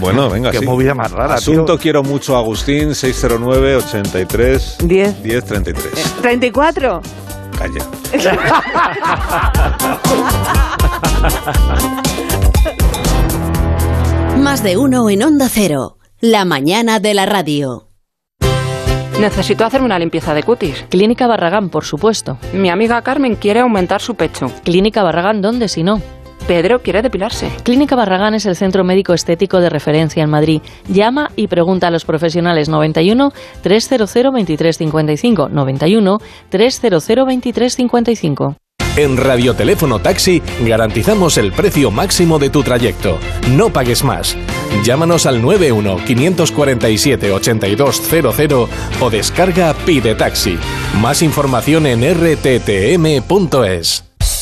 Bueno, 0.00 0.30
venga, 0.30 0.50
Qué 0.50 0.58
sí. 0.60 0.64
movida 0.66 0.94
más 0.94 1.12
rara, 1.12 1.34
Asunto 1.34 1.74
tío. 1.74 1.78
quiero 1.78 2.02
mucho 2.02 2.36
a 2.36 2.38
Agustín, 2.40 2.94
609 2.94 3.76
83 3.76 4.76
10. 4.84 5.22
10 5.22 5.44
33. 5.44 6.14
34. 6.22 7.02
Calla. 7.58 7.84
Más 14.38 14.62
de 14.62 14.76
uno 14.76 15.10
en 15.10 15.22
Onda 15.22 15.48
Cero. 15.50 15.98
La 16.20 16.44
mañana 16.44 17.00
de 17.00 17.14
la 17.14 17.26
radio. 17.26 17.88
Necesito 19.20 19.64
hacerme 19.64 19.86
una 19.86 19.98
limpieza 19.98 20.32
de 20.32 20.44
cutis. 20.44 20.84
Clínica 20.88 21.26
Barragán, 21.26 21.70
por 21.70 21.84
supuesto. 21.84 22.38
Mi 22.52 22.70
amiga 22.70 23.02
Carmen 23.02 23.34
quiere 23.34 23.60
aumentar 23.60 24.00
su 24.00 24.14
pecho. 24.14 24.46
Clínica 24.64 25.02
Barragán, 25.02 25.42
¿dónde 25.42 25.68
si 25.68 25.82
no? 25.82 26.00
Pedro 26.48 26.80
quiere 26.80 27.02
depilarse. 27.02 27.50
Clínica 27.62 27.94
Barragán 27.94 28.34
es 28.34 28.46
el 28.46 28.56
centro 28.56 28.82
médico 28.82 29.12
estético 29.12 29.60
de 29.60 29.68
referencia 29.68 30.24
en 30.24 30.30
Madrid. 30.30 30.62
Llama 30.88 31.30
y 31.36 31.46
pregunta 31.46 31.88
a 31.88 31.90
los 31.90 32.06
profesionales 32.06 32.70
91 32.70 33.32
300 33.62 34.12
2355 34.14 35.50
91 35.50 36.18
300 36.48 37.06
2355. 37.06 38.56
En 38.96 39.16
Radioteléfono 39.18 40.00
Taxi 40.00 40.42
garantizamos 40.66 41.36
el 41.36 41.52
precio 41.52 41.90
máximo 41.90 42.38
de 42.38 42.48
tu 42.48 42.62
trayecto. 42.62 43.18
No 43.50 43.70
pagues 43.70 44.02
más. 44.02 44.34
Llámanos 44.82 45.26
al 45.26 45.42
91 45.42 45.98
547 46.04 47.30
8200 47.30 48.68
o 49.00 49.10
descarga 49.10 49.74
Pide 49.84 50.14
Taxi. 50.14 50.58
Más 51.00 51.20
información 51.20 51.86
en 51.86 52.02
rttm.es. 52.14 54.07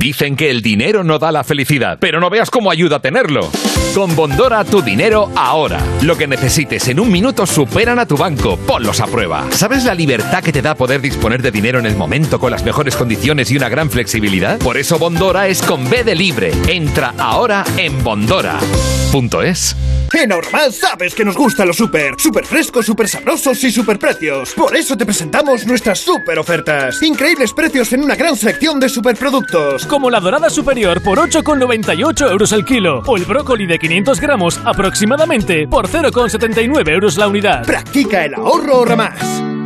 Dicen 0.00 0.34
que 0.34 0.50
el 0.50 0.62
dinero 0.62 1.04
no 1.04 1.18
da 1.18 1.30
la 1.30 1.44
felicidad, 1.44 1.98
pero 2.00 2.20
no 2.20 2.30
veas 2.30 2.50
cómo 2.50 2.70
ayuda 2.70 2.96
a 2.96 3.02
tenerlo. 3.02 3.50
Con 3.94 4.16
Bondora 4.16 4.64
tu 4.64 4.80
dinero 4.80 5.30
ahora. 5.36 5.78
Lo 6.00 6.16
que 6.16 6.26
necesites 6.26 6.88
en 6.88 7.00
un 7.00 7.12
minuto 7.12 7.44
superan 7.44 7.98
a 7.98 8.06
tu 8.06 8.16
banco. 8.16 8.56
Ponlos 8.66 9.00
a 9.00 9.06
prueba. 9.06 9.46
¿Sabes 9.50 9.84
la 9.84 9.94
libertad 9.94 10.42
que 10.42 10.52
te 10.52 10.62
da 10.62 10.74
poder 10.74 11.02
disponer 11.02 11.42
de 11.42 11.50
dinero 11.50 11.78
en 11.78 11.84
el 11.84 11.96
momento 11.96 12.40
con 12.40 12.50
las 12.50 12.64
mejores 12.64 12.96
condiciones 12.96 13.50
y 13.50 13.58
una 13.58 13.68
gran 13.68 13.90
flexibilidad? 13.90 14.58
Por 14.60 14.78
eso 14.78 14.98
Bondora 14.98 15.48
es 15.48 15.60
con 15.60 15.90
B 15.90 16.02
de 16.02 16.14
libre. 16.14 16.52
Entra 16.66 17.12
ahora 17.18 17.62
en 17.76 18.02
bondora.es. 18.02 19.76
En 20.12 20.32
Ahorramás 20.32 20.76
sabes 20.76 21.14
que 21.14 21.24
nos 21.24 21.36
gustan 21.36 21.68
los 21.68 21.76
súper, 21.76 22.14
súper 22.18 22.44
frescos, 22.44 22.86
súper 22.86 23.08
sabrosos 23.08 23.62
y 23.64 23.70
súper 23.70 23.98
precios. 23.98 24.52
Por 24.54 24.76
eso 24.76 24.96
te 24.96 25.06
presentamos 25.06 25.66
nuestras 25.66 26.00
súper 26.00 26.38
ofertas. 26.38 27.02
Increíbles 27.02 27.52
precios 27.52 27.92
en 27.92 28.02
una 28.02 28.16
gran 28.16 28.36
selección 28.36 28.80
de 28.80 28.88
superproductos. 28.88 29.86
Como 29.86 30.10
la 30.10 30.20
dorada 30.20 30.50
superior 30.50 31.02
por 31.02 31.18
8,98 31.18 32.30
euros 32.30 32.52
el 32.52 32.64
kilo 32.64 33.02
o 33.06 33.16
el 33.16 33.24
brócoli 33.24 33.66
de 33.66 33.78
500 33.78 34.20
gramos 34.20 34.60
aproximadamente 34.64 35.68
por 35.68 35.88
0,79 35.88 36.88
euros 36.88 37.16
la 37.16 37.28
unidad. 37.28 37.64
Practica 37.64 38.24
el 38.24 38.34
ahorro 38.34 38.74
Ahorramás. 38.74 39.59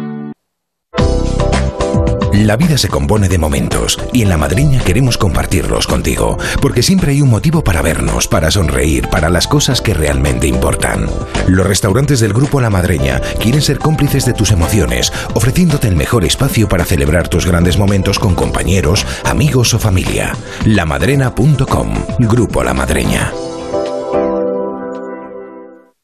La 2.43 2.57
vida 2.57 2.76
se 2.78 2.89
compone 2.89 3.28
de 3.28 3.39
momentos 3.39 3.97
y 4.12 4.22
en 4.22 4.28
La 4.28 4.37
Madriña 4.37 4.82
queremos 4.82 5.16
compartirlos 5.16 5.87
contigo, 5.87 6.37
porque 6.61 6.82
siempre 6.82 7.12
hay 7.12 7.22
un 7.22 7.30
motivo 7.30 7.62
para 7.62 7.80
vernos, 7.80 8.26
para 8.26 8.51
sonreír, 8.51 9.09
para 9.09 9.30
las 9.30 9.47
cosas 9.47 9.80
que 9.80 9.95
realmente 9.95 10.49
importan. 10.49 11.09
Los 11.47 11.64
restaurantes 11.64 12.18
del 12.18 12.32
Grupo 12.32 12.61
La 12.61 12.70
Madreña 12.70 13.20
quieren 13.39 13.62
ser 13.62 13.78
cómplices 13.78 14.24
de 14.26 14.32
tus 14.32 14.51
emociones, 14.51 15.12
ofreciéndote 15.35 15.87
el 15.87 15.95
mejor 15.95 16.24
espacio 16.24 16.68
para 16.68 16.85
celebrar 16.85 17.28
tus 17.28 17.47
grandes 17.47 17.78
momentos 17.78 18.18
con 18.18 18.35
compañeros, 18.35 19.07
amigos 19.24 19.72
o 19.72 19.78
familia. 19.78 20.37
Lamadrena.com, 20.64 21.95
Grupo 22.18 22.64
La 22.64 22.74
Madreña. 22.74 23.32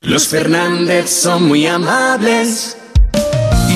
Los 0.00 0.28
Fernández 0.28 1.10
son 1.10 1.48
muy 1.48 1.66
amables. 1.66 2.76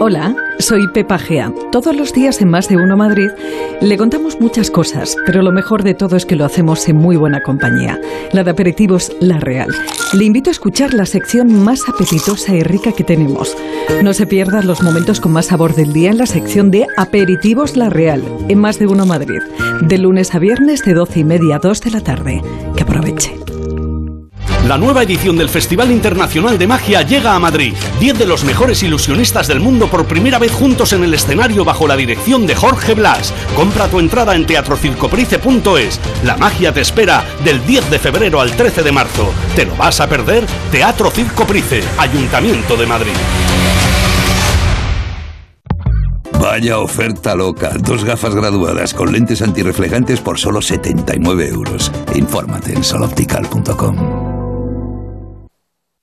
Hola, 0.00 0.32
soy 0.60 0.86
Pepa 0.86 1.18
Gea. 1.18 1.52
Todos 1.72 1.96
los 1.96 2.12
días 2.12 2.40
en 2.40 2.48
Más 2.48 2.68
de 2.68 2.76
Uno 2.76 2.96
Madrid 2.96 3.30
le 3.80 3.98
contamos 3.98 4.40
muchas 4.40 4.70
cosas, 4.70 5.16
pero 5.26 5.42
lo 5.42 5.50
mejor 5.50 5.82
de 5.82 5.94
todo 5.94 6.14
es 6.14 6.24
que 6.24 6.36
lo 6.36 6.44
hacemos 6.44 6.88
en 6.88 6.94
muy 6.94 7.16
buena 7.16 7.42
compañía. 7.42 8.00
La 8.32 8.44
de 8.44 8.52
aperitivos 8.52 9.10
La 9.20 9.40
Real. 9.40 9.70
Le 10.12 10.24
invito 10.24 10.50
a 10.50 10.52
escuchar 10.52 10.94
la 10.94 11.04
sección 11.04 11.52
más 11.64 11.80
apetitosa 11.88 12.54
y 12.54 12.62
rica 12.62 12.92
que 12.92 13.02
tenemos. 13.02 13.56
No 14.04 14.14
se 14.14 14.28
pierdan 14.28 14.68
los 14.68 14.84
momentos 14.84 15.20
con 15.20 15.32
más 15.32 15.46
sabor 15.46 15.74
del 15.74 15.92
día 15.92 16.10
en 16.10 16.18
la 16.18 16.26
sección 16.26 16.70
de 16.70 16.86
Aperitivos 16.96 17.76
La 17.76 17.90
Real, 17.90 18.22
en 18.48 18.58
Más 18.58 18.78
de 18.78 18.86
Uno 18.86 19.04
Madrid. 19.04 19.40
De 19.82 19.98
lunes 19.98 20.32
a 20.32 20.38
viernes 20.38 20.84
de 20.84 20.94
12 20.94 21.20
y 21.20 21.24
media 21.24 21.56
a 21.56 21.58
2 21.58 21.80
de 21.80 21.90
la 21.90 22.00
tarde. 22.02 22.40
Que 22.76 22.84
aproveche. 22.84 23.36
La 24.66 24.76
nueva 24.76 25.02
edición 25.02 25.36
del 25.36 25.48
Festival 25.48 25.90
Internacional 25.90 26.58
de 26.58 26.66
Magia 26.66 27.02
llega 27.02 27.34
a 27.34 27.38
Madrid. 27.38 27.74
Diez 28.00 28.18
de 28.18 28.26
los 28.26 28.44
mejores 28.44 28.82
ilusionistas 28.82 29.48
del 29.48 29.60
mundo 29.60 29.88
por 29.88 30.06
primera 30.06 30.38
vez 30.38 30.52
juntos 30.52 30.92
en 30.92 31.04
el 31.04 31.14
escenario 31.14 31.64
bajo 31.64 31.86
la 31.86 31.96
dirección 31.96 32.46
de 32.46 32.54
Jorge 32.54 32.94
Blas. 32.94 33.32
Compra 33.56 33.88
tu 33.88 33.98
entrada 33.98 34.34
en 34.34 34.46
teatrocircoprice.es. 34.46 36.00
La 36.22 36.36
magia 36.36 36.72
te 36.72 36.82
espera 36.82 37.24
del 37.44 37.64
10 37.64 37.90
de 37.90 37.98
febrero 37.98 38.40
al 38.40 38.54
13 38.54 38.82
de 38.82 38.92
marzo. 38.92 39.32
¿Te 39.56 39.64
lo 39.64 39.74
vas 39.76 40.00
a 40.00 40.08
perder? 40.08 40.44
Teatro 40.70 41.10
Circo 41.10 41.46
Price, 41.46 41.82
Ayuntamiento 41.98 42.76
de 42.76 42.86
Madrid. 42.86 43.16
Vaya 46.40 46.78
oferta 46.78 47.34
loca. 47.34 47.72
Dos 47.80 48.04
gafas 48.04 48.34
graduadas 48.34 48.94
con 48.94 49.12
lentes 49.12 49.42
antirreflejantes 49.42 50.20
por 50.20 50.38
solo 50.38 50.62
79 50.62 51.48
euros. 51.48 51.90
Infórmate 52.14 52.72
en 52.74 52.84
soloptical.com. 52.84 54.27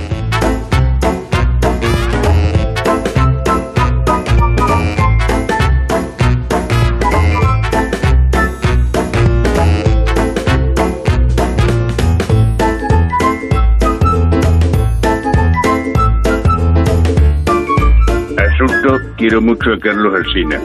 Quiero 19.21 19.39
mucho 19.41 19.71
a 19.73 19.79
Carlos 19.79 20.13
Alsina. 20.15 20.59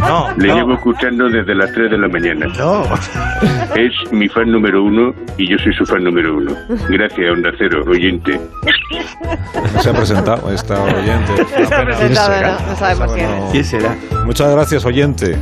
No, 0.00 0.28
Le 0.36 0.48
no. 0.48 0.54
llevo 0.56 0.74
escuchando 0.74 1.28
desde 1.28 1.54
las 1.54 1.72
3 1.72 1.90
de 1.90 1.98
la 1.98 2.08
mañana. 2.08 2.46
No. 2.58 2.84
Es 3.74 3.92
mi 4.12 4.28
fan 4.28 4.52
número 4.52 4.82
uno 4.84 5.14
y 5.38 5.48
yo 5.48 5.56
soy 5.58 5.72
su 5.74 5.86
fan 5.86 6.04
número 6.04 6.36
uno. 6.36 6.52
Gracias, 6.90 7.32
Onda 7.32 7.50
Cero, 7.58 7.82
oyente. 7.88 8.38
No 9.74 9.80
se 9.82 9.90
ha 9.90 9.92
presentado 9.94 10.52
esta 10.52 10.82
oyente. 10.82 11.32
No 11.58 11.66
se 11.66 11.74
ha 11.74 11.84
presentado, 11.84 12.42
no, 12.60 12.66
no 12.68 12.76
sabemos 12.76 13.12
quién 13.14 13.30
es. 13.30 13.50
¿Quién 13.52 13.64
será? 13.64 13.96
Muchas 14.26 14.50
gracias, 14.52 14.84
oyente. 14.84 15.36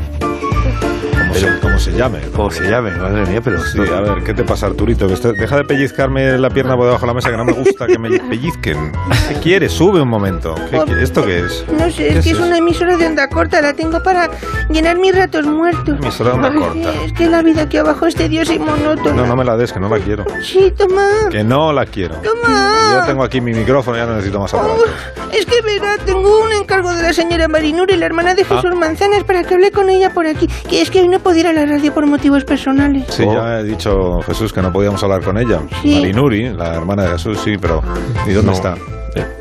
Como 1.41 1.53
se, 1.55 1.61
como 1.61 1.79
se 1.79 1.93
llame. 1.93 2.21
Como 2.35 2.51
se 2.51 2.69
llame, 2.69 2.91
madre 2.93 3.27
mía, 3.27 3.41
pero... 3.43 3.61
Sí, 3.65 3.79
a 3.81 4.01
ver, 4.01 4.23
¿qué 4.25 4.35
te 4.35 4.45
pasa, 4.45 4.67
Arturito? 4.67 5.07
Deja 5.09 5.57
de 5.57 5.65
pellizcarme 5.65 6.39
la 6.39 6.51
pierna 6.51 6.77
por 6.77 6.85
debajo 6.87 7.03
de 7.03 7.07
la 7.09 7.15
mesa, 7.15 7.31
que 7.31 7.37
no 7.37 7.45
me 7.45 7.53
gusta 7.53 7.87
que 7.87 7.99
me 7.99 8.19
pellizquen. 8.19 8.93
¿Qué 9.29 9.35
quieres? 9.37 9.73
Sube 9.73 10.01
un 10.01 10.09
momento. 10.09 10.55
¿Qué, 10.71 10.81
qué- 10.87 11.03
esto 11.03 11.25
qué 11.25 11.41
es? 11.41 11.65
No 11.79 11.91
sé, 11.91 11.97
¿Qué 12.09 12.19
es 12.19 12.25
que 12.25 12.31
es 12.31 12.37
eso? 12.39 12.47
una 12.47 12.59
emisora 12.59 12.97
de 12.97 13.07
onda 13.07 13.29
corta, 13.29 13.61
la 13.61 13.73
tengo 13.75 14.03
para 14.03 14.31
llenar 14.71 14.99
mis 14.99 15.15
ratos 15.15 15.47
muertos. 15.47 15.97
Emisora 16.01 16.31
de 16.31 16.37
onda 16.37 16.49
Ay, 16.53 16.59
corta. 16.59 17.05
Es 17.05 17.13
que 17.13 17.27
la 17.29 17.43
vida 17.43 17.63
aquí 17.63 17.77
abajo 17.77 18.07
es 18.07 18.15
tediosa 18.15 18.55
y 18.55 18.59
monótona. 18.59 19.13
No, 19.23 19.27
no 19.27 19.37
me 19.37 19.45
la 19.45 19.57
des, 19.57 19.73
que 19.73 19.81
no 19.81 19.89
la 19.89 19.99
quiero. 19.99 20.25
Sí, 20.43 20.73
toma. 20.77 21.07
Que 21.31 21.45
no 21.45 21.73
la 21.73 21.87
quiero. 21.87 22.15
Toma. 22.17 22.73
Yo 23.01 23.07
tengo 23.07 23.23
aquí 23.25 23.41
mi 23.41 23.53
micrófono, 23.53 23.97
ya 23.97 24.07
no 24.07 24.13
necesito 24.15 24.41
más 24.41 24.53
aparato. 24.55 24.85
Es 25.33 25.45
que 25.45 25.61
verá, 25.61 25.97
tengo 26.05 26.41
un 26.43 26.53
encargo 26.53 26.93
de 26.95 27.03
la 27.03 27.13
señora 27.13 27.49
Marinuri, 27.49 27.97
la 27.97 28.07
hermana 28.07 28.35
de 28.35 28.43
Ah. 28.49 28.55
Jesús 28.61 28.75
Manzanas, 28.79 29.25
para 29.25 29.43
que 29.43 29.55
hable 29.55 29.71
con 29.73 29.91
ella 29.91 30.11
por 30.11 30.27
aquí. 30.27 30.47
Que 30.69 30.81
es 30.83 30.91
que 30.91 31.01
hoy 31.01 31.09
no 31.09 31.19
puedo 31.27 31.41
ir 31.41 31.47
a 31.49 31.53
la 31.53 31.67
radio 31.67 31.93
por 31.93 32.07
motivos 32.07 32.45
personales. 32.45 33.05
Sí, 33.09 33.25
ya 33.27 33.59
he 33.59 33.65
dicho 33.65 34.21
Jesús 34.23 34.53
que 34.53 34.63
no 34.63 34.73
podíamos 34.73 35.03
hablar 35.03 35.23
con 35.25 35.37
ella. 35.37 35.59
Sí. 35.83 35.97
Marinuri, 35.99 36.51
la 36.51 36.73
hermana 36.77 37.03
de 37.03 37.09
Jesús, 37.11 37.41
sí, 37.43 37.57
pero 37.61 37.83
¿y 38.29 38.31
dónde 38.31 38.53
No. 38.53 38.57
está? 38.57 38.77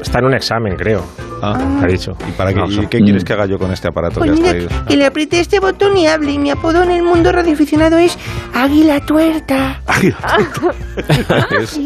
Está 0.02 0.18
en 0.20 0.26
un 0.26 0.34
examen, 0.34 0.76
creo. 0.78 1.04
Ah, 1.44 1.80
ha 1.84 1.86
dicho. 1.86 2.18
¿Y 2.28 2.32
para 2.32 2.52
qué, 2.54 2.60
No, 2.60 2.66
y 2.66 2.88
qué 2.88 3.02
quieres 3.02 3.24
que 3.24 3.34
haga 3.34 3.46
yo 3.46 3.60
con 3.60 3.72
este 3.72 3.88
aparato 3.90 4.20
Pues 4.20 4.32
que 4.32 4.34
has 4.34 4.40
mira, 4.40 4.52
traído? 4.68 4.86
que 4.88 4.98
le 4.98 5.06
apriete 5.06 5.40
este 5.40 5.60
botón 5.60 5.96
y 5.96 6.08
hable. 6.08 6.32
Y 6.32 6.40
mi 6.40 6.50
apodo 6.50 6.82
en 6.82 6.90
el 6.90 7.04
mundo 7.04 7.32
radioaficionado 7.32 8.00
es 8.00 8.18
Águila 8.56 9.02
Tuerta. 9.02 9.82
es, 11.62 11.80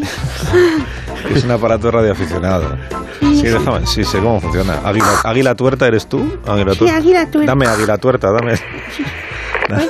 es 1.34 1.44
un 1.44 1.50
aparato 1.50 1.90
radioaficionado. 1.90 2.74
Sí, 3.20 3.42
déjame, 3.42 3.86
sí, 3.86 4.04
sé 4.04 4.18
cómo 4.18 4.40
funciona. 4.40 4.78
Águila, 4.84 5.06
águila 5.24 5.54
tuerta, 5.54 5.86
¿eres 5.86 6.06
tú? 6.08 6.38
Águila 6.46 6.72
Sí, 6.72 6.78
tuerta. 6.78 6.96
Águila 6.96 7.30
Tuerta. 7.30 7.50
Dame 7.50 7.66
águila 7.66 7.98
tuerta, 7.98 8.30
dame. 8.32 8.52
Dame, 8.52 8.60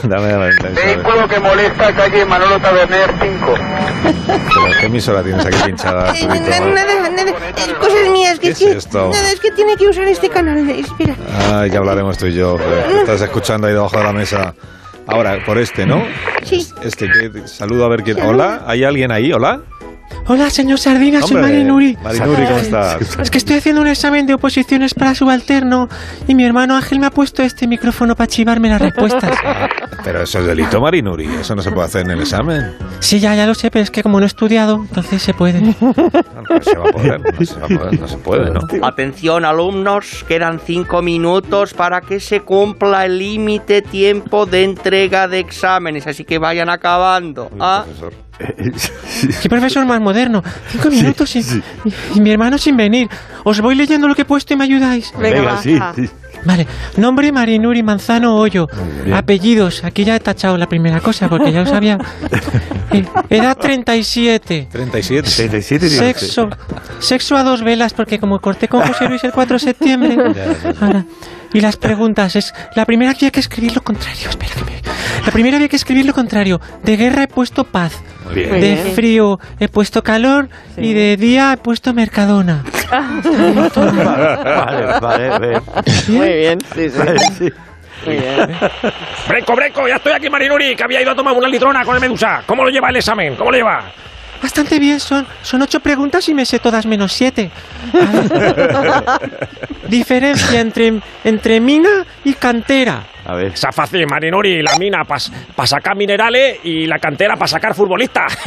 dame, 0.03 0.29
dame, 0.33 0.51
Vehículo 0.75 1.29
que 1.29 1.41
molesta, 1.41 1.93
calle 1.93 2.25
Manolo 2.25 2.59
Taberner 2.61 3.11
5. 3.21 3.55
Pero, 4.03 4.81
¿Qué 4.81 4.87
emisora 4.87 5.23
tienes 5.23 5.45
aquí 5.47 5.57
pinchada? 5.65 6.15
Eh? 6.15 6.27
Nada, 6.27 6.61
nada, 6.61 7.11
nada, 7.11 7.31
eh, 7.31 7.75
cosas 7.79 8.09
mías. 8.11 8.39
Que 8.39 8.47
¿Qué 8.47 8.53
es 8.53 8.59
que, 8.59 8.71
es 8.71 8.77
esto? 8.77 9.11
Nada, 9.11 9.31
es 9.33 9.41
que 9.41 9.51
tiene 9.51 9.77
que 9.77 9.89
usar 9.89 10.05
este 10.05 10.29
canal. 10.29 10.69
Espera. 10.71 11.15
Ay, 11.53 11.71
ya 11.71 11.79
hablaremos 11.79 12.19
tú 12.19 12.27
y 12.27 12.35
yo. 12.35 12.57
pero 12.57 13.01
Estás 13.01 13.21
escuchando 13.21 13.67
ahí 13.67 13.75
debajo 13.75 13.97
de 13.97 14.05
la 14.05 14.13
mesa. 14.13 14.55
Ahora, 15.07 15.39
por 15.45 15.59
este, 15.59 15.87
¿no? 15.87 16.05
Sí. 16.45 16.67
Este, 16.83 17.09
que 17.09 17.49
saludo 17.49 17.85
a 17.85 17.89
ver 17.89 18.03
quién. 18.03 18.21
Hola, 18.21 18.63
¿hay 18.67 18.85
alguien 18.85 19.11
ahí? 19.11 19.33
Hola. 19.33 19.61
Hola, 20.27 20.49
señor 20.49 20.79
Sardina, 20.79 21.23
soy 21.23 21.41
Marinuri. 21.41 21.99
Marinuri, 22.03 22.45
¿cómo 22.45 22.59
estás? 22.59 23.19
Es 23.19 23.31
que 23.31 23.39
estoy 23.39 23.57
haciendo 23.57 23.81
un 23.81 23.89
examen 23.89 24.27
de 24.27 24.35
oposiciones 24.35 24.95
para 24.95 25.15
subalterno 25.15 25.89
y 26.29 26.35
mi 26.35 26.45
hermano 26.45 26.77
Ángel 26.77 27.01
me 27.01 27.07
ha 27.07 27.11
puesto 27.11 27.43
este 27.43 27.67
micrófono 27.67 28.15
para 28.15 28.29
chivarme 28.29 28.69
las 28.69 28.81
respuestas. 28.81 29.37
Pero 30.05 30.23
eso 30.23 30.39
es 30.39 30.47
delito, 30.47 30.81
Marinuri. 30.81 31.27
Eso 31.27 31.55
no 31.55 31.63
se 31.63 31.71
puede 31.73 31.87
hacer 31.87 32.03
en 32.03 32.13
el 32.13 32.21
examen. 32.21 32.75
Sí, 33.01 33.19
ya, 33.21 33.35
ya 33.35 33.47
lo 33.47 33.55
sé, 33.55 33.71
pero 33.71 33.83
es 33.83 33.91
que 33.91 34.03
como 34.03 34.19
no 34.19 34.25
he 34.25 34.27
estudiado, 34.27 34.77
entonces 34.77 35.23
se 35.23 35.35
puede. 35.35 35.61
No 36.51 36.61
se 36.63 36.77
va 36.77 36.89
a 36.89 36.93
poder, 36.93 37.21
no 37.21 37.45
se, 37.45 37.61
va 37.61 37.67
a 37.67 37.69
poder, 37.69 38.01
no 38.01 38.09
se 38.09 38.17
puede, 38.17 38.51
¿no? 38.51 38.61
Atención 38.83 39.45
alumnos, 39.45 40.25
quedan 40.27 40.59
cinco 40.59 41.01
minutos 41.01 41.75
para 41.75 42.01
que 42.01 42.19
se 42.19 42.41
cumpla 42.41 43.07
el 43.07 43.19
límite 43.19 43.83
tiempo 43.83 44.47
de 44.47 44.65
entrega 44.65 45.29
de 45.29 45.39
exámenes, 45.39 46.09
así 46.09 46.25
que 46.25 46.39
vayan 46.39 46.69
acabando. 46.69 47.51
¿ah? 47.61 47.85
¿Qué 49.43 49.49
profesor 49.49 49.85
más 49.87 50.01
moderno? 50.01 50.43
Cinco 50.71 50.91
minutos 50.91 51.35
y, 51.37 51.41
y- 51.41 51.63
y 52.15 52.21
mi 52.21 52.31
hermano 52.31 52.59
sin 52.59 52.77
venir. 52.77 53.09
Os 53.45 53.61
voy 53.61 53.75
leyendo 53.75 54.09
lo 54.09 54.15
que 54.15 54.23
he 54.23 54.25
puesto 54.25 54.55
y 54.55 54.57
me 54.57 54.65
ayudáis. 54.65 55.13
Venga, 55.19 55.59
Venga, 55.63 55.63
sí, 55.63 55.79
sí. 55.97 56.11
Vale, 56.45 56.67
nombre 56.97 57.31
Marinuri 57.33 57.83
Manzano 57.83 58.35
Hoyo. 58.37 58.67
Apellidos, 59.15 59.85
aquí 59.85 60.05
ya 60.05 60.17
he 60.17 60.21
tachado 60.21 60.57
la 60.57 60.67
primera 60.67 61.01
cosa 61.01 61.29
porque 61.29 61.53
ya 61.53 61.61
lo 61.61 61.67
sabía. 61.67 61.99
Eh, 62.93 63.07
edad 63.29 63.57
37. 63.57 64.67
37. 64.69 65.31
37 65.31 65.89
Sexo, 65.89 66.49
sexo 66.99 67.37
a 67.37 67.45
dos 67.45 67.63
velas 67.63 67.93
porque 67.95 68.19
como 68.19 68.41
corté 68.41 68.67
con 68.67 68.81
José 68.83 69.09
Luis 69.09 69.23
el 69.23 69.31
4 69.31 69.55
de 69.55 69.61
septiembre. 69.61 70.17
Ahora, 70.81 71.05
y 71.55 71.61
las 71.61 71.77
preguntas 71.77 72.35
es, 72.35 72.53
la 72.75 72.85
primera 72.85 73.13
había 73.13 73.31
que 73.31 73.39
escribir 73.39 73.77
lo 73.77 73.83
contrario, 73.83 74.29
espera 74.29 74.55
que 74.57 74.65
me... 74.65 74.73
La 75.27 75.33
primera 75.33 75.57
había 75.57 75.69
que 75.69 75.77
escribir 75.77 76.07
lo 76.07 76.13
contrario. 76.15 76.61
De 76.83 76.97
guerra 76.97 77.25
he 77.25 77.29
puesto 77.29 77.65
paz. 77.65 78.01
Muy 78.25 78.35
bien. 78.35 78.51
De 78.51 78.57
Muy 78.59 78.61
bien. 78.83 78.95
frío 78.95 79.41
he 79.59 79.69
puesto 79.69 80.03
calor 80.03 80.49
y 80.77 80.93
de 80.93 81.17
día 81.17 81.53
he 81.53 81.57
puesto 81.59 81.93
Mercadona. 81.95 82.65
Vale, 82.91 84.85
vale, 85.01 85.29
vale. 85.29 85.61
Muy 86.09 86.29
bien, 86.29 86.59
sí, 86.75 86.91
sí. 86.91 87.53
Vale, 88.05 88.57
Breco, 89.29 89.55
breco, 89.55 89.87
ya 89.87 89.97
estoy 89.97 90.13
aquí, 90.13 90.29
Marinuri, 90.31 90.75
que 90.75 90.83
había 90.83 91.01
ido 91.03 91.13
a 91.13 91.15
tomar 91.15 91.35
una 91.35 91.47
litrona 91.49 91.85
con 91.85 91.95
el 91.95 92.01
Medusa. 92.01 92.43
¿Cómo 92.47 92.65
lo 92.65 92.71
lleva 92.71 92.89
el 92.89 92.97
examen? 92.97 93.37
¿Cómo 93.37 93.51
lo 93.53 93.57
lleva? 93.59 93.93
Bastante 94.43 94.79
bien, 94.79 95.01
son, 95.01 95.27
son 95.43 95.61
ocho 95.63 95.81
preguntas 95.81 96.29
y 96.29 96.35
me 96.35 96.45
sé 96.47 96.59
todas 96.59 96.87
menos 96.87 97.13
siete. 97.13 97.51
Diferencia 99.89 100.61
entre, 100.61 101.01
entre 101.25 101.61
mina 101.61 102.05
y 102.25 102.33
cantera. 102.35 103.05
A 103.27 103.35
ver. 103.35 103.53
Esa 103.53 103.71
fácil, 103.71 104.07
Marinuri, 104.07 104.63
la 104.63 104.77
mina 104.79 105.05
para 105.05 105.67
sacar 105.67 105.95
minerales 105.95 106.59
y 106.65 106.87
la 106.87 106.99
cantera 106.99 107.35
para 107.35 107.49
sacar 107.49 107.75
futbolistas. 107.75 108.39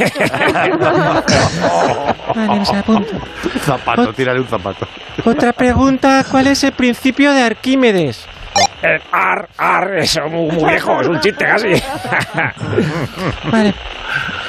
Vale, 2.34 2.58
me 2.58 2.66
se 2.66 2.76
apunto. 2.76 3.12
Zapato, 3.60 4.12
tírale 4.12 4.40
un 4.40 4.48
zapato. 4.48 4.88
Otra 5.24 5.52
pregunta, 5.52 6.24
¿cuál 6.28 6.48
es 6.48 6.64
el 6.64 6.72
principio 6.72 7.32
de 7.32 7.42
Arquímedes? 7.42 8.26
El 8.82 9.00
ar, 9.12 9.48
ar, 9.56 9.98
eso 9.98 10.24
es 10.26 10.32
muy, 10.32 10.50
muy 10.50 10.70
viejo, 10.70 11.00
es 11.00 11.08
un 11.08 11.20
chiste 11.20 11.44
casi. 11.44 11.68
Vale, 13.50 13.74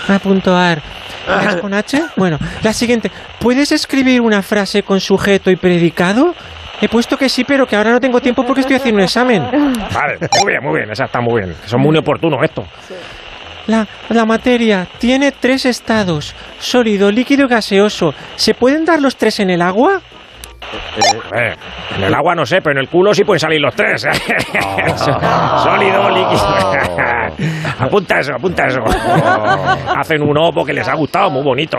me 0.08 0.16
apunto 0.16 0.56
ar. 0.56 0.82
¿Es 1.28 1.56
con 1.58 1.74
H? 1.74 2.02
Bueno, 2.16 2.38
la 2.64 2.74
siguiente. 2.74 3.12
¿Puedes 3.40 3.72
escribir 3.72 4.22
una 4.22 4.42
frase 4.42 4.84
con 4.84 5.00
sujeto 5.00 5.50
y 5.52 5.56
predicado? 5.56 6.34
He 6.82 6.90
puesto 6.90 7.18
que 7.18 7.30
sí, 7.30 7.44
pero 7.46 7.66
que 7.66 7.76
ahora 7.76 7.92
no 7.92 8.00
tengo 8.00 8.20
tiempo 8.20 8.44
porque 8.46 8.62
estoy 8.62 8.76
haciendo 8.76 8.98
un 9.00 9.04
examen. 9.04 9.44
Vale, 9.44 10.18
muy 10.20 10.52
bien, 10.52 10.64
muy 10.64 10.80
bien, 10.80 10.92
esa 10.92 11.06
está 11.06 11.22
muy 11.22 11.42
bien. 11.42 11.56
Son 11.66 11.80
muy 11.80 11.98
oportunos 11.98 12.40
esto. 12.44 12.64
La, 13.68 13.88
la 14.10 14.26
materia 14.26 14.88
tiene 15.00 15.32
tres 15.32 15.66
estados, 15.66 16.36
sólido, 16.60 17.12
líquido 17.12 17.46
y 17.46 17.48
gaseoso. 17.48 18.14
¿Se 18.36 18.54
pueden 18.54 18.86
dar 18.86 19.02
los 19.02 19.16
tres 19.16 19.40
en 19.40 19.50
el 19.50 19.62
agua? 19.62 20.02
Eh, 21.36 21.54
en 21.98 22.04
el 22.04 22.14
agua 22.14 22.36
no 22.36 22.46
sé, 22.46 22.62
pero 22.62 22.72
en 22.72 22.84
el 22.84 22.90
culo 22.90 23.14
sí 23.14 23.24
pueden 23.24 23.40
salir 23.40 23.62
los 23.62 23.76
tres. 23.76 24.02
Sólido, 25.64 26.10
líquido. 26.10 26.74
apunta 27.80 28.20
eso, 28.20 28.34
apunta 28.36 28.68
eso. 28.68 28.82
Hacen 29.98 30.22
un 30.22 30.38
opo 30.38 30.66
que 30.66 30.74
les 30.74 30.88
ha 30.88 30.96
gustado, 30.96 31.30
muy 31.30 31.44
bonito. 31.44 31.78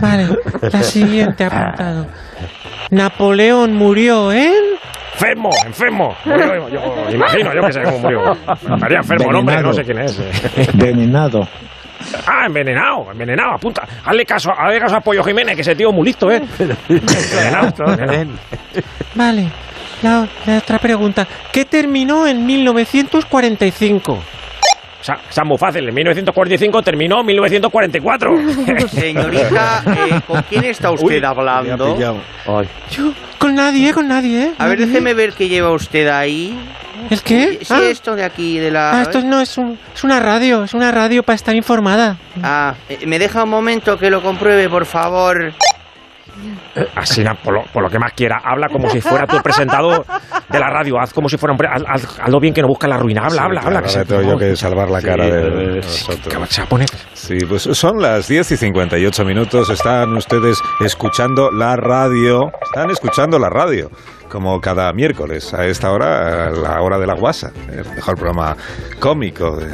Vale, 0.00 0.28
la 0.60 0.82
siguiente 0.82 1.44
apuntado. 1.44 2.06
Napoleón 2.90 3.74
murió 3.74 4.32
en... 4.32 4.52
Enfermo, 5.14 5.50
enfermo. 5.66 6.16
Murió, 6.24 6.68
yo, 6.68 7.10
imagino, 7.10 7.54
yo 7.54 7.62
que 7.62 7.72
sé 7.72 7.82
cómo 7.82 7.98
murió. 7.98 8.32
Estaría 8.32 8.98
enfermo 8.98 9.30
el 9.30 9.36
hombre, 9.36 9.62
no 9.62 9.72
sé 9.72 9.84
quién 9.84 9.98
es. 9.98 10.20
Envenenado. 10.72 11.46
Ah, 12.26 12.46
envenenado, 12.46 13.10
envenenado, 13.12 13.54
apunta. 13.54 13.86
Hazle 14.04 14.24
caso, 14.24 14.50
hazle 14.56 14.80
caso 14.80 14.96
a 14.96 15.00
Pollo 15.00 15.22
Jiménez, 15.22 15.54
que 15.54 15.62
ese 15.62 15.74
tío 15.74 15.90
es 15.90 15.94
muy 15.94 16.06
listo, 16.06 16.30
¿eh? 16.30 16.42
envenenado, 16.88 17.72
envenenado. 17.86 18.38
Vale, 19.14 19.48
la, 20.02 20.28
la 20.46 20.58
otra 20.58 20.78
pregunta. 20.78 21.26
¿Qué 21.52 21.64
terminó 21.64 22.26
en 22.26 22.44
1945? 22.46 24.18
O 25.02 25.04
sea, 25.04 25.16
es 25.28 25.36
muy 25.44 25.58
fácil. 25.58 25.88
En 25.88 25.94
1945 25.96 26.80
terminó 26.82 27.20
en 27.20 27.26
1944. 27.26 28.30
Señorita, 28.88 29.82
eh, 29.84 30.20
¿con 30.24 30.42
quién 30.42 30.64
está 30.64 30.92
usted 30.92 31.24
hablando? 31.24 31.98
Yo, 31.98 33.12
con 33.36 33.56
nadie, 33.56 33.92
con 33.92 34.06
nadie. 34.06 34.44
¿eh? 34.44 34.52
A 34.58 34.68
ver, 34.68 34.78
déjeme 34.78 35.12
ver 35.12 35.32
qué 35.32 35.48
lleva 35.48 35.72
usted 35.72 36.06
ahí. 36.06 36.56
¿El 37.10 37.22
qué? 37.22 37.58
Sí, 37.62 37.74
esto 37.90 38.14
de 38.16 38.24
aquí, 38.24 38.58
de 38.58 38.70
la... 38.70 38.98
Ah, 38.98 39.02
esto 39.02 39.20
no 39.22 39.40
es, 39.40 39.56
un, 39.58 39.78
es 39.94 40.04
una 40.04 40.20
radio, 40.20 40.64
es 40.64 40.74
una 40.74 40.90
radio 40.92 41.22
para 41.22 41.36
estar 41.36 41.54
informada. 41.54 42.16
Ah, 42.42 42.74
eh, 42.88 42.98
¿me 43.06 43.18
deja 43.18 43.44
un 43.44 43.50
momento 43.50 43.96
que 43.98 44.10
lo 44.10 44.22
compruebe, 44.22 44.68
por 44.68 44.86
favor? 44.86 45.52
Así, 46.96 47.22
na, 47.22 47.34
por, 47.34 47.52
lo, 47.54 47.62
por 47.72 47.82
lo 47.82 47.90
que 47.90 47.98
más 47.98 48.12
quiera, 48.14 48.40
habla 48.42 48.68
como 48.68 48.88
si 48.88 49.00
fuera 49.00 49.26
tu 49.26 49.36
presentador 49.42 50.04
de 50.48 50.58
la 50.58 50.68
radio. 50.70 50.98
Haz 50.98 51.12
como 51.12 51.28
si 51.28 51.36
fuera 51.36 51.52
un. 51.52 51.58
pre- 51.58 51.68
Haz, 51.68 51.82
haz- 51.86 52.18
hazlo 52.20 52.40
bien 52.40 52.54
que 52.54 52.62
no 52.62 52.68
busca 52.68 52.88
la 52.88 52.96
ruina. 52.96 53.20
Habla, 53.22 53.32
Sí, 53.36 53.44
habla, 53.44 53.60
claro, 53.60 53.76
habla. 53.76 53.88
Que 53.92 54.04
tengo 54.06 54.22
yo 54.22 54.38
que 54.38 54.56
salvar 54.56 54.90
la 54.90 55.00
Sí, 55.00 55.06
cara 55.06 55.26
de 55.26 55.40
eh, 55.42 55.76
nosotros. 55.82 56.48
se 56.48 56.60
va 56.62 56.66
a 56.66 56.68
poner. 56.68 56.88
Sí, 57.12 57.36
pues 57.46 57.62
son 57.62 58.00
las 58.00 58.26
10 58.28 58.50
y 58.52 58.56
58 58.56 59.24
minutos. 59.24 59.68
Están 59.68 60.16
ustedes 60.16 60.58
escuchando 60.80 61.50
la 61.52 61.76
radio. 61.76 62.50
Están 62.62 62.90
escuchando 62.90 63.38
la 63.38 63.50
radio. 63.50 63.90
Como 64.32 64.58
cada 64.62 64.90
miércoles, 64.94 65.52
a 65.52 65.66
esta 65.66 65.92
hora, 65.92 66.46
a 66.46 66.50
la 66.50 66.80
hora 66.80 66.98
de 66.98 67.06
la 67.06 67.12
guasa. 67.12 67.52
El 67.70 67.84
mejor 67.94 68.16
programa 68.16 68.56
cómico. 68.98 69.56
De, 69.56 69.66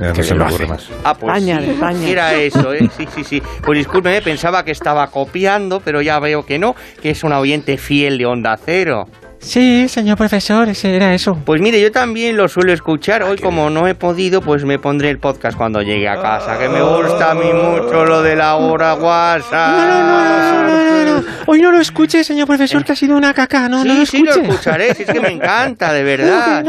no 0.00 0.14
se 0.16 0.34
me 0.34 0.42
ocurre 0.42 0.66
más. 0.66 0.88
Ah, 1.04 1.14
pues 1.14 1.36
España, 1.36 1.60
sí, 1.60 1.70
España. 1.70 2.08
era 2.08 2.34
eso, 2.34 2.74
¿eh? 2.74 2.90
Sí, 2.96 3.06
sí, 3.14 3.22
sí. 3.22 3.42
Pues 3.62 3.78
discúlpeme, 3.78 4.20
pensaba 4.20 4.64
que 4.64 4.72
estaba 4.72 5.06
copiando, 5.12 5.78
pero 5.78 6.02
ya 6.02 6.18
veo 6.18 6.44
que 6.44 6.58
no, 6.58 6.74
que 7.00 7.10
es 7.10 7.22
un 7.22 7.32
oyente 7.32 7.78
fiel 7.78 8.18
de 8.18 8.26
Onda 8.26 8.56
Cero. 8.56 9.06
Sí, 9.40 9.88
señor 9.88 10.18
profesor, 10.18 10.68
ese 10.68 10.94
era 10.94 11.14
eso. 11.14 11.38
Pues 11.46 11.62
mire, 11.62 11.80
yo 11.80 11.90
también 11.90 12.36
lo 12.36 12.46
suelo 12.46 12.72
escuchar. 12.74 13.22
Hoy, 13.22 13.38
como 13.38 13.70
no 13.70 13.88
he 13.88 13.94
podido, 13.94 14.42
pues 14.42 14.64
me 14.66 14.78
pondré 14.78 15.08
el 15.08 15.18
podcast 15.18 15.56
cuando 15.56 15.80
llegue 15.80 16.08
a 16.08 16.20
casa, 16.20 16.58
que 16.58 16.68
me 16.68 16.82
gusta 16.82 17.30
a 17.30 17.34
mí 17.34 17.50
mucho 17.52 18.04
lo 18.04 18.22
de 18.22 18.36
la 18.36 18.56
hora 18.56 18.92
guasa. 18.92 19.68
No, 19.70 19.86
no, 19.86 20.02
no, 20.02 21.04
no, 21.04 21.04
no, 21.14 21.20
no. 21.22 21.26
Hoy 21.46 21.62
no 21.62 21.72
lo 21.72 21.80
escuche, 21.80 22.22
señor 22.22 22.46
profesor, 22.46 22.84
que 22.84 22.92
ha 22.92 22.96
sido 22.96 23.16
una 23.16 23.32
caca. 23.32 23.66
No, 23.68 23.82
sí, 23.82 23.88
no 23.88 23.94
lo 23.94 24.06
sí, 24.06 24.18
lo 24.22 24.30
escuche. 24.30 24.46
escucharé, 24.50 24.94
si 24.94 25.02
es 25.04 25.10
que 25.10 25.20
me 25.20 25.30
encanta, 25.30 25.92
de 25.92 26.00
No, 26.04 26.06
verdad. 26.06 26.64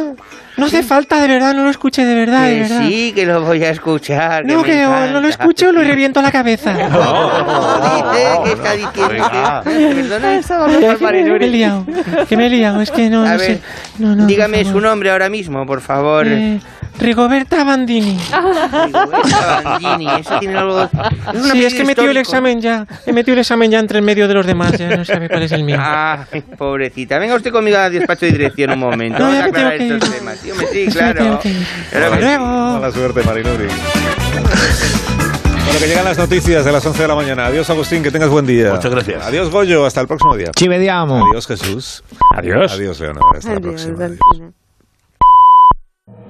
Que 0.70 0.78
no, 0.78 0.80
no 0.80 0.80
hace 0.80 0.84
falta, 0.88 1.22
de 1.22 1.28
verdad, 1.28 1.54
no 1.54 1.64
lo 1.64 1.70
escuche, 1.70 2.06
de 2.06 2.16
verdad, 2.16 2.46
de 2.48 2.54
Que 2.56 2.62
verdad. 2.62 2.82
sí, 2.88 3.12
que 3.14 3.26
lo 3.26 3.42
voy 3.42 3.64
a 3.64 3.70
escuchar. 3.72 4.46
No, 4.46 4.62
me 4.62 4.64
que 4.64 4.86
o 4.86 5.08
no 5.08 5.22
lo 5.22 5.28
escuche 5.28 5.68
o 5.68 5.72
lo 5.72 5.82
reviento 5.84 6.22
la 6.22 6.32
cabeza. 6.32 6.74
Dice, 6.74 8.40
¿qué 8.44 8.52
está 8.54 8.72
diciendo? 8.74 9.64
Perdona. 9.64 10.42
Que 10.80 10.98
me 11.38 11.46
he 11.46 11.50
liado, 11.50 11.86
que 12.28 12.38
me 12.38 12.46
he 12.48 12.50
liado, 12.50 12.82
es 12.82 12.92
que 12.92 13.10
no, 13.10 13.24
A 13.24 13.34
no 13.34 13.38
ver, 13.38 13.48
sé. 13.58 13.62
No, 14.00 14.16
no, 14.16 14.26
dígame 14.26 14.64
su 14.66 14.80
nombre 14.80 15.12
ahora 15.12 15.30
mismo, 15.30 15.66
por 15.66 15.82
favor. 15.82 16.28
Eh, 16.28 16.60
Rigoberta 17.00 17.64
Bandini. 17.64 18.18
Rigoberta 18.86 19.62
Bandini, 19.64 20.08
eso 20.20 20.40
tiene 20.40 20.58
algo... 20.58 20.84
Es 20.84 21.40
un 21.42 21.52
Sí, 21.52 21.66
es 21.66 21.74
que 21.74 21.82
he 21.82 21.86
metido 21.86 22.10
el 22.12 22.18
examen 22.18 22.62
ya. 22.62 22.86
He 23.06 23.14
metido 23.14 23.34
el 23.34 23.40
examen 23.40 23.72
ya 23.72 23.80
entre 23.80 23.98
el 24.00 24.06
medio 24.06 24.28
de 24.28 24.34
los 24.36 24.46
demás, 24.46 24.78
ya 24.78 24.96
no 24.96 25.04
sabe 25.06 25.28
cuál 25.30 25.44
es 25.44 25.52
el 25.52 25.64
mío. 25.64 25.78
Ah, 25.82 26.26
pobrecita. 26.58 27.18
Venga 27.20 27.36
usted 27.36 27.52
conmigo 27.52 27.78
al 27.78 27.92
despacho 27.92 28.26
de 28.26 28.34
dirección 28.34 28.72
un 28.72 28.80
momento. 28.80 29.20
No, 29.20 29.26
Vamos 29.26 29.38
ya 29.40 29.44
a 29.44 29.48
me 29.48 29.52
tengo 29.52 29.68
aclarar 29.68 29.78
que 29.78 29.94
estos 29.96 30.10
ir. 30.10 30.16
temas. 30.16 30.38
Sí, 30.40 30.52
hombre, 30.52 30.86
claro. 30.92 31.40
Hasta 31.94 32.20
luego. 32.20 32.46
Mala 32.46 32.92
suerte, 32.92 33.24
Marinuri. 33.24 33.66
Bueno, 35.66 35.80
que 35.80 35.88
llegan 35.88 36.06
las 36.06 36.18
noticias 36.18 36.66
de 36.66 36.72
las 36.72 36.86
11 36.86 37.02
de 37.02 37.08
la 37.08 37.16
mañana. 37.16 37.46
Adiós, 37.48 37.70
Agustín, 37.70 38.04
que 38.04 38.12
tengas 38.12 38.30
buen 38.30 38.46
día. 38.46 38.74
Muchas 38.74 38.92
gracias. 38.92 39.26
Adiós, 39.26 39.50
Goyo, 39.50 39.86
hasta 39.86 40.02
el 40.02 40.08
próximo 40.08 40.36
día. 40.36 40.52
Ci 40.58 40.68
vediamo. 40.68 41.26
Adiós, 41.28 41.48
Jesús. 41.48 42.04
Adiós. 42.36 42.72
Adiós, 42.74 43.00
Leonor. 43.00 43.24
Hasta 43.38 43.50
la 43.52 43.58
Adiós, 43.58 43.74
próxima. 43.86 43.98
Delfina. 43.98 44.52